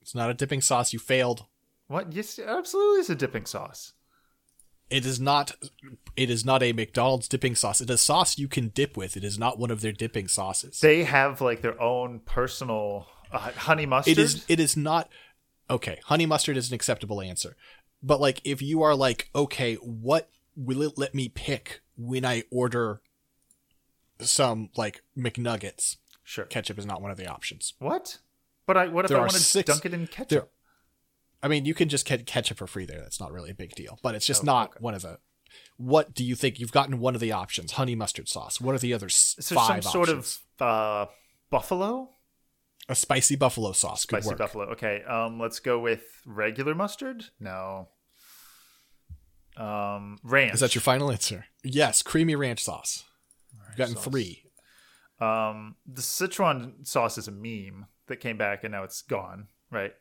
[0.00, 0.92] It's not a dipping sauce.
[0.92, 1.44] You failed.
[1.88, 2.12] What?
[2.12, 3.92] Yes, absolutely, it's a dipping sauce.
[4.88, 5.52] It is not.
[6.16, 7.80] It is not a McDonald's dipping sauce.
[7.80, 9.16] It is sauce you can dip with.
[9.16, 10.80] It is not one of their dipping sauces.
[10.80, 14.18] They have like their own personal uh, honey mustard.
[14.18, 14.44] It is.
[14.48, 15.08] It is not.
[15.68, 17.56] Okay, honey mustard is an acceptable answer,
[18.02, 22.42] but like if you are like, okay, what will it let me pick when I
[22.50, 23.00] order
[24.26, 25.96] some like McNuggets?
[26.24, 27.74] Sure, ketchup is not one of the options.
[27.78, 28.18] What?
[28.66, 30.28] But I what if There I wanted six- dunk it in ketchup?
[30.28, 30.48] there-
[31.42, 33.00] I mean, you can just get ketchup for free there.
[33.00, 35.18] That's not really a big deal, but it's just Oh, not one of the.
[35.78, 36.60] What do you think?
[36.60, 38.60] You've gotten one of the options, honey mustard sauce.
[38.60, 40.40] What are the other s- Is there five some sort options?
[40.60, 41.06] of uh,
[41.50, 42.10] buffalo?
[42.88, 44.02] a spicy buffalo sauce?
[44.02, 44.64] Spicy buffalo.
[44.72, 47.24] Okay, um, let's go with regular mustard.
[47.40, 47.88] No.
[49.56, 50.54] Um, ranch.
[50.54, 51.46] Is that your final answer?
[51.62, 53.04] Yes, creamy ranch sauce.
[53.70, 54.04] You've gotten sauce.
[54.04, 54.44] three.
[55.20, 59.48] Um, the Szechuan sauce is a meme that came back and now it's gone.
[59.70, 59.92] Right?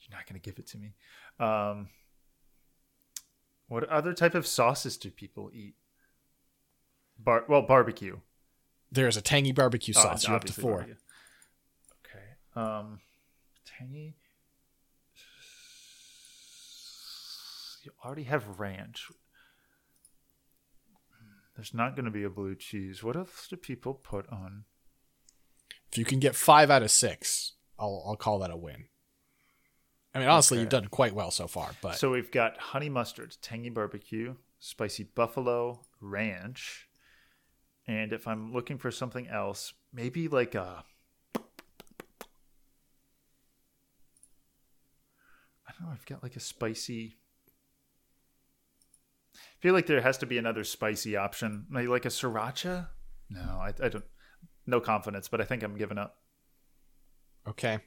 [0.00, 0.94] You're not gonna give it to me.
[1.38, 1.88] Um,
[3.68, 5.74] what other type of sauces do people eat?
[7.18, 8.18] Bar well, barbecue.
[8.90, 10.26] There's a tangy barbecue Oh, sauce.
[10.26, 10.78] You're up to four.
[10.78, 10.96] barbecue.
[12.04, 12.24] Okay.
[12.54, 13.00] Um,
[13.64, 14.16] tangy.
[17.84, 19.10] You already have ranch.
[21.56, 23.02] There's not going to be a blue cheese.
[23.02, 24.64] What else do people put on?
[25.90, 28.84] If you can get five out of six, I'll I'll call that a win.
[30.14, 30.62] I mean, honestly, Okay.
[30.62, 31.70] you've done quite well so far.
[31.82, 36.88] But So we've got honey mustard, tangy barbecue, spicy buffalo, ranch,
[37.86, 40.84] and if I'm looking for something else, maybe like a.
[45.66, 45.92] I don't know.
[45.92, 47.18] I've got like a spicy.
[49.62, 52.88] I feel like there has to be another spicy option, maybe like a sriracha.
[53.30, 54.04] No, I, I don't.
[54.66, 56.16] No confidence, but I think I'm giving up.
[57.46, 57.78] okay,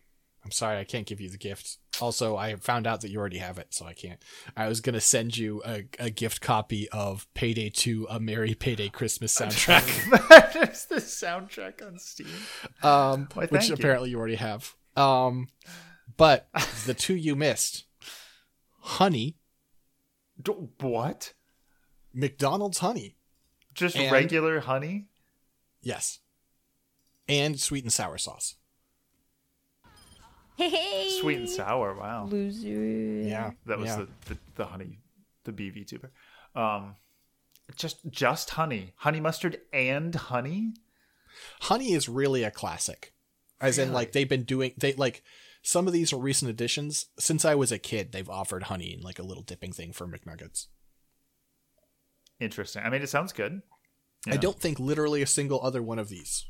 [0.45, 1.77] I'm sorry, I can't give you the gift.
[1.99, 4.23] Also, I found out that you already have it, so I can't.
[4.56, 8.88] I was gonna send you a, a gift copy of Payday 2, a Merry Payday
[8.89, 10.53] Christmas soundtrack.
[10.53, 12.27] There's the soundtrack on Steam.
[12.84, 13.73] um, Why, which you.
[13.76, 14.76] apparently you already have.
[14.95, 15.49] Um,
[16.15, 16.47] but
[16.85, 17.84] the two you missed,
[18.80, 19.35] honey,
[20.41, 21.34] D- What?
[22.16, 23.18] McDonald's honey,
[23.74, 25.08] Just And- regular honey?
[25.82, 26.20] yes,
[27.28, 28.56] and sweet and sour sauce.
[30.58, 31.94] Hey, Sweet and sour.
[31.94, 32.28] Wow.
[32.28, 32.70] loser.
[32.70, 33.96] Yeah, That was yeah.
[33.98, 35.00] the, the the honey,
[35.44, 36.12] the BV tuber.
[36.56, 36.96] Um,
[37.76, 40.74] just just honey, honey mustard and honey.
[41.62, 43.12] honey is really a classic
[43.60, 45.24] as in like they've been doing they like
[45.62, 49.02] some of these are recent additions since i was a kid they've offered honey in
[49.02, 50.68] like a little dipping thing for mcnuggets
[52.40, 52.84] Interesting.
[52.84, 53.62] I mean, it sounds good.
[54.28, 56.45] i don't think literally a single other one of these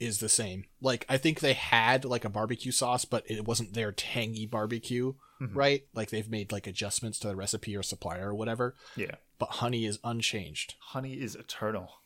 [0.00, 3.74] is the same like i think they had like a barbecue sauce but it wasn't
[3.74, 5.50] their tangy barbecue Mhm.
[5.54, 9.16] right like they've made like adjustments to the recipe or supplier or whatever Yeah.
[9.38, 12.00] but honey is unchanged Honey is eternal.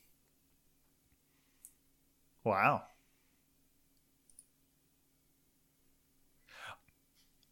[2.43, 2.82] Wow.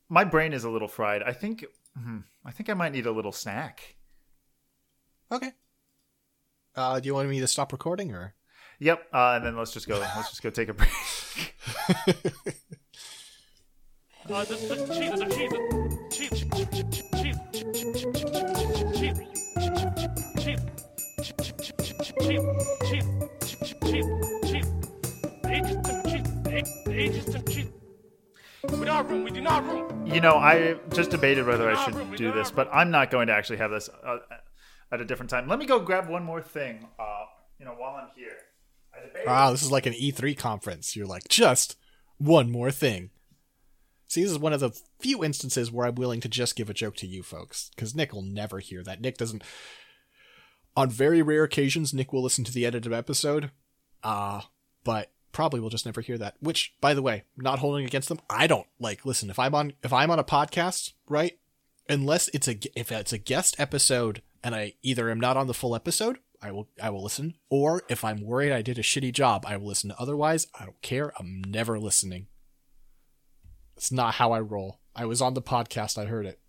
[0.08, 1.22] My brain is a little fried.
[1.22, 1.64] I think
[1.96, 3.96] hmm, I think I might need a little snack.
[5.30, 5.52] Okay.
[6.74, 8.34] Uh, do you want me to stop recording or?
[8.78, 9.06] Yep.
[9.12, 9.98] Uh, and then let's just go.
[9.98, 10.90] let's just go take a break.
[30.04, 33.32] You know, I just debated whether I should do this, but I'm not going to
[33.32, 33.88] actually have this.
[33.88, 34.18] Uh,
[34.92, 35.48] at a different time.
[35.48, 36.88] Let me go grab one more thing.
[36.98, 37.24] Uh,
[37.58, 38.36] you know, while I'm here.
[39.26, 40.96] Wow, this is like an E3 conference.
[40.96, 41.76] You're like, just
[42.18, 43.10] one more thing.
[44.08, 46.74] See, this is one of the few instances where I'm willing to just give a
[46.74, 49.00] joke to you folks, because Nick will never hear that.
[49.00, 49.42] Nick doesn't.
[50.76, 53.50] On very rare occasions, Nick will listen to the edited episode,
[54.04, 54.42] uh,
[54.84, 56.36] but probably will just never hear that.
[56.40, 59.04] Which, by the way, not holding against them, I don't like.
[59.04, 61.38] Listen, if I'm on if I'm on a podcast, right,
[61.88, 65.54] unless it's a if it's a guest episode and I either am not on the
[65.54, 69.12] full episode, I will I will listen, or if I'm worried I did a shitty
[69.12, 69.92] job, I will listen.
[69.98, 71.12] Otherwise, I don't care.
[71.18, 72.26] I'm never listening.
[73.76, 74.80] It's not how I roll.
[74.94, 76.40] I was on the podcast, I heard it.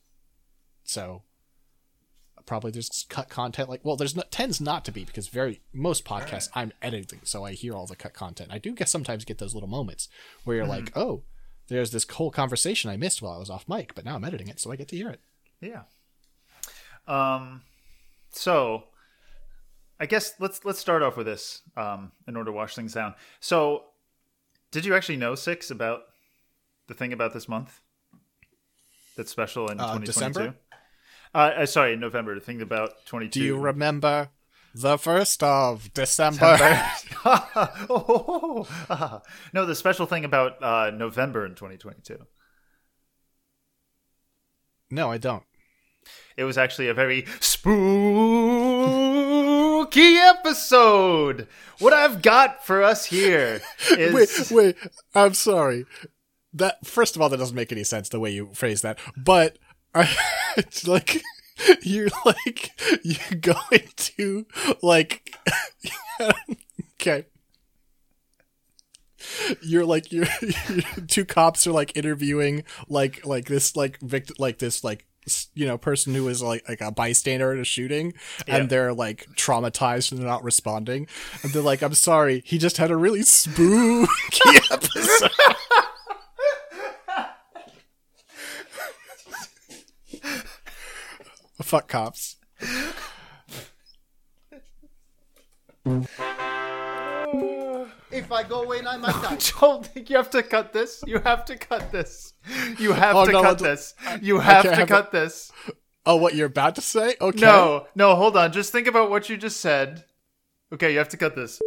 [0.83, 1.23] So
[2.47, 6.05] probably there's cut content like well there's not tends not to be because very most
[6.05, 8.49] podcasts I'm editing so I hear all the cut content.
[8.51, 10.07] I do guess sometimes get those little moments
[10.45, 11.23] where you're like, "Oh,
[11.67, 14.47] there's this whole conversation I missed while I was off mic, but now I'm editing
[14.47, 15.19] it so I get to hear it."
[15.59, 15.83] Yeah.
[17.07, 17.63] Um.
[18.31, 18.85] So,
[19.99, 21.61] I guess let's let's start off with this.
[21.75, 23.15] Um, in order to wash things down.
[23.39, 23.85] So,
[24.71, 26.03] did you actually know six about
[26.87, 27.81] the thing about this month?
[29.15, 30.05] That's special in Uh, 2022.
[30.05, 30.55] December?
[31.33, 32.35] Uh, uh, sorry, November.
[32.35, 33.39] The thing about 22.
[33.39, 34.29] Do you remember
[34.75, 36.57] the first of December?
[37.25, 39.21] oh, ah.
[39.53, 42.25] no, the special thing about uh, November in 2022.
[44.91, 45.43] no, I don't.
[46.37, 47.65] It was actually a very spooky
[50.17, 51.47] episode.
[51.79, 53.59] What I've got for us here
[53.91, 54.75] is wait, wait.
[55.15, 55.85] I'm sorry.
[56.53, 58.99] That first of all, that doesn't make any sense the way you phrase that.
[59.17, 59.57] But
[59.95, 60.15] I,
[60.57, 61.23] it's like
[61.81, 64.45] you're like you're going to
[64.83, 65.35] like
[67.01, 67.25] okay.
[69.63, 70.27] You're like you're,
[70.69, 75.06] you're two cops are like interviewing like like this like victim like this like
[75.53, 78.13] you know person who is like like a bystander at a shooting
[78.47, 81.07] and they're like traumatized and they're not responding
[81.43, 84.07] and they're like I'm sorry he just had a really spooky
[84.71, 85.31] episode.
[91.61, 92.37] Fuck cops.
[98.17, 99.37] If I go in, I might die.
[99.61, 101.03] Don't you have to cut this?
[101.05, 102.33] You have to cut this.
[102.79, 103.93] You have Oh, to no, cut this.
[104.21, 105.51] You have to have cut this.
[106.03, 107.15] Oh, what you're about to say?
[107.21, 107.39] Okay.
[107.41, 108.51] No, no, hold on.
[108.51, 110.05] Just think about what you just said.
[110.73, 111.59] Okay, you have to cut this.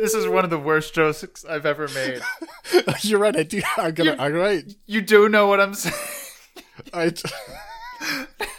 [0.00, 2.22] This is one of the worst jokes I've ever made.
[3.02, 3.36] you're right.
[3.36, 3.60] I do.
[3.76, 4.16] I'm gonna.
[4.18, 4.64] I'm right.
[4.86, 5.94] You do know what I'm saying.
[6.94, 7.12] I.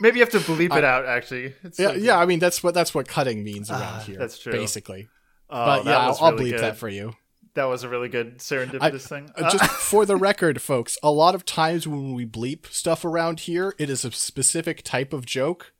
[0.00, 1.06] Maybe you have to bleep it out.
[1.06, 2.18] Actually, It's Yeah, yeah.
[2.18, 4.18] I mean, that's what that's what cutting means around here.
[4.18, 4.52] that's true.
[4.52, 5.08] basically.
[5.48, 6.60] Oh, but yeah, I'll, really bleep good.
[6.60, 7.14] that for you.
[7.54, 9.30] That was a really good serendipitous thing.
[9.36, 13.40] Uh, just for the record, folks, a lot of times when we bleep stuff around
[13.40, 15.74] here, it is a specific type of joke.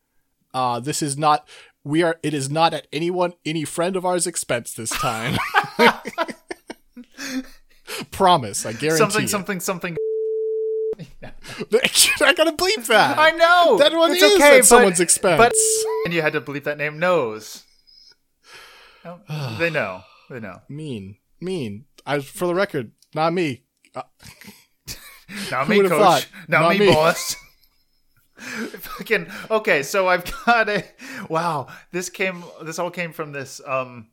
[0.53, 1.49] Uh, this is not.
[1.83, 2.19] We are.
[2.23, 5.39] It is not at anyone, any friend of ours' expense this time.
[8.11, 8.99] Promise, I guarantee.
[8.99, 9.31] something, it.
[9.31, 9.97] something, something.
[11.23, 13.19] I gotta bleep that.
[13.19, 15.39] I know That one it's is okay, at but- someone's expense.
[15.39, 15.53] But
[16.05, 16.99] and you had to bleep that name.
[16.99, 17.65] Nose.
[19.05, 19.21] No,
[19.59, 20.03] they know.
[20.31, 20.61] They know.
[20.69, 21.85] mean, mean.
[22.07, 23.65] I, for the record, not me.
[23.95, 24.03] Uh,
[25.51, 25.89] Not me, coach.
[25.91, 26.27] thought?
[26.49, 26.93] Not, Not me, me.
[26.93, 27.37] boss.
[28.37, 29.83] Fucking okay.
[29.83, 30.85] So I've got a
[31.29, 31.69] wow.
[31.91, 32.45] This came.
[32.63, 33.61] This all came from this.
[33.67, 34.09] Um,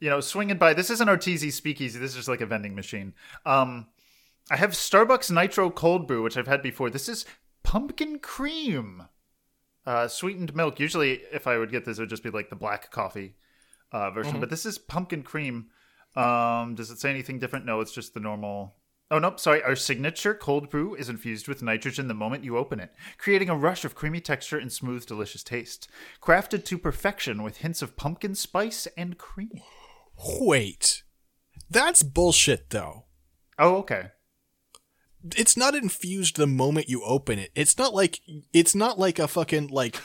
[0.00, 0.74] you know, swinging by.
[0.74, 1.98] This isn't Arteezy Speakeasy.
[1.98, 3.14] This is just like a vending machine.
[3.46, 3.86] Um,
[4.50, 6.90] I have Starbucks Nitro Cold Brew, which I've had before.
[6.90, 7.24] This is
[7.62, 9.04] pumpkin cream,
[9.86, 10.80] uh, sweetened milk.
[10.80, 13.36] Usually, if I would get this, it would just be like the black coffee
[13.92, 14.36] uh, version.
[14.36, 14.40] Mhm.
[14.40, 15.70] But this is pumpkin cream.
[16.16, 17.64] Um, does it say anything different?
[17.64, 18.74] No, it's just the normal.
[19.12, 19.62] Oh, nope, sorry.
[19.62, 23.56] Our signature cold brew is infused with nitrogen the moment you open it, creating a
[23.56, 25.88] rush of creamy texture and smooth, delicious taste.
[26.20, 29.60] Crafted to perfection with hints of pumpkin spice and cream.
[30.40, 31.02] wait,
[31.68, 33.06] that's bullshit, though.
[33.58, 34.10] Oh, okay.
[35.36, 37.50] It's not infused the moment you open it.
[37.54, 38.20] It's not like
[38.52, 40.00] it's not like a fucking like.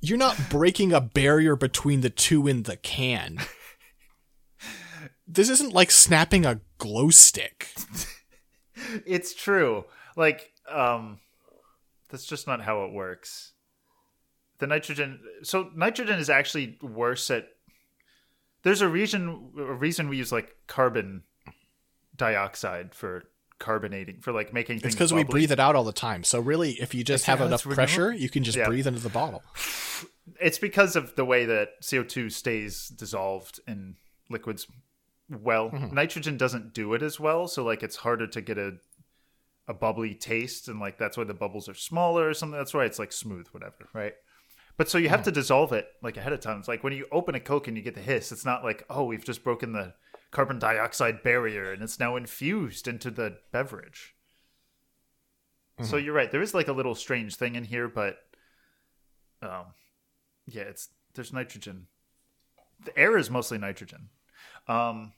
[0.00, 3.38] You're not breaking a barrier between the two in the can.
[5.26, 7.74] this isn't like snapping a glow stick.
[9.06, 9.84] it's true.
[10.16, 11.18] Like, um,
[12.08, 13.52] that's just not how it works.
[14.58, 15.20] The nitrogen.
[15.42, 17.48] So nitrogen is actually worse at.
[18.62, 19.50] There's a reason.
[19.58, 21.22] A reason we use like carbon
[22.16, 23.24] dioxide for
[23.58, 24.86] carbonating for like making things.
[24.92, 26.24] It's because we breathe it out all the time.
[26.24, 28.66] So really, if you just have enough pressure, you can just Yeah.
[28.66, 29.42] breathe into the bottle.
[30.40, 33.96] It's because of the way that CO2 stays dissolved in
[34.28, 34.66] liquids
[35.30, 35.70] well.
[35.70, 35.90] Mhm.
[35.92, 38.76] Nitrogen doesn't do it as well, so like it's harder to get a
[39.66, 42.58] a bubbly taste and like that's why the bubbles are smaller or something.
[42.58, 44.14] That's why it's like smooth, whatever, right?
[44.76, 46.58] But so you have to dissolve it like ahead of time.
[46.58, 48.84] It's like when you open a Coke and you get the hiss, it's not like,
[48.90, 49.94] oh, we've just broken the
[50.30, 54.14] carbon dioxide barrier and it's now infused into the beverage.
[55.82, 56.30] So you're right.
[56.32, 58.16] There is like a little strange thing in here, but
[59.40, 59.66] um,
[60.44, 61.86] yeah, it's there's nitrogen.
[62.84, 64.08] The air is mostly nitrogen.
[64.66, 65.12] Um,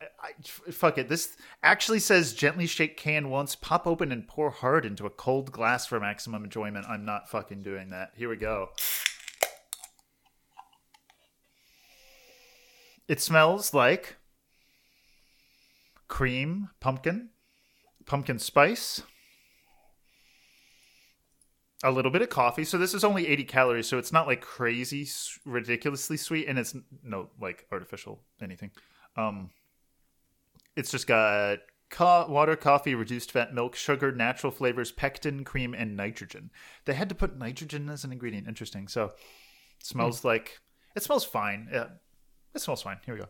[0.00, 1.08] I, I- fuck it.
[1.08, 5.50] This actually says gently shake can once, pop open and pour hard into a cold
[5.50, 6.86] glass for maximum enjoyment.
[6.88, 8.12] I'm not fucking doing that.
[8.16, 8.68] Here we go.
[13.08, 14.16] It smells like
[16.14, 17.28] cream, pumpkin,
[18.06, 19.02] pumpkin spice,
[21.82, 22.62] a little bit of coffee.
[22.62, 25.08] So this is only 80 calories, so it's not like crazy,
[25.44, 28.70] ridiculously sweet, and it's no like artificial anything.
[29.16, 29.50] Um,
[30.76, 31.58] it's just got
[31.90, 36.52] co- water, coffee, reduced fat, milk, sugar, natural flavors, pectin, cream, and nitrogen.
[36.84, 38.46] They had to put nitrogen as an ingredient.
[38.46, 38.86] Interesting.
[38.86, 39.06] So
[39.80, 40.60] it smells like
[40.94, 41.68] it smells fine.
[41.72, 41.88] Yeah,
[42.54, 42.98] it smells fine.
[43.04, 43.26] Here we go.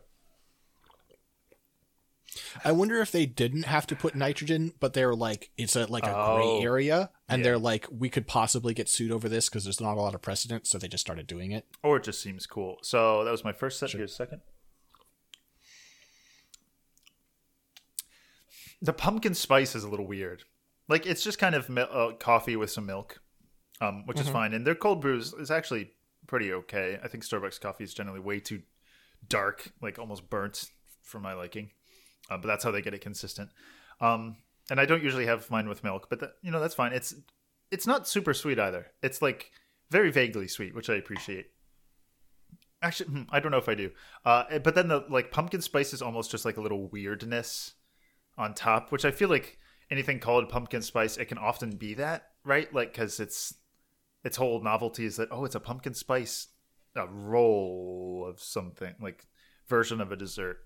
[2.65, 6.05] I wonder if they didn't have to put nitrogen, but they're like it's a like
[6.05, 7.43] a Oh, gray area, and yeah.
[7.43, 10.21] they're like we could possibly get sued over this because there's not a lot of
[10.21, 11.65] precedent, so they just started doing it.
[11.83, 12.77] Or it just seems cool.
[12.81, 13.91] So that was my first set.
[13.91, 14.41] Here's a second.
[18.81, 20.43] The pumpkin spice is a little weird.
[20.87, 23.21] Like it's just kind of mil- uh, coffee with some milk,
[23.81, 24.33] um, which is Mhm.
[24.33, 24.53] fine.
[24.53, 25.93] And their cold brews is actually
[26.27, 26.99] pretty okay.
[27.01, 28.63] I think Starbucks coffee is generally way too
[29.27, 30.71] dark, like almost burnt
[31.01, 31.71] for my liking.
[32.29, 33.49] Uh, but that's how they get it consistent.
[34.01, 34.37] Um,
[34.69, 36.93] and I don't usually have mine with milk, but that, you know that's fine.
[36.93, 37.13] It's
[37.71, 38.87] it's not super sweet either.
[39.03, 39.51] It's like
[39.91, 41.47] very vaguely sweet, which I appreciate.
[42.81, 43.91] Actually, hmm, I don't know if I do.
[44.23, 47.73] Uh, but then the like pumpkin spice is almost just like a little weirdness
[48.37, 49.57] on top, which I feel like
[49.89, 52.73] anything called pumpkin spice, it can often be that, right?
[52.73, 53.53] Like because it's
[54.23, 56.47] its whole novelty is that oh, it's a pumpkin spice
[56.95, 59.25] a roll of something like
[59.67, 60.59] version of a dessert.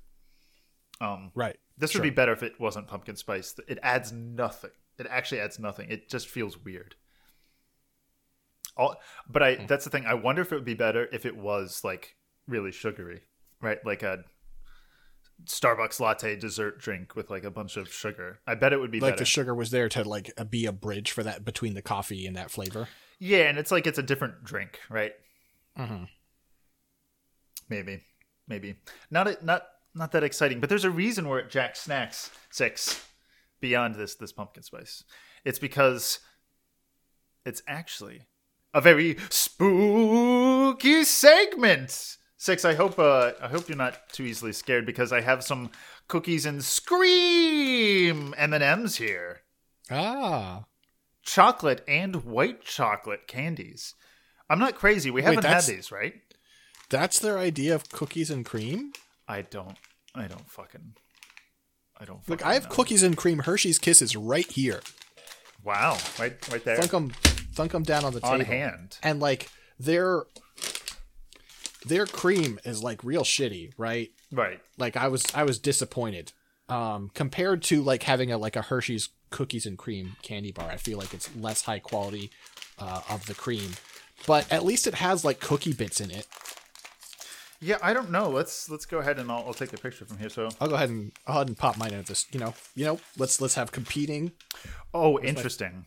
[1.01, 1.57] Um, Right.
[1.77, 2.01] This Sure.
[2.01, 3.55] would be better if it wasn't pumpkin spice.
[3.67, 4.71] It adds nothing.
[4.97, 5.89] It actually adds nothing.
[5.89, 6.95] It just feels weird.
[8.75, 8.95] All,
[9.29, 10.05] but I that's the thing.
[10.05, 12.15] I wonder if it would be better if it was like
[12.47, 13.21] really sugary,
[13.61, 13.77] right?
[13.85, 14.23] Like a
[15.45, 18.39] Starbucks latte dessert drink with like a bunch of sugar.
[18.45, 19.19] I bet it would be like better.
[19.21, 22.35] the sugar was there to like be a bridge for that between the coffee and
[22.35, 22.89] that flavor.
[23.19, 25.13] yeah, and it's like it's a different drink, right?
[25.77, 26.05] Mm-hmm.
[27.69, 28.01] Maybe,
[28.47, 28.75] maybe
[29.11, 29.63] not a, not
[29.95, 30.59] not that exciting.
[30.59, 33.05] But there's a reason we're at Jack Snacks six
[33.59, 35.03] beyond this this pumpkin spice.
[35.45, 36.19] It's because
[37.45, 38.23] it's actually
[38.73, 42.17] a very spooky segment.
[42.37, 42.63] Six.
[42.63, 45.71] I hope uh, I hope you're not too easily scared because I have some
[46.07, 49.41] cookies and scream M and M's here.
[49.91, 50.65] Ah,
[51.23, 53.95] chocolate and white chocolate candies.
[54.49, 55.11] I'm not crazy.
[55.11, 56.13] We Wait, haven't had these, right?
[56.89, 58.93] that's their idea of cookies and cream.
[59.29, 59.77] I don't.
[60.13, 60.95] I don't fucking.
[61.97, 62.27] I don't.
[62.27, 62.69] Look, I have know.
[62.69, 64.81] cookies and cream Hershey's Kisses right here.
[65.63, 65.97] Wow!
[66.19, 66.77] Right, right there.
[66.77, 67.09] Thunk them,
[67.53, 68.45] thunk 'em down on the On table.
[68.51, 68.97] hand.
[69.03, 69.49] and like
[69.79, 70.23] their
[71.85, 74.11] their cream is like real shitty, right?
[74.31, 74.59] Right.
[74.77, 76.31] Like I was I was disappointed.
[76.67, 80.77] Um, compared to like having a like a Hershey's cookies and cream candy bar, I
[80.77, 82.31] feel like it's less high quality
[82.77, 83.71] uh, of the cream,
[84.27, 86.27] but at least it has like cookie bits in it.
[87.61, 88.29] Yeah, I don't know.
[88.29, 90.29] Let's let's go ahead and I'll, I'll take a picture from here.
[90.29, 92.25] So, I'll go ahead and I'll ahead and pop mine into this.
[92.31, 94.31] You know, you know, let's let's have competing.
[94.93, 95.85] oh, interesting.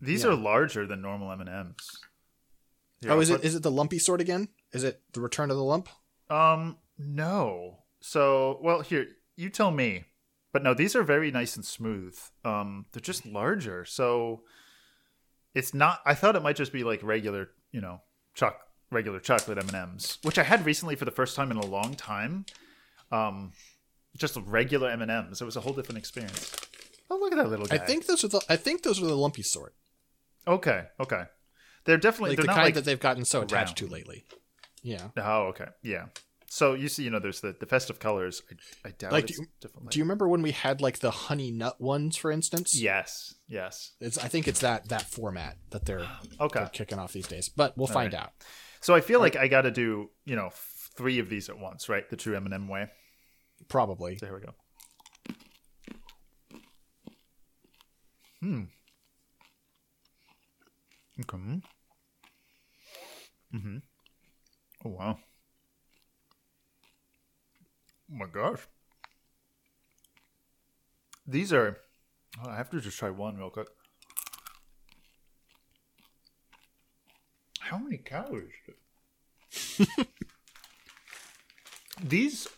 [0.00, 0.30] These Yeah.
[0.30, 1.98] are larger than normal M and M's.
[3.08, 4.48] oh, is it is it the lumpy sort again?
[4.72, 5.88] Is it the return of the lump?
[6.30, 7.84] Um, no.
[8.00, 10.04] So, well, here you tell me.
[10.52, 12.16] But no, these are very nice and smooth.
[12.44, 14.42] Um, they're just larger, so
[15.54, 16.00] it's not.
[16.06, 18.02] I thought it might just be like regular, you know,
[18.34, 18.56] choc
[18.94, 21.66] regular chocolate M and M's, which I had recently for the first time in a
[21.66, 22.46] long time.
[23.12, 23.52] Um,
[24.16, 25.42] just regular M and M's.
[25.42, 26.54] It was a whole different experience.
[27.10, 27.76] Oh, look at that little guy.
[27.76, 29.74] I think those are the I think those are the lumpy sort,
[30.46, 31.24] Okay, okay.
[31.84, 33.90] They're definitely like they're the kind like that they've gotten so attached round.
[33.90, 34.24] to lately.
[34.82, 35.08] Yeah.
[35.18, 35.66] Oh, okay.
[35.82, 36.06] Yeah.
[36.46, 38.40] So you see, you know, there's the, the festive colors.
[38.84, 39.90] I, I doubt Like, it's do you, different.
[39.90, 42.74] do you remember when we had like the honey nut ones, for instance?
[42.80, 43.92] Yes, yes.
[44.00, 46.06] It's I think it's that that format that they're
[46.40, 46.60] Okay.
[46.60, 47.48] they're kicking off these days.
[47.48, 48.22] But we'll All find right.
[48.22, 48.32] out.
[48.84, 51.88] So I feel like I got to do, you know, three of these at once,
[51.88, 52.06] right?
[52.10, 52.90] The true M&M way.
[53.66, 54.18] Probably.
[54.18, 54.54] So here we go.
[58.40, 58.64] Hmm.
[61.20, 61.62] Okay.
[63.54, 63.76] Mm-hmm.
[64.84, 65.18] Oh wow.
[68.12, 68.68] Oh my gosh.
[71.26, 71.78] These are.
[72.44, 73.68] Oh, I have to just try one real quick.
[77.64, 78.52] How many calories?
[82.02, 82.48] These.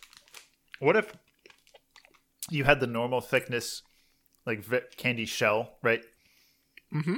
[0.79, 1.13] What if
[2.49, 3.83] you had the normal thickness,
[4.45, 4.65] like
[4.97, 6.03] candy shell, right?
[6.93, 7.15] Mm-hmm.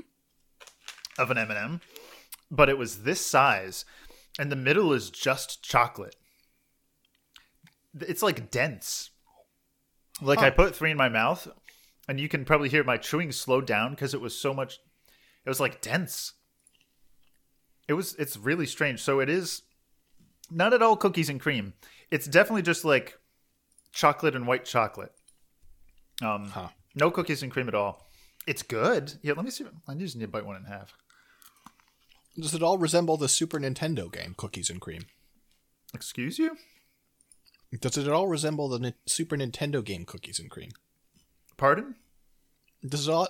[1.17, 1.81] Of an M and m
[2.51, 3.85] but it was this size,
[4.37, 6.15] and the middle is just chocolate.
[7.99, 9.11] It's like dense.
[10.21, 11.47] Like I put three in my mouth,
[12.07, 14.79] and you can probably hear my chewing slow down because it was so much.
[15.45, 16.33] It was like dense.
[17.89, 18.15] It was.
[18.15, 19.01] It's really strange.
[19.01, 19.63] So it is
[20.51, 21.73] not at all cookies and cream.
[22.11, 23.17] It's definitely just like
[23.91, 25.11] chocolate and white chocolate.
[26.21, 26.51] Um,
[26.95, 28.07] no cookies and cream at all.
[28.45, 29.13] It's good.
[29.23, 29.65] Yeah, let me see.
[29.87, 30.93] I just need to bite one in half.
[32.39, 35.03] Does it all resemble the Super Nintendo game Cookies and Cream?
[35.93, 36.57] Excuse you?
[37.81, 40.71] Does it at all resemble the Ni- Super Nintendo game Cookies and Cream?
[41.57, 41.95] Pardon?
[42.87, 43.27] Does it all?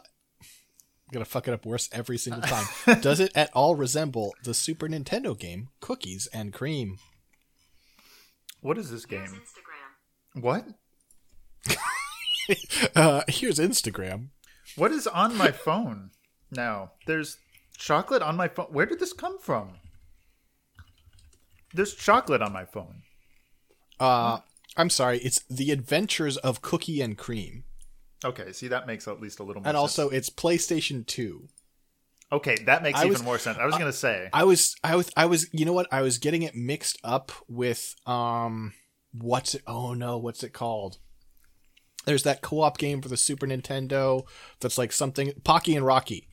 [1.09, 2.41] I'm gonna fuck it up worse every single
[2.85, 3.01] time.
[3.01, 6.99] Does it at all resemble the Super Nintendo game Cookies and Cream?
[8.61, 9.41] What is this game?
[10.35, 10.65] What?
[12.95, 14.29] Uh, here's Instagram.
[14.75, 16.09] What is on my phone
[16.49, 16.93] now?
[17.05, 17.37] There's
[17.77, 18.65] chocolate on my phone.
[18.71, 19.73] Where did this come from?
[21.75, 23.03] There's chocolate on my phone.
[23.99, 24.39] Uh,
[24.75, 25.19] I'm sorry.
[25.19, 27.65] It's The Adventures of Cookie and Cream,
[28.23, 29.81] Okay, see that makes at least a little more and sense.
[29.81, 31.47] also it's PlayStation Two.
[32.31, 33.57] Okay, that makes I even was- more sense.
[33.57, 34.29] I was gonna say.
[34.33, 35.47] I was, I was, I was.
[35.53, 35.87] You know what?
[35.91, 38.73] I was getting it mixed up with um,
[39.13, 39.63] what's it?
[39.65, 40.97] Oh no, what's it called?
[42.05, 44.25] There's that co-op game for the Super Nintendo
[44.59, 46.27] that's like something Pocky and Rocky.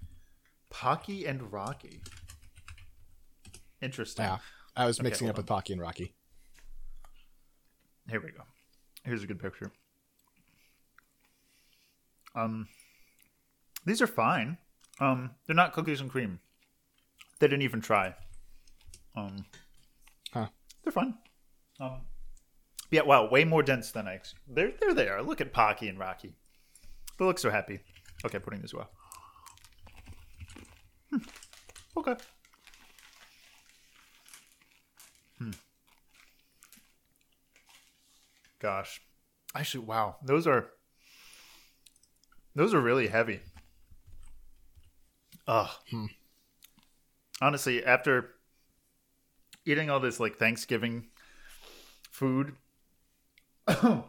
[0.71, 2.01] Pocky and Rocky.
[3.81, 4.25] Interesting.
[4.25, 4.39] Yeah,
[4.77, 6.15] I was mixing up with Pocky and Rocky.
[8.09, 8.43] Here we go.
[9.05, 9.73] Here's a good picture.
[12.37, 12.69] Um,
[13.85, 14.59] these are fine.
[15.01, 16.39] Um, they're not cookies and cream.
[17.41, 18.15] They didn't even try.
[19.17, 19.47] Um,
[20.33, 20.49] Huh.
[20.85, 21.15] they're fine.
[21.81, 22.03] Um,
[22.91, 24.15] yeah, wow, way more dense than I.
[24.17, 25.23] Ex- they're they're.
[25.23, 26.35] Look at Pocky and Rocky.
[27.19, 27.81] They look so happy.
[28.25, 28.91] Okay, putting this well.
[31.11, 31.19] Hmm.
[31.97, 32.15] Okay.
[35.39, 35.51] Hmm.
[38.59, 39.01] Gosh,
[39.55, 40.71] actually, wow, those are
[42.57, 43.41] those are really heavy.
[45.47, 45.69] Ugh.
[47.41, 48.31] Honestly, after
[49.65, 51.09] eating all this like Thanksgiving
[52.11, 52.55] food,
[53.67, 54.05] and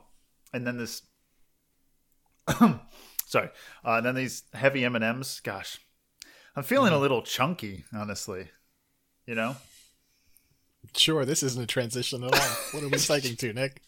[0.54, 1.02] then this,
[3.26, 3.50] sorry,
[3.86, 5.42] uh, and then these heavy M and M's.
[5.42, 5.80] Gosh,
[6.56, 8.50] I'm feeling a little chunky, honestly.
[9.26, 9.58] You know.
[10.96, 12.50] Sure, this isn't a transition at all.
[12.72, 13.82] What are we psyching to, Nick?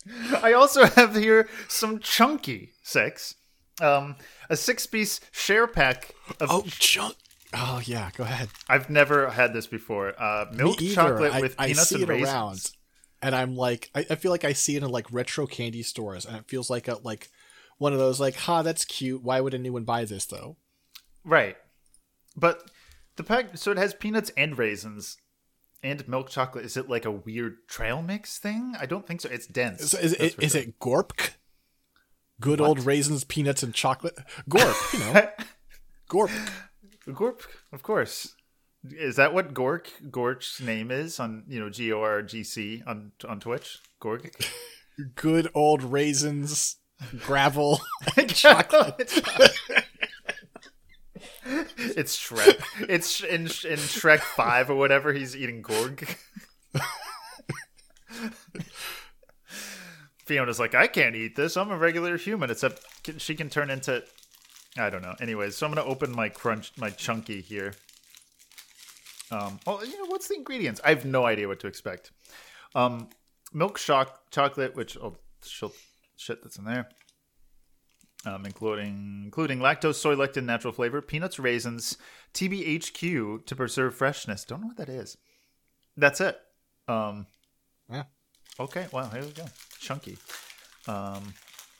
[0.43, 3.35] I also have here some chunky six,
[3.81, 4.15] um,
[4.49, 6.49] a six-piece share pack of.
[6.51, 7.15] Oh, chunk.
[7.53, 8.49] Oh yeah, go ahead.
[8.67, 10.13] I've never had this before.
[10.21, 12.29] Uh, milk chocolate I, with I peanuts see and it raisins.
[12.29, 12.71] around,
[13.21, 16.25] and I'm like, I, I feel like I see it in like retro candy stores,
[16.25, 17.29] and it feels like a like
[17.77, 19.23] one of those like, ha, that's cute.
[19.23, 20.57] Why would anyone buy this though?
[21.23, 21.57] Right,
[22.35, 22.69] but
[23.15, 23.57] the pack.
[23.57, 25.17] So it has peanuts and raisins.
[25.81, 26.65] And milk chocolate.
[26.65, 28.75] Is it like a weird trail mix thing?
[28.77, 29.29] I don't think so.
[29.29, 29.79] It's dense.
[29.79, 30.61] Is, is, that's it, for sure.
[30.61, 31.13] it Gorp?
[32.39, 34.17] Good old raisins, peanuts, and chocolate.
[34.47, 35.29] Gorp, you know.
[36.07, 36.31] Gorp.
[37.13, 38.35] Gorp, of course.
[38.89, 42.81] Is that what Gork Gork's name is on you know G O R G C
[42.87, 43.79] on on Twitch?
[44.01, 44.31] Gork.
[45.15, 46.77] Good old raisins,
[47.19, 47.81] gravel,
[48.17, 49.11] and chocolate.
[51.45, 52.61] it's Shrek.
[52.87, 55.11] It's in in Shrek Five or whatever.
[55.11, 56.17] He's eating Gorg.
[60.29, 61.57] Fiona's like, I can't eat this.
[61.57, 62.51] I'm a regular human.
[62.51, 62.85] Except
[63.17, 64.03] she can turn into,
[64.77, 65.15] I don't know.
[65.19, 67.73] Anyways, so I'm gonna open my crunch, my chunky here.
[69.31, 70.79] Um, well, you know, what's the ingredients?
[70.85, 72.11] I have no idea what to expect.
[72.75, 73.09] Um,
[73.51, 76.89] milk shock chocolate, which oh, shit, that's in there.
[78.25, 81.97] Um, including including lactose, soy lectin, natural flavor, peanuts, raisins,
[82.35, 84.45] TBHQ to preserve freshness.
[84.45, 85.17] Don't know what that is.
[85.97, 86.39] That's it.
[86.87, 87.25] Um,
[87.91, 88.03] Yeah.
[88.59, 89.45] Okay, wow, here we go.
[89.79, 90.17] Chunky.
[90.87, 91.33] Um,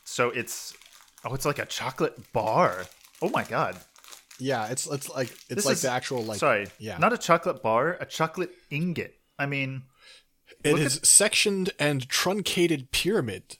[0.04, 0.74] so it's
[1.24, 2.84] oh, it's like a chocolate bar.
[3.22, 3.76] Oh my god.
[4.38, 6.98] Yeah, it's it's like it's This like is- the actual like sorry, yeah.
[6.98, 9.14] not a chocolate bar, a chocolate ingot.
[9.38, 9.82] I mean,
[10.64, 13.58] it is is sectioned and truncated pyramid.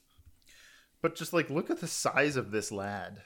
[1.02, 3.22] but just like look at the size of this lad.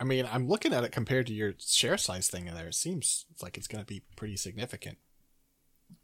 [0.00, 2.66] I mean, I'm looking at it compared to your share size thing in there.
[2.68, 4.98] It seems like it's going to be pretty significant.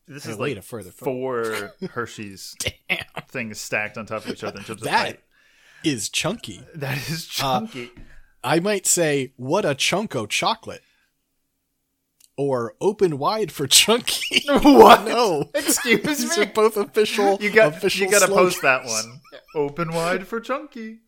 [0.07, 2.55] This And is way like to further four Hershey's
[3.31, 5.21] things stacked on top of each other in terms of That height.
[5.85, 6.61] is chunky.
[6.75, 7.91] That is Uh, chunky.
[8.43, 10.83] I might say, what a chunko chocolate.
[12.37, 14.43] Or open wide for chunky.
[14.63, 15.05] What?
[15.07, 15.51] No.
[15.55, 16.45] Excuse These me?
[16.45, 17.37] are both official.
[17.41, 19.21] You got official you got to post that one.
[19.55, 21.01] Open wide for chunky.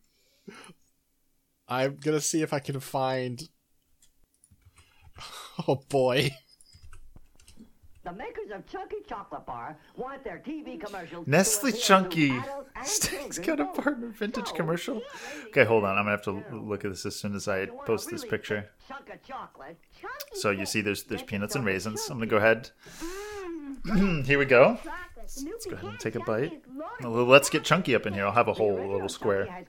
[1.68, 3.42] I'm gonna see if I can find.
[5.68, 6.30] Oh boy.
[8.04, 11.22] The makers of Chunky Chocolate Bar want their TV commercial.
[11.26, 12.30] Nestle Chunky.
[12.30, 15.02] adults and Stack's children got a partner vintage commercial.
[15.46, 15.90] Okay, hold on.
[15.96, 18.68] I'm gonna have to look at this as soon as I post this picture.
[18.88, 19.78] Chunk of chocolate.
[20.32, 22.08] So you see, there's there's peanuts and raisins.
[22.10, 22.70] I'm gonna go ahead.
[24.24, 24.78] Here we go.
[25.16, 26.60] Let's go ahead and take a bite.
[27.00, 28.26] Well, Let's get chunky up in here.
[28.26, 29.64] I'll have a whole little square.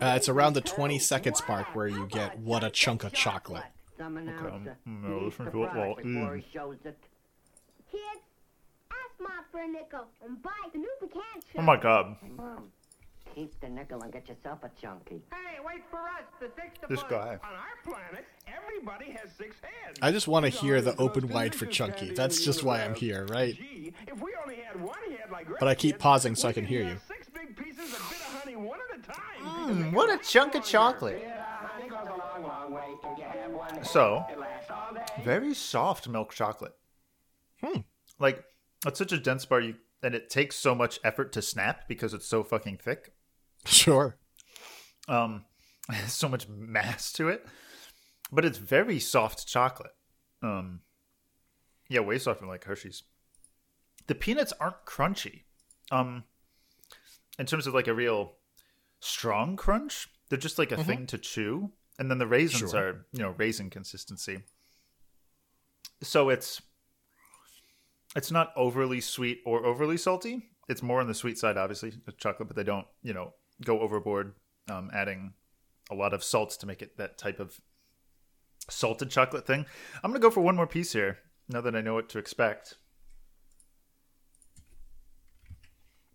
[0.00, 3.64] Uh, it's around the 20 seconds mark where you get what a chunk of chocolate.
[4.02, 6.98] Some announce Um, the no, deep listen to it while before he shows it.
[7.88, 8.02] Kids,
[8.90, 11.56] ask Mom for a nickel and buy the new pecan chip.
[11.58, 12.16] Oh my god.
[12.36, 12.72] Mom,
[13.32, 15.22] keep the nickel and get yourself a chunky.
[15.30, 16.24] Hey, wait for us.
[16.40, 17.38] The six to This guy.
[17.44, 20.00] On our planet, everybody has six heads.
[20.02, 22.10] I just want to hear the open wide for chunky.
[22.12, 23.54] That's just why I'm here, right?
[23.54, 26.64] Gee, if we only had one head like But I keep pausing so I can
[26.64, 26.96] hear you.
[27.06, 29.90] six big pieces of bit of honey one at a time.
[29.90, 31.24] Mm, what a chunk of chocolate.
[33.82, 34.24] So,
[35.22, 36.74] very soft milk chocolate.
[37.62, 37.80] Hmm.
[38.18, 38.44] Like,
[38.86, 42.14] it's such a dense bar, you, and it takes so much effort to snap because
[42.14, 43.12] it's so fucking thick.
[43.64, 44.16] Sure.
[45.08, 45.44] Um,
[46.06, 47.46] so much mass to it,
[48.30, 49.92] but it's very soft chocolate.
[50.42, 50.80] Um,
[51.88, 53.02] yeah, way softer than like Hershey's.
[54.06, 55.42] The peanuts aren't crunchy.
[55.90, 56.24] Um,
[57.38, 58.34] in terms of like a real
[59.00, 60.86] strong crunch, they're just like a Mhm.
[60.86, 62.80] thing to chew, and then the raisins Sure.
[62.80, 64.42] are you know raisin consistency.
[66.02, 66.60] So it's
[68.16, 70.50] it's not overly sweet or overly salty.
[70.68, 74.34] It's more on the sweet side, obviously, chocolate, but they don't, you know, go overboard,
[74.70, 75.34] um, adding
[75.90, 77.60] a lot of salts to make it that type of
[78.70, 79.66] salted chocolate thing.
[80.02, 82.76] I'm gonna go for one more piece here, now that I know what to expect.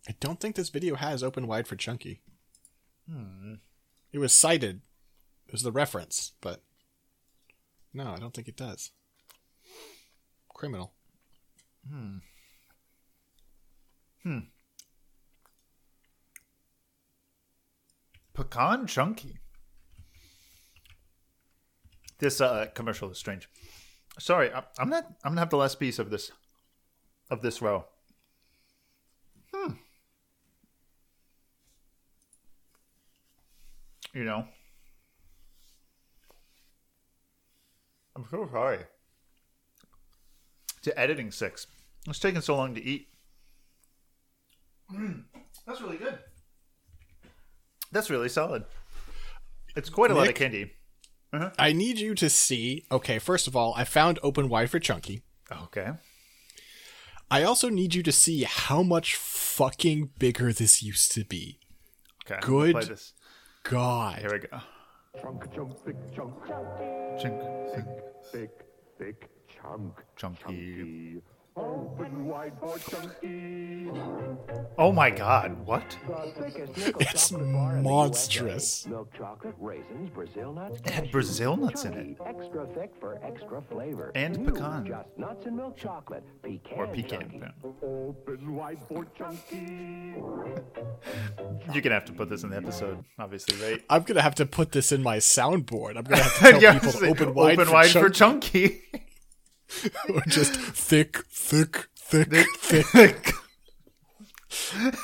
[0.07, 2.21] I don't think this video has open wide for chunky.
[3.09, 3.55] Hmm.
[4.13, 4.81] It was cited.
[5.51, 6.61] Was the reference, but
[7.93, 8.91] no, I don't think it does.
[10.49, 10.93] Criminal.
[11.89, 12.17] Hmm.
[14.23, 14.39] Hmm.
[18.33, 19.37] Pecan chunky.
[22.19, 23.47] This uh, commercial is strange.
[24.19, 25.05] Sorry, I- I'm not.
[25.23, 26.31] I'm gonna have the last piece of this,
[27.29, 27.85] of this row.
[29.53, 29.73] Hmm.
[34.13, 34.47] You know,
[38.17, 38.79] I'm so sorry.
[40.81, 41.67] To editing six.
[42.07, 43.09] It's taking so long to eat.
[44.91, 45.25] Mm,
[45.67, 46.17] that's really good.
[47.91, 48.65] That's really solid.
[49.75, 50.71] It's quite a lot of candy.
[51.31, 51.51] Uh-huh.
[51.59, 52.85] I need you to see.
[52.91, 55.21] Okay, first of all, I found open wide for chunky.
[55.51, 55.91] Okay.
[57.29, 61.59] I also need you to see how much fucking bigger this used to be.
[62.25, 62.35] Okay.
[62.35, 63.13] I'm Good this.
[63.63, 64.19] God.
[64.19, 64.59] Here we go.
[65.21, 66.33] Chunk, chunk, big chunk.
[67.19, 67.41] Chunk,
[68.31, 68.51] Thick,
[68.99, 69.93] thick chunk.
[70.15, 70.43] Chunky.
[70.45, 71.36] Open wide for chunky.
[74.79, 75.97] Oh my god, what?
[76.99, 78.85] It's monstrous.
[78.85, 80.79] Milk chocolate, raisins, Brazil nuts.
[80.85, 82.17] It had Brazil nuts in it.
[82.27, 84.11] Extra thick for extra flavor.
[84.13, 84.85] And pecan.
[84.85, 86.23] Just nuts and milk chocolate.
[86.43, 86.77] Pecan.
[86.77, 87.53] Or pecan.
[87.83, 90.13] Open wide for chunky.
[91.73, 93.83] You're gonna have to put this in the episode, obviously, right?
[93.89, 95.97] I'm gonna have to put this in my soundboard.
[95.97, 98.07] I'm gonna have to tell Yeah, people to open wide, open for, wide chunky.
[98.07, 98.81] for chunky.
[100.13, 102.85] or just thick, thick, thick, thick.
[102.85, 103.33] thick.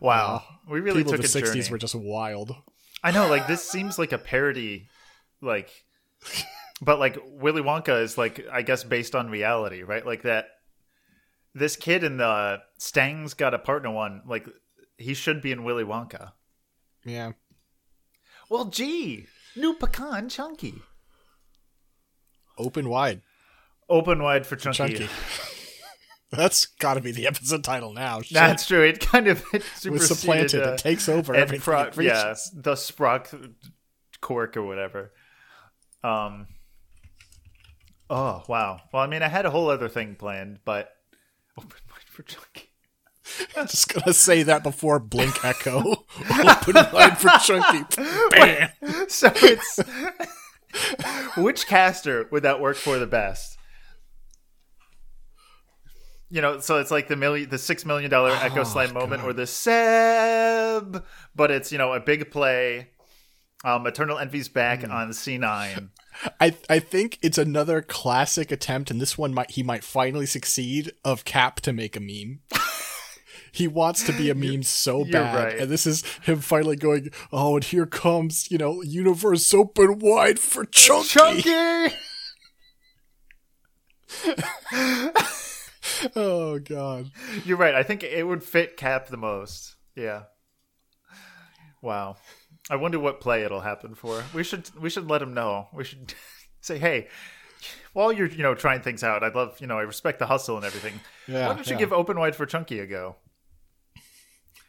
[0.00, 1.70] wow, we really People took of the a '60s journey.
[1.70, 2.54] were just wild.
[3.02, 4.88] I know, like this seems like a parody,
[5.40, 5.70] like,
[6.80, 10.06] but like Willy Wonka is like I guess based on reality, right?
[10.06, 10.46] Like that.
[11.54, 14.22] This kid in the Stang's got a partner one.
[14.26, 14.46] Like
[14.96, 16.32] he should be in Willy Wonka.
[17.04, 17.32] Yeah.
[18.48, 19.26] Well, gee,
[19.56, 20.74] new pecan chunky,
[22.58, 23.22] Open wide.
[23.88, 24.76] open wide for chunky.
[24.78, 25.08] Chunky.
[26.30, 28.22] That's got to be the episode title now.
[28.22, 28.32] Shit.
[28.34, 28.82] That's true.
[28.82, 30.62] It kind of it Was supplanted.
[30.62, 33.52] uh, It takes over everything Pro- yeah, the Sprock
[34.22, 35.12] cork or whatever.
[36.02, 36.46] Um.
[38.08, 38.80] Oh wow.
[38.92, 40.90] Well, I mean, I had a whole other thing planned, but
[41.58, 42.70] open wide for Chunky.
[43.56, 45.78] I'm just gonna say that before Blink Echo.
[45.80, 47.84] Open wide for Chunky.
[48.30, 48.70] Bam.
[49.08, 49.78] so it's
[51.36, 53.58] which caster would that work for the best?
[56.30, 59.22] You know, so it's like the million, the six million dollar Echo Oh, Slam moment,
[59.22, 61.04] or the Seb,
[61.34, 62.88] but it's you know a big play.
[63.64, 65.90] Um, Eternal Envy's back on C nine.
[66.40, 70.92] I I think it's another classic attempt, and this one might he might finally succeed
[71.04, 72.40] of Cap to make a meme.
[73.52, 75.58] He wants to be a meme so bad, right.
[75.58, 77.10] and this is him finally going.
[77.30, 81.08] Oh, and here comes you know universe open wide for Chunky.
[81.08, 81.94] Chunky.
[86.16, 87.10] oh God.
[87.44, 87.74] You're right.
[87.74, 89.76] I think it would fit Cap the most.
[89.94, 90.24] Yeah.
[91.80, 92.16] Wow.
[92.70, 94.24] I wonder what play it'll happen for.
[94.32, 95.68] We should we should let him know.
[95.72, 96.14] We should
[96.60, 97.08] say, hey,
[97.92, 100.56] while you're you know trying things out, I'd love you know I respect the hustle
[100.56, 101.00] and everything.
[101.26, 101.78] Yeah, Why don't you yeah.
[101.78, 103.16] give Open Wide for Chunky a go?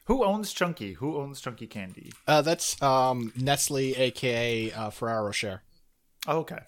[0.05, 0.93] Who owns Chunky?
[0.93, 2.11] Who owns Chunky Candy?
[2.27, 5.63] Uh, that's um Nestle, aka uh, Ferraro Share.
[6.27, 6.59] Oh, okay.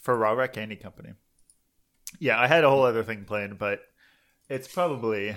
[0.00, 1.14] Ferrara Candy Company.
[2.18, 3.80] Yeah, I had a whole other thing planned, but
[4.48, 5.36] it's probably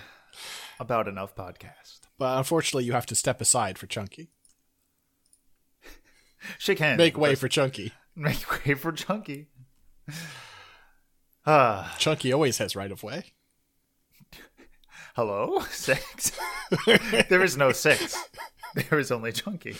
[0.79, 2.01] about enough podcast.
[2.17, 4.29] But unfortunately, you have to step aside for Chunky.
[6.57, 6.97] Shake hands.
[6.97, 7.93] Make way for Chunky.
[8.15, 9.47] Make way for Chunky.
[11.49, 13.31] Ah, Chunky always has right of way.
[15.17, 16.31] Hello, six.
[17.29, 18.15] there is no six.
[18.75, 19.75] There is only Chunky.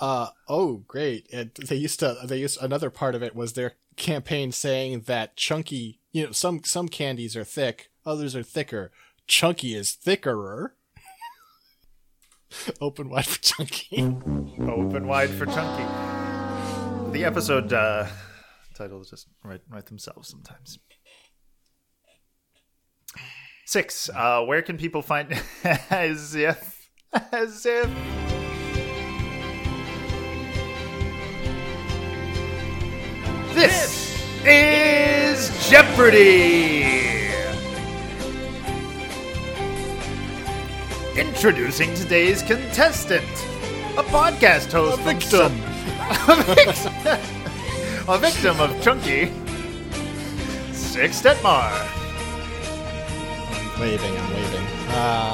[0.00, 1.28] Uh oh, great!
[1.32, 2.16] And they used to.
[2.24, 6.64] They used another part of it was their campaign saying that Chunky, you know, some
[6.64, 8.90] some candies are thick, others are thicker.
[9.26, 10.70] Chunky is thickerer.
[12.80, 14.02] Open wide for Chunky.
[14.02, 15.84] Open wide for Chunky.
[17.12, 18.06] The episode uh,
[18.74, 20.78] titles just write, write themselves sometimes.
[23.70, 24.10] Six.
[24.12, 25.32] Uh, where can people find
[25.90, 26.90] as if
[27.32, 27.88] as if
[33.54, 37.30] this is Jeopardy.
[41.16, 43.22] Introducing today's contestant,
[43.96, 45.52] a podcast host, A from victim.
[46.28, 46.92] a victim,
[48.08, 49.30] a victim of Chunky,
[50.72, 51.99] Six Detmar.
[53.80, 54.66] Waving, I'm waving.
[54.88, 55.30] Uh.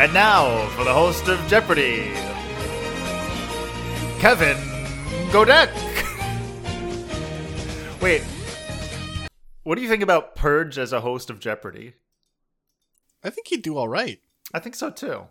[0.00, 2.12] And now for the host of Jeopardy,
[4.18, 4.56] Kevin
[5.30, 5.70] Godec.
[8.02, 8.22] Wait,
[9.62, 11.92] what do you think about Purge as a host of Jeopardy?
[13.22, 14.20] I think he'd do all right.
[14.52, 15.28] I think so too.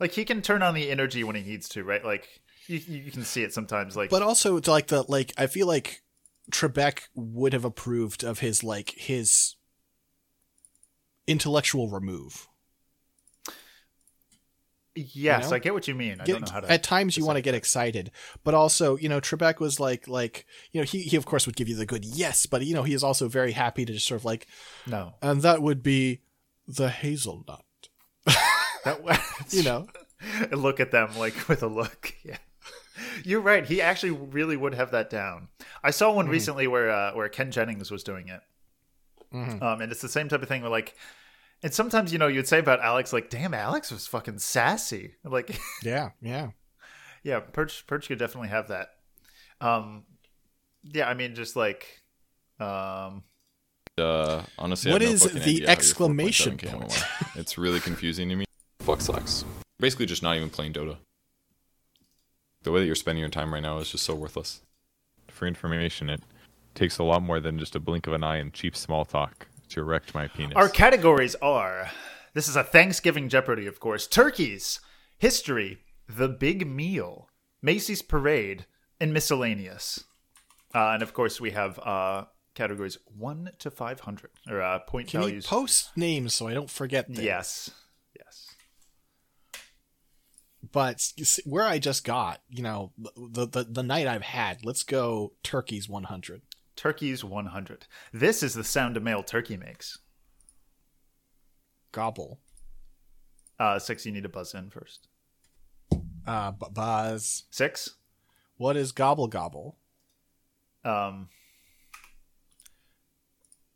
[0.00, 2.04] Like he can turn on the energy when he needs to, right?
[2.04, 3.96] Like you, you can see it sometimes.
[3.96, 6.02] Like, But also, it's like the like, I feel like
[6.50, 9.54] Trebek would have approved of his like his
[11.28, 12.48] intellectual remove.
[14.94, 15.56] yes, you know?
[15.56, 16.20] I get what you mean.
[16.20, 16.70] I Get- don't know how to.
[16.72, 18.10] at times you want to get excited,
[18.44, 21.56] but also you know Trebek was like like you know he he of course would
[21.56, 24.06] give you the good yes, but you know he is also very happy to just
[24.06, 24.46] sort of like
[24.86, 26.20] no, and that would be
[26.66, 27.64] the hazelnut.
[28.84, 29.86] that You know,
[30.52, 32.14] look at them like with a look.
[32.24, 32.38] Yeah,
[33.24, 33.64] you're right.
[33.64, 35.48] He actually really would have that down.
[35.84, 38.40] I saw one recently where uh, where Ken Jennings was doing it,
[39.32, 39.62] Mhm.
[39.62, 40.62] um, and it's the same type of thing.
[40.62, 40.94] Where like,
[41.62, 45.58] and sometimes you know you'd say about Alex like, "Damn, Alex was fucking sassy." Like,
[45.82, 46.50] yeah, yeah.
[47.22, 48.88] yeah, Purge Purge could definitely have that.
[49.60, 50.04] Um,
[50.82, 52.02] yeah, I mean, just like,
[52.60, 53.24] um,
[53.98, 57.04] Uh, honestly, I What have is fucking the idea how your exclamation point?
[57.34, 58.44] It's really confusing to me.
[58.80, 59.44] Fuck sucks.
[59.80, 60.96] Basically, just not even playing Dota.
[62.62, 64.62] The way that you're spending your time right now is just so worthless.
[65.28, 66.22] For information, it
[66.78, 69.48] takes a lot more than just a blink of an eye and cheap small talk
[69.68, 70.54] to erect my penis.
[70.54, 71.90] Our categories are
[72.34, 74.06] this is a Thanksgiving Jeopardy, of course.
[74.06, 74.80] Turkeys,
[75.18, 75.78] history,
[76.08, 77.28] the big meal,
[77.60, 78.66] Macy's parade,
[79.00, 80.04] and miscellaneous.
[80.74, 85.08] Uh, and of course, we have uh, categories one to five hundred or uh, point
[85.08, 85.46] Can you values.
[85.46, 87.06] post names so I don't forget?
[87.06, 87.20] Things?
[87.20, 87.70] yes,
[88.16, 88.46] yes.
[90.70, 94.64] but see, where I just got, you know, the, the the night I've had.
[94.64, 96.42] Let's go turkeys 100.
[96.78, 97.88] Turkeys one hundred.
[98.12, 99.98] This is the sound a male turkey makes.
[101.90, 102.38] Gobble.
[103.58, 104.06] Uh, six.
[104.06, 105.08] You need to buzz in first.
[106.24, 107.44] Uh, bu- buzz.
[107.50, 107.96] Six.
[108.58, 109.76] What is gobble gobble?
[110.84, 111.28] Um,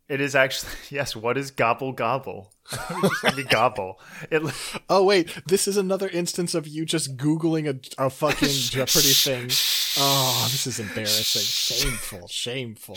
[0.09, 1.17] It is actually yes.
[1.17, 2.53] What is gobble gobble?
[3.25, 3.99] It's be gobble.
[4.31, 4.43] It
[4.89, 7.67] Oh wait, this is another instance of you just googling
[7.99, 9.51] a, a fucking Jeopardy thing.
[9.99, 11.43] Oh, this is embarrassing.
[11.43, 12.27] Shameful.
[12.29, 12.97] Shameful.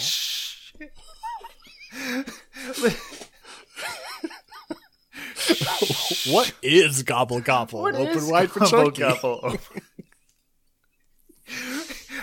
[6.28, 7.82] what is gobble gobble?
[7.82, 9.02] What Open is wide for gobble turkey.
[9.02, 9.58] gobble?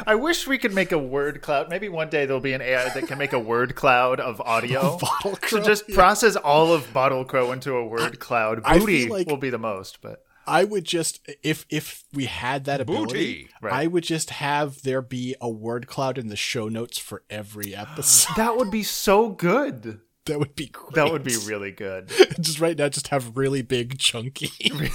[0.06, 1.68] I wish we could make a word cloud.
[1.70, 4.98] Maybe one day there'll be an AI that can make a word cloud of audio
[4.98, 5.94] Bottle to crow, just yeah.
[5.94, 8.62] process all of Bottle Crow into a word cloud.
[8.64, 12.80] Booty like- will be the most, but I would just if if we had that
[12.80, 13.48] ability, Booty.
[13.60, 13.72] Right.
[13.72, 17.74] I would just have there be a word cloud in the show notes for every
[17.76, 18.34] episode.
[18.36, 20.00] that would be so good.
[20.26, 20.94] that would be great.
[20.94, 22.08] That would be really good.
[22.40, 24.50] just right now, just have really big chunky.
[24.72, 24.90] Really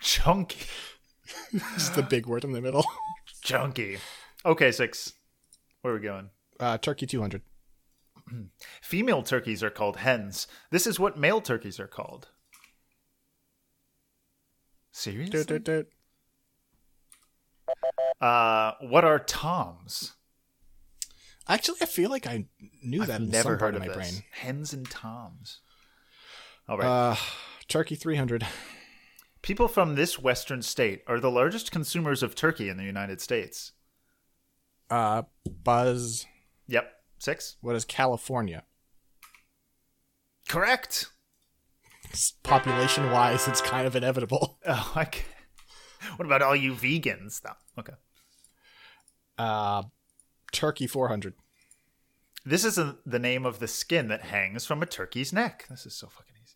[0.00, 0.66] chunky.
[1.74, 2.84] just the big word in the middle.
[3.42, 3.98] Chunky.
[4.44, 5.12] Okay, six.
[5.82, 6.30] Where are we going?
[6.58, 7.42] Uh, turkey two hundred.
[8.82, 10.46] Female turkeys are called hens.
[10.70, 12.28] This is what male turkeys are called.
[14.92, 15.60] Seriously?
[18.20, 20.14] Uh, what are toms?
[21.48, 22.46] Actually, I feel like I
[22.82, 23.10] knew that.
[23.10, 23.96] I've in never heard of my this.
[23.96, 24.22] brain.
[24.32, 25.60] Hens and toms.
[26.68, 26.86] All right.
[26.86, 27.16] Uh,
[27.68, 28.46] turkey three hundred.
[29.42, 33.72] People from this western state are the largest consumers of turkey in the United States.
[34.90, 35.22] Uh,
[35.64, 36.26] Buzz.
[36.68, 36.92] Yep.
[37.18, 37.56] Six.
[37.60, 38.64] What is California?
[40.48, 41.10] Correct.
[42.42, 44.58] Population wise, it's kind of inevitable.
[44.66, 45.08] Oh, I
[46.16, 47.40] What about all you vegans?
[47.42, 47.56] though?
[47.78, 47.94] Okay.
[49.38, 49.84] Uh,
[50.52, 51.34] turkey four hundred.
[52.44, 55.66] This is a, the name of the skin that hangs from a turkey's neck.
[55.68, 56.54] This is so fucking easy.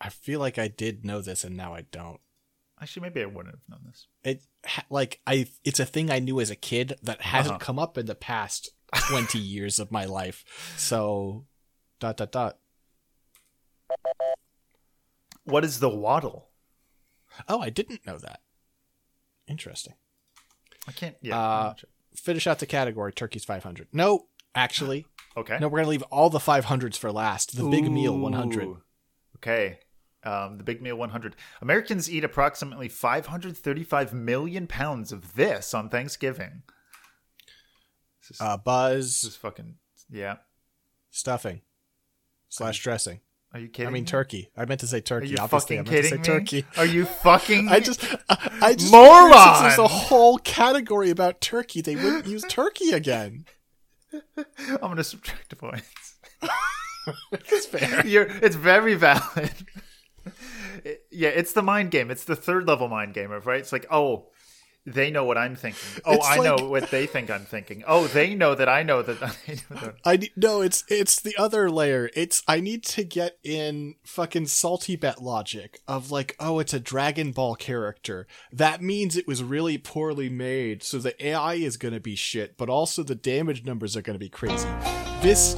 [0.00, 2.20] I feel like I did know this, and now I don't.
[2.80, 4.06] Actually, maybe I wouldn't have known this.
[4.24, 4.42] It
[4.90, 5.46] like I.
[5.64, 7.64] It's a thing I knew as a kid that hasn't Uh-huh.
[7.64, 8.70] come up in the past
[9.08, 10.44] twenty years of my life.
[10.76, 11.46] So,
[12.00, 12.58] dot dot dot.
[15.44, 16.48] What is the wattle?
[17.48, 18.40] Oh, I didn't know that.
[19.46, 19.94] Interesting.
[20.88, 21.16] I can't.
[21.20, 21.38] Yeah.
[21.38, 21.74] Uh,
[22.14, 23.12] finish out the category.
[23.12, 23.88] Turkey's 500.
[23.92, 25.06] No, actually.
[25.38, 25.58] Okay.
[25.60, 27.58] No, we're going to leave all the 500s for last.
[27.58, 28.76] The big meal 100.
[29.36, 29.80] Okay.
[30.24, 31.36] Um, the big meal 100.
[31.60, 36.62] Americans eat approximately 535 million pounds of this on Thanksgiving.
[38.22, 38.56] This is, Uh,
[38.94, 39.74] this is fucking.
[40.10, 40.36] Yeah.
[41.10, 41.60] stuffing,
[42.48, 43.20] slash dressing.
[43.56, 43.88] Are you kidding?
[43.88, 44.06] I mean me?
[44.06, 44.50] turkey.
[44.54, 45.28] I meant to say Turkey.
[45.28, 46.40] Are you Obviously, fucking I meant to say kidding me?
[46.40, 46.64] turkey.
[46.76, 47.68] Are you fucking?
[47.70, 49.32] I just, I, just Moron!
[49.32, 53.46] Since there's a whole category about turkey, they wouldn't use turkey again.
[54.36, 56.16] I'm gonna subtract the points.
[57.30, 58.04] It's fair.
[58.04, 59.52] You're, it's very valid.
[61.12, 62.10] Yeah, it's the mind game.
[62.10, 63.60] It's the third level mind game of right.
[63.60, 64.26] It's like, oh,
[64.86, 66.00] they know what I'm thinking.
[66.04, 67.82] Oh, It's I like- know what they think I'm thinking.
[67.86, 69.20] Oh, they know that I know that.
[69.48, 69.92] I know.
[70.04, 72.08] I no, it's it's the other layer.
[72.14, 76.80] It's I need to get in fucking salty bet logic of like, oh, it's a
[76.80, 78.26] Dragon Ball character.
[78.52, 82.68] That means it was really poorly made, so the AI is gonna be shit, but
[82.68, 84.68] also the damage numbers are gonna be crazy.
[85.20, 85.56] This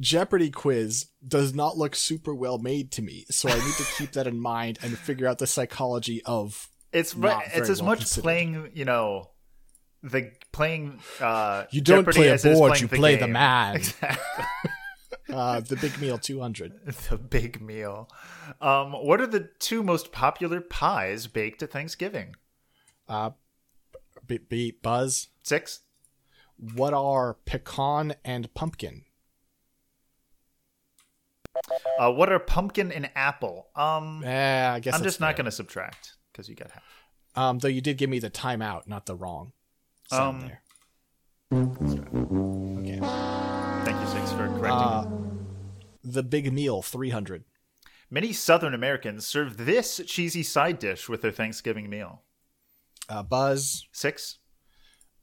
[0.00, 4.12] Jeopardy quiz does not look super well made to me, so I need to keep
[4.12, 7.14] that in mind and figure out the psychology of It's.
[7.14, 8.22] It's as well much considered.
[8.22, 8.70] playing.
[8.74, 9.30] You know,
[10.02, 11.00] the playing.
[11.20, 13.32] uh You don't Jeopardy play a as it is board, you the play the game.
[13.32, 13.76] man.
[15.26, 15.36] Exactly.
[15.36, 16.72] uh, the big meal 200.
[17.10, 18.08] the big meal.
[18.60, 22.34] Um, what are the two most popular pies baked at Thanksgiving?
[23.08, 23.30] Uh,
[24.26, 25.28] b- b- Buzz.
[25.42, 25.80] Six.
[26.74, 29.04] What are pecan and pumpkin?
[31.98, 33.68] Uh, what are pumpkin and apple?
[33.76, 35.34] Um, Eh, I guess I'm just not fair.
[35.46, 36.82] to subtract because you got half.
[37.34, 39.52] Um, though you did give me the timeout, not the wrong.
[40.08, 40.62] sound Um, there.
[41.52, 42.98] Okay.
[43.84, 44.70] Thank you, Six, for correcting.
[44.70, 45.38] Uh, me.
[46.04, 47.44] the big meal 300.
[48.10, 52.22] Many Southern Americans serve this cheesy side dish with their Thanksgiving meal.
[53.08, 53.86] Uh, Buzz.
[53.92, 54.38] Six.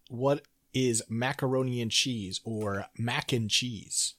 [0.10, 0.42] What
[0.74, 4.16] is macaroni and cheese or mac and cheese?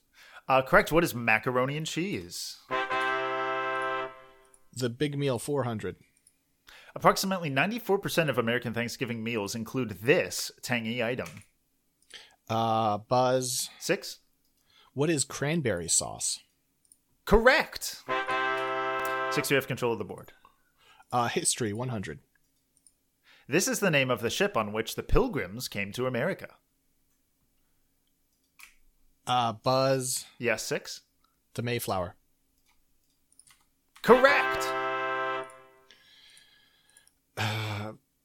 [0.47, 0.91] Uh, correct.
[0.91, 2.57] What is macaroni and cheese?
[4.73, 5.97] The big meal 400.
[6.95, 11.27] Approximately 94% of American Thanksgiving meals include this tangy item.
[12.49, 13.69] Uh, Buzz.
[13.79, 14.19] Six.
[14.93, 16.39] What is cranberry sauce?
[17.25, 18.03] Correct.
[19.31, 20.33] Six, you have control of the board.
[21.11, 22.19] Uh, history 100.
[23.47, 26.55] This is the name of the ship on which the pilgrims came to America.
[29.25, 30.25] Uh, Buzz.
[30.37, 31.01] Yes, six.
[31.53, 32.15] The Mayflower.
[34.01, 34.80] Correct.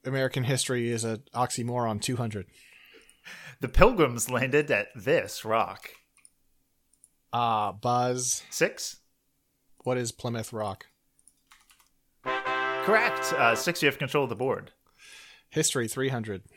[0.07, 2.47] American history is a oxymoron 200.
[3.61, 5.91] The pilgrims landed at this rock.
[7.33, 8.43] Uh, Buzz.
[8.51, 8.99] Six.
[9.79, 10.87] What is Plymouth Rock?
[12.25, 13.33] Correct.
[13.33, 14.73] Uh, six, you have control of the board.
[15.51, 16.43] History 300.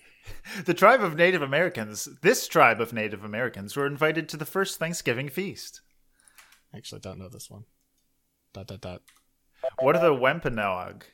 [0.66, 4.78] The tribe of Native Americans, this tribe of Native Americans, were invited to the first
[4.78, 5.82] Thanksgiving feast.
[6.76, 7.64] Actually, don't know this one.
[8.54, 9.02] Dot, dot, dot.
[9.80, 11.06] What are the Wampanoag?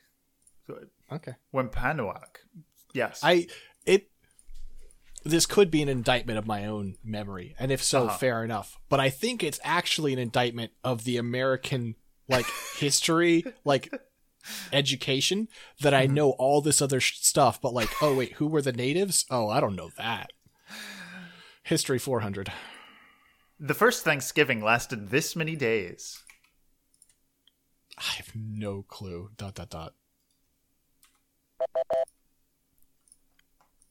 [1.12, 1.34] Okay.
[1.50, 2.38] when Wampanoag.
[2.94, 3.20] Yes.
[3.22, 3.46] I
[3.84, 4.10] it
[5.24, 8.16] this could be an indictment of my own memory, and if so, Uh-huh.
[8.18, 8.78] fair enough.
[8.88, 11.96] But I think it's actually an indictment of the American
[12.28, 12.46] like
[12.78, 13.92] history, like
[14.72, 15.48] education
[15.80, 18.72] that I know all this other sh- stuff, but like, oh wait, who were the
[18.72, 19.24] natives?
[19.30, 20.30] Oh, I don't know that.
[21.64, 22.52] History 400.
[23.58, 26.22] The first Thanksgiving lasted this many days.
[27.98, 29.30] I have no clue.
[29.36, 29.94] Dot dot dot.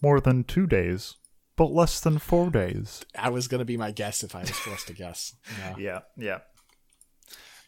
[0.02, 1.16] More than two days,
[1.56, 3.04] but less than four days.
[3.18, 5.36] I was gonna be my guess if I was forced to guess.
[5.60, 5.78] No.
[5.78, 6.40] Yeah, yeah.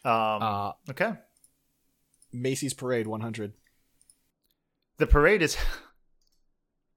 [0.04, 1.12] Um, Uh, okay.
[2.32, 3.54] Macy's Parade 100.
[4.98, 5.56] The parade is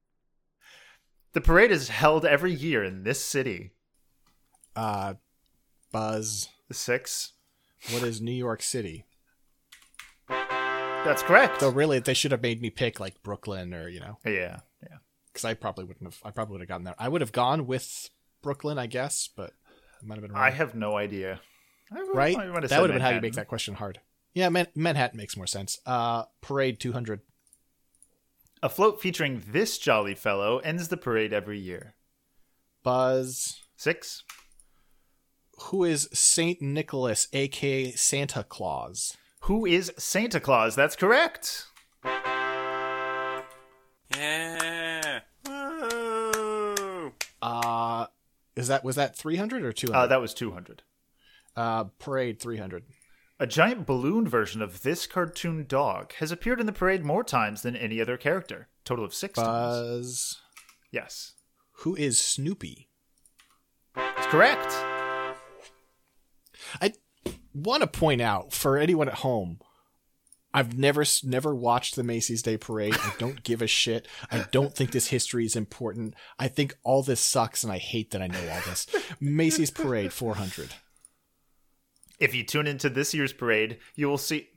[1.33, 3.71] the parade is held every year in this city.
[4.75, 5.15] Uh,
[5.91, 6.49] Buzz.
[6.71, 7.33] Six.
[7.91, 9.05] What is New York City?
[11.03, 11.59] That's correct.
[11.61, 14.97] So really, they should have made me pick like Brooklyn or you know, Yeah, yeah.
[15.27, 16.19] because I probably wouldn't have.
[16.23, 16.95] I probably would have gotten there.
[16.99, 18.09] I would have gone with
[18.41, 19.51] Brooklyn, I guess, but
[20.01, 20.41] I might have been wrong.
[20.43, 21.41] I have no idea.
[22.13, 22.37] Right.
[22.37, 23.99] I would have that would have been how you make that question hard.
[24.33, 25.79] Yeah, Man- Manhattan makes more sense.
[25.85, 27.19] Uh, Parade 200.
[28.63, 31.95] A float featuring this jolly fellow ends the parade every year.
[32.83, 33.59] Buzz.
[33.75, 34.23] Six.
[35.63, 39.17] Who is Saint Nicholas, aka Santa Claus?
[39.45, 40.75] Who is Santa Claus?
[40.75, 41.65] That's correct.
[44.15, 45.21] Yeah.
[45.47, 47.13] Woo.
[47.41, 48.05] Uh,
[48.55, 49.97] is that was that 300 or 200?
[49.97, 50.83] Uh, that was 200.
[51.55, 52.83] Uh, Parade 300.
[53.39, 57.63] A giant balloon version of this cartoon dog has appeared in the parade more times
[57.63, 58.67] than any other character.
[58.85, 59.47] Total of six times.
[59.47, 60.37] Buzz.
[60.91, 61.33] Yes.
[61.77, 62.89] Who is Snoopy?
[63.95, 64.71] That's correct.
[66.79, 66.93] I
[67.53, 69.59] want to point out for anyone at home,
[70.53, 72.95] I've never never watched the Macy's Day Parade.
[72.95, 74.07] I don't give a shit.
[74.29, 76.13] I don't think this history is important.
[76.37, 78.87] I think all this sucks, and I hate that I know all this.
[79.19, 80.73] Macy's Parade 400.
[82.19, 84.47] If you tune into this year's parade, you will see.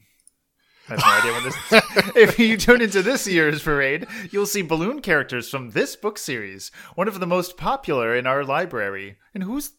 [0.88, 2.12] I have no idea when this.
[2.16, 6.70] if you tune into this year's parade, you'll see balloon characters from this book series,
[6.94, 9.16] one of the most popular in our library.
[9.32, 9.72] And who's.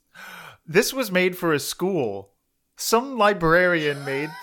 [0.66, 2.32] This was made for a school.
[2.78, 4.30] Some librarian made.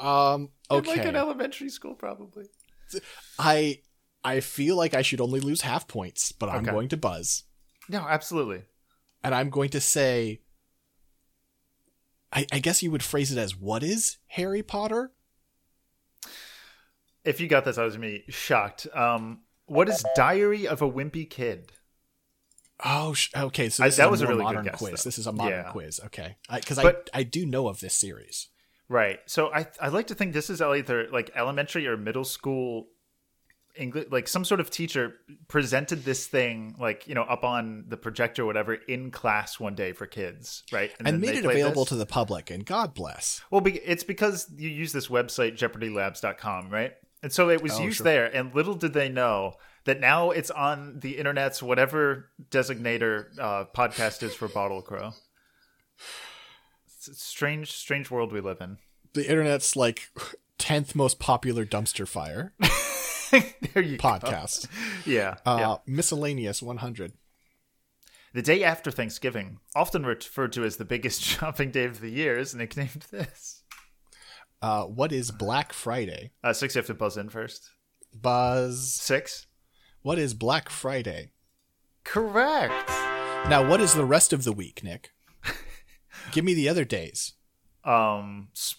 [0.00, 0.50] Um.
[0.68, 0.96] in, Okay.
[0.96, 2.46] Like an elementary school, probably.
[3.38, 3.80] I
[4.24, 6.72] I feel like I should only lose half points, but I'm Okay.
[6.72, 7.44] going to buzz,
[7.88, 8.62] No, absolutely.
[9.22, 10.40] and I'm going to say.
[12.32, 15.12] I, I guess you would phrase it as what is Harry Potter?
[17.24, 18.88] If you got this, I was gonna be shocked.
[18.92, 21.72] Um, what is Diary of a Wimpy Kid?
[22.84, 23.68] Oh, sh- okay.
[23.70, 25.02] So I- that was a really modern guess, quiz.
[25.02, 25.08] though.
[25.08, 25.70] This is a modern Yeah.
[25.72, 26.00] quiz.
[26.06, 28.48] Okay, because I I do know of this series.
[28.88, 29.20] Right.
[29.26, 32.88] So I I like to think this is either like elementary or middle school
[33.74, 35.14] English like some sort of teacher
[35.48, 39.74] presented this thing like, you know, up on the projector or whatever in class one
[39.74, 40.92] day for kids, right?
[40.98, 41.90] and, then made it available this.
[41.90, 42.50] to the public.
[42.50, 43.42] And God bless.
[43.50, 46.94] Well, be- it's because you use this website jeopardylabs.com, right?
[47.22, 48.04] And so it was Oh, used sure.
[48.04, 49.56] there and little did they know
[49.86, 55.12] that now it's on the internet's whatever designator uh, podcast is for Bottle Crow.
[56.98, 58.78] Strange strange world we live in.
[59.14, 60.10] The internet's like
[60.58, 62.52] tenth most popular dumpster fire
[63.30, 64.08] there you go.
[64.08, 64.68] podcast.
[65.04, 65.36] Yeah.
[65.44, 65.76] Uh, yeah.
[65.86, 67.12] Miscellaneous one hundred.
[68.34, 72.38] The day after Thanksgiving, often referred to as the biggest shopping day of the year,
[72.38, 73.62] is nicknamed this.
[74.60, 76.32] Uh, what is Black Friday?
[76.42, 77.70] Uh, six, you have to buzz in first.
[78.14, 78.94] Buzz.
[78.94, 79.46] Six.
[80.06, 81.32] What is Black Friday?
[82.04, 82.88] Correct.
[83.50, 85.10] Now, what is the rest of the week, Nick?
[86.30, 87.32] Give me the other days.
[87.82, 88.76] Um, s-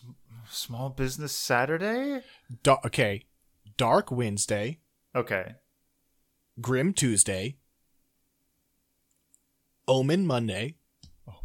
[0.49, 2.22] Small Business Saturday.
[2.64, 3.26] Da- okay,
[3.76, 4.80] Dark Wednesday,
[5.14, 5.56] Okay.
[6.62, 7.58] Grim Tuesday,
[9.86, 10.76] Omen Monday,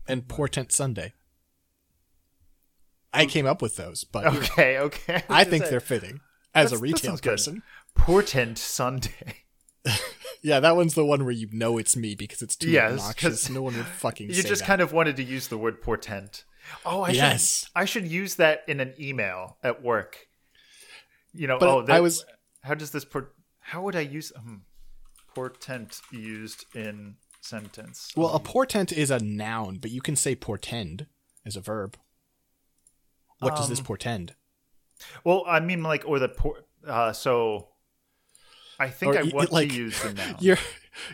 [0.07, 1.13] and Portent Sunday.
[3.13, 4.79] I came up with those, but Okay.
[4.79, 5.25] Okay.
[5.29, 6.21] I think they're fitting
[6.55, 7.31] as a that's- retail good.
[7.33, 7.63] person.
[7.97, 9.39] Portent Sunday.
[10.43, 13.49] Yeah, that one's the one where you know it's me because it's too Yes, obnoxious.
[13.49, 14.29] No one would fucking.
[14.31, 14.37] See.
[14.37, 14.67] You just that.
[14.67, 16.45] kind of wanted to use the word portent.
[16.85, 17.61] Oh, I Yes.
[17.61, 17.69] should.
[17.77, 20.27] I should use that in an email at work.
[21.33, 21.59] You know.
[21.59, 22.25] But oh, I was-
[22.63, 23.35] How does this port?
[23.61, 24.33] How would I use?
[24.37, 24.65] Um,
[25.35, 28.13] portent used in sentence?
[28.17, 31.07] Well, a portent is a noun, but you can say portend
[31.47, 31.97] as a verb.
[33.41, 34.35] What does this Um, portend?
[35.25, 37.69] Well, I mean, like, or the por- uh, so.
[38.83, 40.37] I think Or I want like, to use the noun.
[40.41, 40.59] Your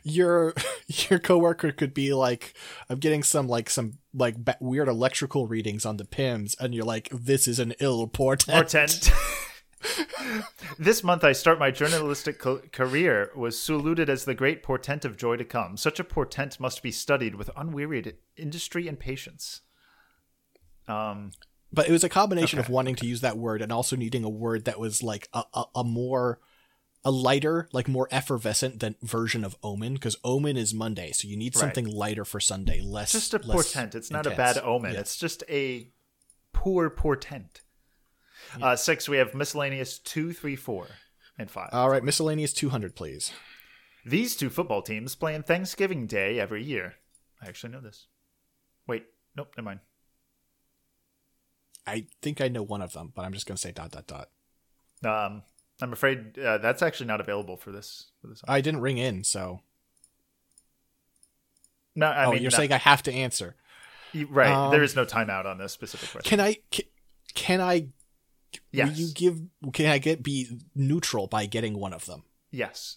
[0.03, 0.55] your
[0.89, 2.55] your coworker could be like,
[2.89, 7.09] I'm getting some like some like weird electrical readings on the Pims, and you're like,
[7.13, 8.55] this is an ill portent.
[8.57, 9.11] Portent.
[10.79, 15.17] this month, I start my journalistic co- career was saluted as the great portent of
[15.17, 15.77] joy to come.
[15.77, 19.61] Such a portent must be studied with unwearied industry and patience.
[20.89, 21.31] Um,
[21.73, 22.73] But it was a combination of Okay.
[22.73, 25.65] wanting to use that word and also needing a word that was like a, a,
[25.77, 26.41] a more
[27.05, 31.37] a lighter, like more effervescent than version of omen, because omen is Monday, so you
[31.37, 31.61] need Right.
[31.61, 33.95] something lighter for Sunday, less just a less portent.
[33.95, 34.95] It's not a bad omen.
[34.95, 35.01] Yeah.
[35.01, 35.93] It's just a
[36.53, 37.63] poor portent.
[38.61, 40.89] Uh, six, we have miscellaneous two, three, four,
[41.39, 41.71] and five.
[41.73, 43.33] All right, miscellaneous two hundred, please.
[44.05, 46.95] These two football teams play on Thanksgiving Day every year.
[47.43, 48.07] I actually know this.
[48.87, 49.05] Wait,
[49.37, 49.81] nope, never mind.
[51.87, 54.29] I think I know one of them, but I'm just gonna say dot dot dot.
[55.05, 55.43] Um,
[55.81, 58.11] I'm afraid uh, that's actually not available for this.
[58.21, 58.43] For this.
[58.49, 59.61] I didn't ring in, so
[61.95, 62.57] No, I oh, mean, you're no.
[62.57, 63.57] saying I have to answer.
[64.13, 64.51] You- right.
[64.51, 66.29] Um, there is no timeout on this specific question.
[66.29, 66.57] Can I?
[66.71, 66.85] Can,
[67.35, 67.89] can I?
[68.73, 68.89] Yes.
[68.89, 69.41] Will you give?
[69.73, 72.23] Can I get be neutral by getting one of them?
[72.51, 72.97] yes,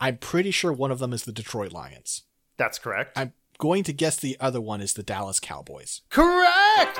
[0.00, 2.22] I'm pretty sure one of them is the Detroit Lions.
[2.56, 3.18] that's correct.
[3.18, 6.02] I'm going to guess the other one is the Dallas Cowboys.
[6.10, 6.98] correct.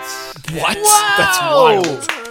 [0.53, 0.77] What?
[0.79, 1.15] Wow!
[1.19, 2.24] That's wild.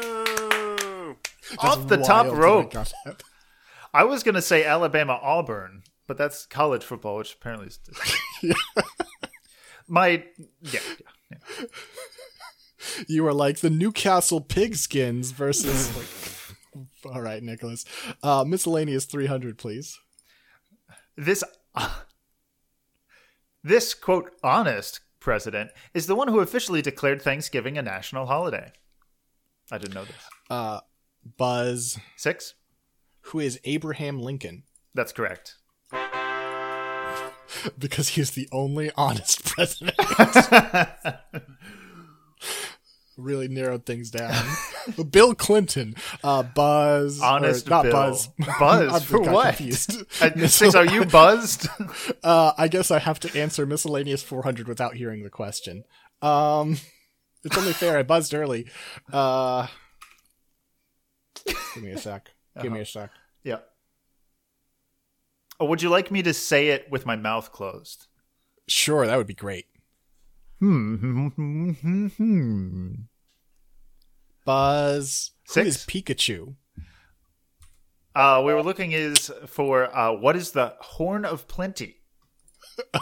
[1.60, 2.74] Off the top rope.
[3.94, 7.80] I was gonna say Alabama Auburn, but that's college football, which apparently is.
[9.88, 10.24] My
[10.62, 11.66] yeah, yeah, yeah.
[13.08, 15.96] You were like the Newcastle Pigskins versus.
[15.96, 17.86] like, all right, Nicholas.
[18.22, 20.00] Uh, miscellaneous 300, please.
[21.16, 21.44] this
[21.76, 21.90] Uh,
[23.64, 28.72] this quote honest president is the one who officially declared Thanksgiving a national holiday.
[29.72, 30.16] I didn't know this.
[30.50, 30.82] Uh,
[31.38, 32.54] Buzz, Six.
[33.22, 34.64] who is Abraham Lincoln,
[34.94, 35.56] That's correct.
[37.78, 39.96] because he is the only honest president.
[43.18, 44.34] really narrowed things down.
[45.12, 47.92] Bill Clinton, uh, Buzz, or Honest not Bill.
[47.92, 48.30] Buzz,
[48.60, 49.56] Buzz for what?
[49.58, 50.76] Six.
[50.76, 51.68] Are you buzzed?
[52.24, 55.84] Uh, I guess I have to answer miscellaneous 400 without hearing the question.
[56.22, 56.78] Um,
[57.44, 57.98] it's only fair.
[57.98, 58.68] I buzzed early.
[59.12, 59.68] Uh,
[61.46, 62.32] give me a sec.
[62.62, 63.10] Give me a sec.
[63.44, 63.58] yeah.
[65.60, 68.08] Or would you like me to say it with my mouth closed?
[68.68, 69.66] Sure, that would be great.
[70.60, 71.28] Hmm.
[74.46, 75.32] Buzz.
[75.48, 75.68] Who Six.
[75.68, 76.56] is Pikachu?
[78.16, 81.98] Uh, we were looking is for uh, what is the horn of plenty?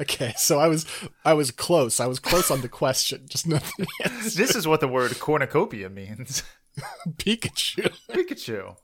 [0.00, 0.86] Okay, so I was
[1.24, 2.00] I was close.
[2.00, 3.26] I was close on the question.
[3.28, 3.86] Just nothing.
[4.22, 6.42] This is what the word cornucopia means.
[7.16, 7.90] Pikachu.
[8.10, 8.76] Pikachu.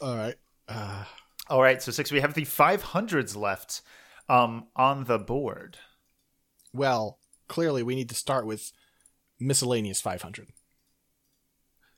[0.00, 0.36] All right.
[0.68, 1.04] Uh,
[1.48, 2.10] All right, so six.
[2.12, 3.82] We have the five hundreds left
[4.28, 5.76] um, on the board.
[6.72, 8.72] well, clearly we need to start with
[9.38, 10.48] miscellaneous 500.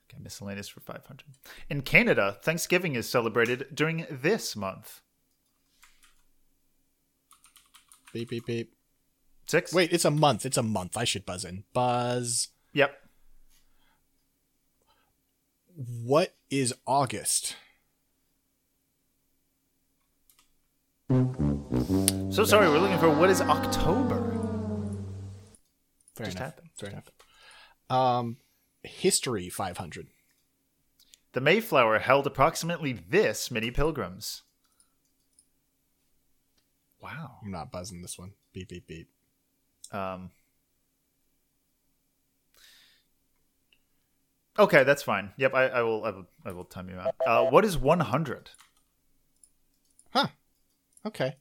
[0.09, 1.27] Okay, miscellaneous for five hundred.
[1.69, 5.01] In Canada, Thanksgiving is celebrated during this month.
[8.13, 8.73] Beep beep beep.
[9.47, 9.73] Six.
[9.73, 10.45] Wait, it's a month.
[10.45, 10.97] It's a month.
[10.97, 11.63] I should buzz in.
[11.73, 12.49] Buzz.
[12.73, 12.91] Yep.
[15.77, 17.55] What is August?
[21.07, 24.33] So sorry, we're looking for what is October.
[26.15, 26.49] Fair Just enough.
[26.49, 26.69] happened.
[26.79, 27.11] Fair enough.
[27.91, 28.37] Um,
[28.81, 30.07] history 500.
[31.33, 34.41] The Mayflower held approximately this many pilgrims.
[36.99, 37.37] Wow.
[37.43, 38.31] I'm not buzzing this one.
[38.51, 39.09] Beep beep beep.
[39.91, 40.31] Um,
[44.59, 45.31] okay, that's fine.
[45.37, 46.03] Yep, I, I will.
[46.03, 46.25] I will.
[46.45, 47.15] I will time you out.
[47.25, 48.51] Uh, what is one hundred?
[50.11, 50.27] Huh.
[51.05, 51.35] Okay.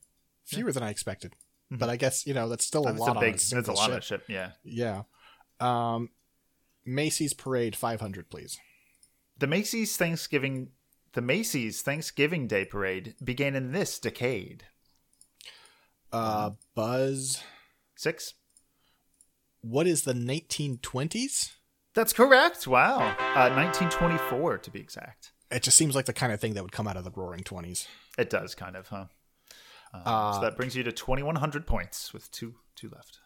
[0.44, 1.34] Fewer than I expected.
[1.70, 3.38] But I guess, you know, that's still a That's lot a big.
[3.38, 3.96] That's a lot ship.
[3.98, 4.24] of ship.
[4.28, 4.50] Yeah.
[4.64, 5.02] Yeah.
[5.58, 6.10] Um,
[6.84, 8.58] Macy's Parade 500, please.
[9.38, 10.68] The Macy's Thanksgiving.
[11.14, 14.64] The Macy's Thanksgiving Day Parade began in this decade.
[16.12, 17.42] Uh, Buzz.
[17.96, 18.34] Six.
[19.62, 21.55] What is the 1920s?
[21.96, 22.66] That's correct.
[22.66, 22.98] Wow.
[23.34, 25.32] Uh, 1924 to be exact.
[25.50, 27.42] It just seems like the kind of thing that would come out of the Roaring
[27.42, 27.88] Twenties.
[28.18, 29.06] It does kind of, huh?
[29.94, 33.20] Um, Uh, so that brings you to 2100 points with two two left.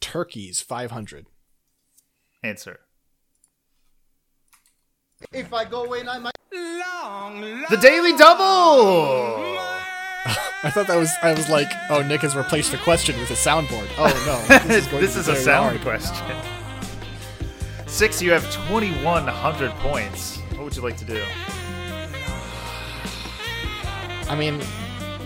[0.00, 1.26] Turkeys 500.
[2.42, 2.80] Answer.
[5.32, 6.32] If I go in, I might.
[6.52, 9.58] Long, long the Daily Double.
[10.62, 11.10] I thought that was.
[11.20, 13.88] I was like, oh, Nick has replaced the question with a soundboard.
[13.98, 14.06] Oh
[14.48, 15.80] no, this going is, to be a very sound hard.
[15.82, 16.53] question.
[17.94, 20.38] Six, you have 2,100 points.
[20.56, 21.22] What would you like to do?
[24.28, 24.60] I mean,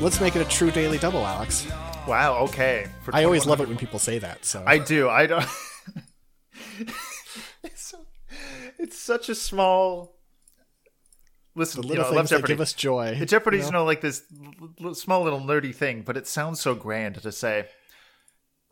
[0.01, 1.67] let's make it a true daily double, Alex.
[2.07, 2.89] Wow, okay.
[3.05, 4.45] For I always love it when people say that.
[4.45, 5.09] So I do.
[5.09, 5.47] I don't.
[7.63, 8.05] it's, so-
[8.79, 10.19] it's such a small.
[11.55, 12.53] Listen, The you little know, I love things that Jeopardy.
[12.53, 13.79] give us joy, The Jeopardy's you you know?
[13.79, 14.25] know like this
[14.93, 17.67] small little nerdy thing, but it sounds so grand to say.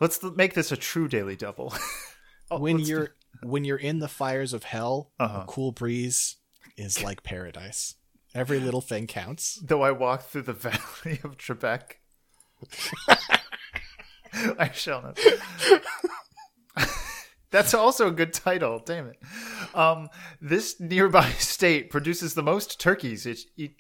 [0.01, 1.73] Let's make this a true daily double.
[2.48, 5.40] Oh, when let's do- you're when you're in the fires of hell, Uh-huh.
[5.42, 6.36] a cool breeze
[6.76, 7.94] is like paradise.
[8.34, 9.58] Every little thing counts.
[9.62, 11.82] though I walk through the valley of Trebek.
[14.58, 15.18] I shall not.
[17.50, 18.82] That's also a good title.
[18.84, 19.18] Damn it.
[19.74, 20.08] Um,
[20.40, 23.24] this nearby state produces the most turkeys.
[23.24, 23.70] It, it,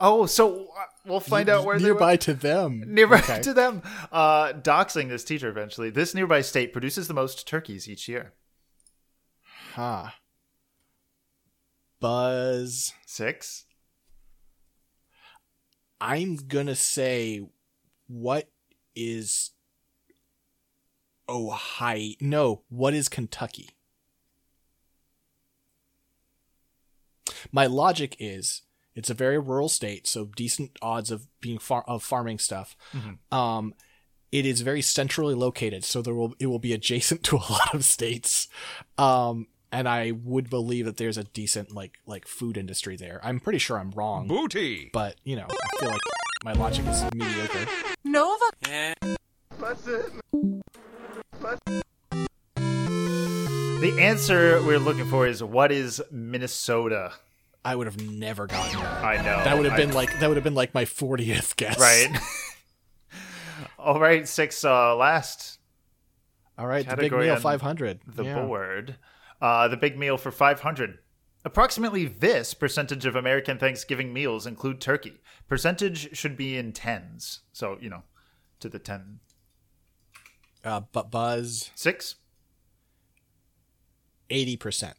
[0.00, 2.84] oh, so uh, we'll find out where nearby to them.
[2.86, 3.42] Nearby Okay.
[3.42, 3.82] to them.
[4.12, 5.90] Uh, doxing this teacher eventually.
[5.90, 8.32] This nearby state produces the most turkeys each year.
[9.76, 10.08] Huh.
[12.00, 12.94] Buzz.
[13.04, 13.66] Six.
[16.00, 17.42] I'm gonna say,
[18.06, 18.48] what
[18.94, 19.50] is
[21.28, 22.12] Ohio?
[22.22, 23.68] No, what is Kentucky?
[27.52, 28.62] My logic is
[28.94, 32.78] it's a very rural state, so decent odds of being far of farming stuff.
[33.30, 33.74] Um,
[34.32, 37.74] it is very centrally located, so there will it will be adjacent to a lot
[37.74, 38.48] of states.
[38.96, 43.20] Um, and I would believe that there's a decent like like food industry there.
[43.22, 44.26] I'm pretty sure I'm wrong.
[44.26, 44.88] Booty.
[44.90, 46.00] But you know, I feel like
[46.44, 47.66] my logic is mediocre.
[48.02, 48.44] Nova.
[49.60, 50.12] That's it.
[53.80, 57.12] The answer we're looking for is what is Minnesota?
[57.62, 59.04] I would have never gotten that.
[59.04, 59.44] I know.
[59.44, 61.78] That would have been I- like that would have been like my 40th guess.
[61.78, 62.16] Right.
[63.78, 65.58] All right, six uh, last.
[66.58, 68.00] All right, the big category meal 500.
[68.06, 68.40] The Yeah.
[68.42, 68.96] board.
[69.40, 70.98] Uh, the big meal for 500.
[71.44, 75.20] Approximately this percentage of American Thanksgiving meals include turkey.
[75.48, 77.40] Percentage should be in tens.
[77.52, 78.02] So, you know,
[78.60, 79.20] to the 10.
[80.64, 82.16] Uh, but Buzz Six.
[84.28, 84.94] 80%.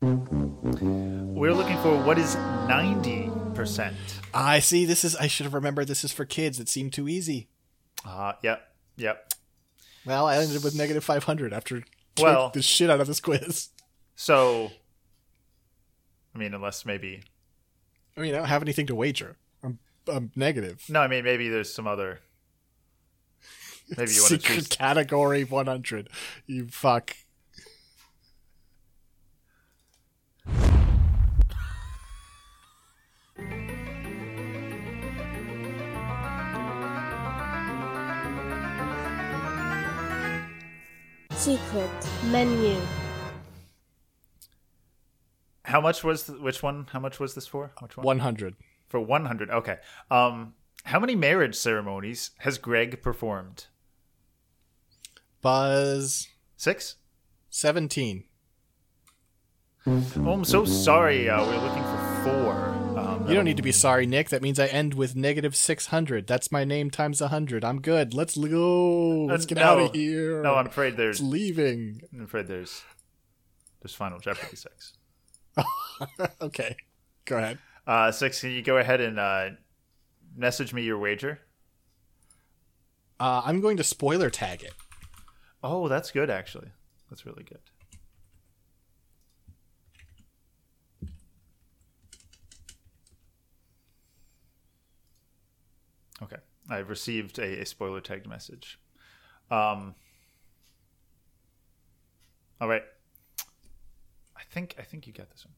[0.00, 3.94] We're looking for what is 90%.
[4.32, 4.84] I see.
[4.84, 5.16] This is.
[5.16, 5.88] I should have remembered.
[5.88, 6.60] This is for kids.
[6.60, 7.48] It seemed too easy.
[8.06, 8.68] Uh, yep.
[8.96, 9.32] Yep.
[10.06, 11.82] Well, I ended with negative 500 after
[12.20, 13.68] Well- the shit out of this quiz.
[14.16, 14.70] So,
[16.34, 17.22] I mean, unless maybe.
[18.16, 19.36] I mean, I don't have anything to wager.
[19.62, 20.84] I'm, I'm negative.
[20.88, 22.20] No, I mean, maybe there's some other.
[23.96, 24.68] Maybe you want to choose.
[24.68, 26.08] category 100.
[26.46, 27.16] You fuck.
[41.44, 41.90] Secret
[42.30, 42.80] menu.
[45.64, 46.86] How much was th- which one?
[46.90, 47.70] How much was this for?
[47.82, 48.06] Which one?
[48.06, 48.56] 100.
[48.88, 49.50] For 100.
[49.50, 49.76] Okay.
[50.10, 50.54] Um
[50.84, 53.66] how many marriage ceremonies has Greg performed?
[55.42, 56.96] Buzz 6?
[57.50, 58.24] 17.
[59.86, 60.02] Oh,
[60.32, 61.28] I'm so sorry.
[61.28, 61.93] Uh, we're looking for 4.
[63.26, 64.28] You don't need to be sorry, Nick.
[64.28, 66.26] That means I end with negative 600.
[66.26, 67.64] That's my name times 100.
[67.64, 68.12] I'm good.
[68.12, 69.24] Let's go.
[69.24, 69.64] Let's Uh, get no.
[69.64, 70.42] out of here.
[70.42, 72.02] No, I'm afraid there's It's leaving.
[72.12, 72.82] I'm afraid there's
[73.80, 74.92] there's Final Jeopardy 6.
[76.42, 76.76] okay.
[77.24, 77.58] Go ahead.
[77.86, 79.50] Uh 6, can you go ahead and uh
[80.36, 81.40] message me your wager?
[83.18, 84.74] Uh, I'm going to spoiler tag it.
[85.62, 86.68] Oh, that's good actually.
[87.08, 87.60] That's really good.
[96.22, 96.36] Okay,
[96.68, 98.78] I've received a, a spoiler tagged message.
[99.50, 99.94] Um,
[102.60, 102.84] all right,
[104.36, 105.54] I think I think you got this one.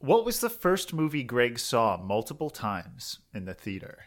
[0.00, 4.04] What was the first movie Greg saw multiple times in the theater?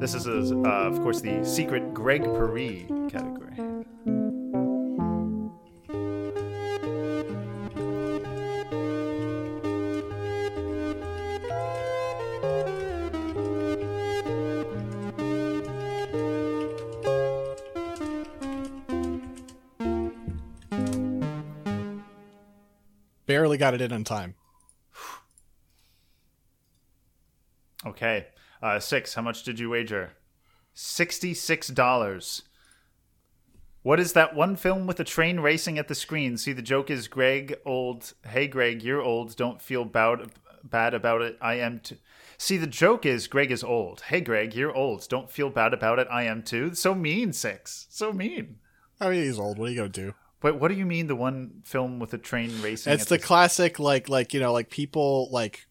[0.00, 3.47] This is, uh, of course, the secret Greg Paris category.
[23.48, 24.34] Barely got it in on time.
[27.86, 28.26] Okay.
[28.62, 29.14] Uh, six.
[29.14, 30.12] How much did you wager?
[30.74, 32.42] Sixty-six dollars.
[33.80, 36.36] What is that one film with a train racing at the screen?
[36.36, 38.12] See, the joke is Greg old.
[38.26, 39.34] Hey, Greg, you're old.
[39.34, 40.30] Don't feel bad,
[40.62, 41.38] bad about it.
[41.40, 41.96] I am too.
[42.36, 44.02] See, the joke is Greg is old.
[44.02, 45.08] Hey, Greg, you're old.
[45.08, 46.08] Don't feel bad about it.
[46.10, 46.74] I am too.
[46.74, 47.86] So mean, six.
[47.88, 48.56] So mean.
[49.00, 49.56] I mean, he's old.
[49.56, 50.14] What are you gonna do?
[50.42, 52.92] Wait, what do you mean the one film with a train racing?
[52.92, 55.66] It's at the classic, like, like you know, like people like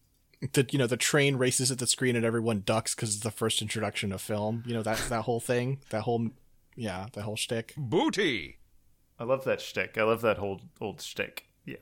[0.52, 3.30] the you know the train races at the screen and everyone ducks because it's the
[3.30, 4.62] first introduction of film.
[4.66, 6.28] You know that that whole thing, that whole
[6.76, 7.74] yeah, that whole shtick.
[7.76, 8.58] Booty.
[9.18, 9.98] I love that shtick.
[9.98, 11.46] I love that whole old shtick.
[11.64, 11.76] Yeah.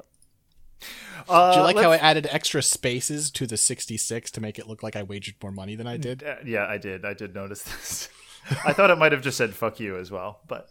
[0.80, 4.82] Do you like how I added extra spaces to the 66 to make it look
[4.82, 6.22] like I wagered more money than I did?
[6.22, 7.04] Uh, yeah, I did.
[7.04, 8.08] I did notice this.
[8.64, 10.68] I thought it might have just said "fuck you" as well, but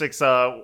[0.00, 0.20] six.
[0.20, 0.60] Uh,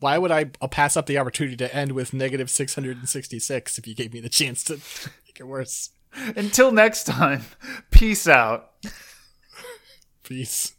[0.00, 4.12] Why would I pass up the opportunity to end with negative 666 if you gave
[4.12, 5.90] me the chance to make it worse?
[6.36, 7.42] until next time,
[7.90, 8.72] peace out.
[10.24, 10.74] Peace.